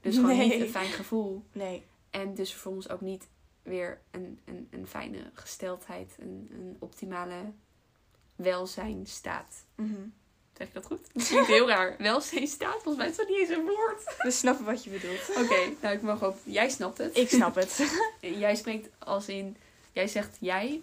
Dus 0.00 0.14
gewoon 0.14 0.36
Nee. 0.36 0.48
niet 0.48 0.60
een 0.60 0.68
fijn 0.68 0.90
gevoel. 0.92 1.44
Nee. 1.52 1.86
En 2.10 2.34
dus 2.34 2.50
vervolgens 2.50 2.88
ook 2.88 3.00
niet 3.00 3.28
weer 3.62 4.00
een, 4.10 4.40
een, 4.44 4.68
een 4.70 4.86
fijne 4.86 5.30
gesteldheid, 5.34 6.16
een, 6.18 6.48
een 6.52 6.76
optimale 6.78 7.52
welzijnstaat. 8.36 9.64
Mhm. 9.74 10.06
Zeg 10.58 10.66
ik 10.66 10.74
dat 10.74 10.84
goed? 10.84 11.00
Dat 11.12 11.26
klinkt 11.26 11.46
heel 11.46 11.68
raar. 11.68 11.94
Welzijnstaat, 11.98 12.72
volgens 12.72 12.96
mij 12.96 13.08
is 13.08 13.16
dat 13.16 13.28
niet 13.28 13.38
eens 13.38 13.48
een 13.48 13.64
woord. 13.64 14.16
We 14.18 14.30
snappen 14.30 14.64
wat 14.64 14.84
je 14.84 14.90
bedoelt. 14.90 15.28
Oké, 15.36 15.72
nou 15.80 15.94
ik 15.94 16.02
mag 16.02 16.22
ook. 16.22 16.36
Jij 16.44 16.68
snapt 16.70 16.98
het. 16.98 17.16
Ik 17.16 17.28
snap 17.28 17.54
het. 17.54 17.98
Jij 18.20 18.54
spreekt 18.54 18.88
als 18.98 19.28
in. 19.28 19.56
Jij 19.92 20.08
zegt 20.08 20.36
jij. 20.40 20.80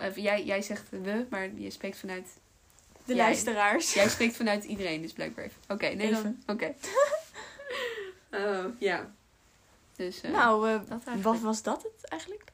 Of 0.00 0.16
jij, 0.16 0.44
jij 0.44 0.62
zegt 0.62 0.90
we, 0.90 1.26
maar 1.30 1.50
je 1.54 1.70
spreekt 1.70 1.98
vanuit. 1.98 2.26
De 3.04 3.14
Jij. 3.14 3.24
luisteraars. 3.24 3.94
Jij 3.94 4.08
spreekt 4.08 4.36
vanuit 4.36 4.64
iedereen, 4.64 5.02
dus 5.02 5.12
blijkbaar 5.12 5.44
even. 5.44 5.60
Oké, 5.68 5.86
nee 5.86 6.10
dan. 6.10 6.18
Even. 6.18 6.42
Oké. 6.46 6.74
Oh, 8.32 8.64
ja. 8.78 9.10
Dus. 9.96 10.20
eh, 10.20 10.30
nou, 10.30 10.70
eh, 10.70 10.80
wat 11.22 11.40
was 11.40 11.62
dat 11.62 11.82
het 11.82 12.08
eigenlijk? 12.08 12.44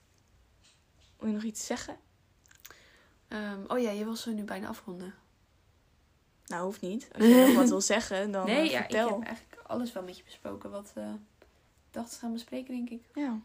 Wil 1.18 1.28
je 1.28 1.34
nog 1.34 1.42
iets 1.42 1.66
zeggen? 1.66 1.96
Ehm, 3.28 3.58
oh 3.68 3.78
ja, 3.78 3.90
je 3.90 4.04
wil 4.04 4.16
ze 4.16 4.30
nu 4.30 4.42
bijna 4.42 4.68
afronden. 4.68 5.14
Nou, 6.46 6.64
hoeft 6.64 6.80
niet. 6.80 7.08
Als 7.18 7.24
je 7.26 7.34
nog 7.46 7.54
wat 7.54 7.68
wil 7.68 7.80
zeggen, 7.96 8.30
dan 8.30 8.46
nee, 8.46 8.56
eh, 8.56 8.70
ja, 8.70 8.78
ik 8.78 8.90
vertel. 8.90 9.08
heb 9.18 9.22
eigenlijk 9.26 9.60
alles 9.66 9.92
wel 9.92 10.02
met 10.02 10.16
je 10.16 10.22
besproken 10.24 10.70
wat 10.70 10.90
we 10.94 11.04
dachten 11.90 12.12
te 12.12 12.18
gaan 12.18 12.32
bespreken, 12.32 12.74
denk 12.74 12.90
ik. 12.90 13.02
Ja. 13.14 13.38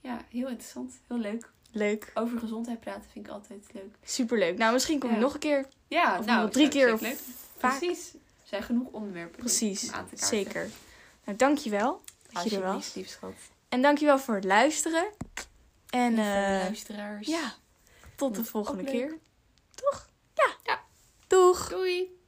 Ja, 0.00 0.24
heel 0.28 0.48
interessant. 0.48 0.94
Heel 1.08 1.18
leuk. 1.18 1.50
Leuk. 1.72 2.10
Over 2.14 2.38
gezondheid 2.38 2.80
praten 2.80 3.10
vind 3.12 3.26
ik 3.26 3.32
altijd 3.32 3.64
leuk. 3.72 3.94
Superleuk. 4.04 4.58
Nou, 4.58 4.72
misschien 4.72 4.98
kom 4.98 5.08
je 5.10 5.14
Ja. 5.14 5.20
nog 5.20 5.34
een 5.34 5.40
keer. 5.40 5.66
Ja, 5.88 6.18
Of 6.18 6.26
nou, 6.26 6.50
drie 6.50 6.68
keer 6.68 6.92
of 6.92 7.00
leuk. 7.00 7.18
vaak. 7.58 7.78
Precies. 7.78 8.12
Er 8.14 8.18
zijn 8.48 8.62
genoeg 8.62 8.86
onderwerpen. 8.90 9.38
Precies. 9.38 9.88
om 9.88 9.94
aan 9.94 10.08
te. 10.08 10.24
Zeker. 10.26 10.68
Nou, 11.24 11.38
dankjewel 11.38 12.02
dat 12.32 12.44
je 12.50 12.56
er 12.56 12.62
was. 12.62 12.74
Alsjeblieft, 12.74 12.94
liefschat. 12.96 13.32
En 13.68 13.82
dankjewel 13.82 14.18
voor 14.18 14.34
het 14.34 14.44
luisteren. 14.44 15.04
En 15.90 16.12
eh, 16.18 16.24
luisteraars. 16.62 17.26
ja, 17.26 17.54
tot 18.16 18.34
de 18.34 18.44
volgende 18.44 18.84
keer. 18.84 19.18
Toch? 19.74 20.08
Ja. 20.34 20.46
Ja. 20.64 20.80
Doeg! 21.26 21.68
Doei. 21.68 22.20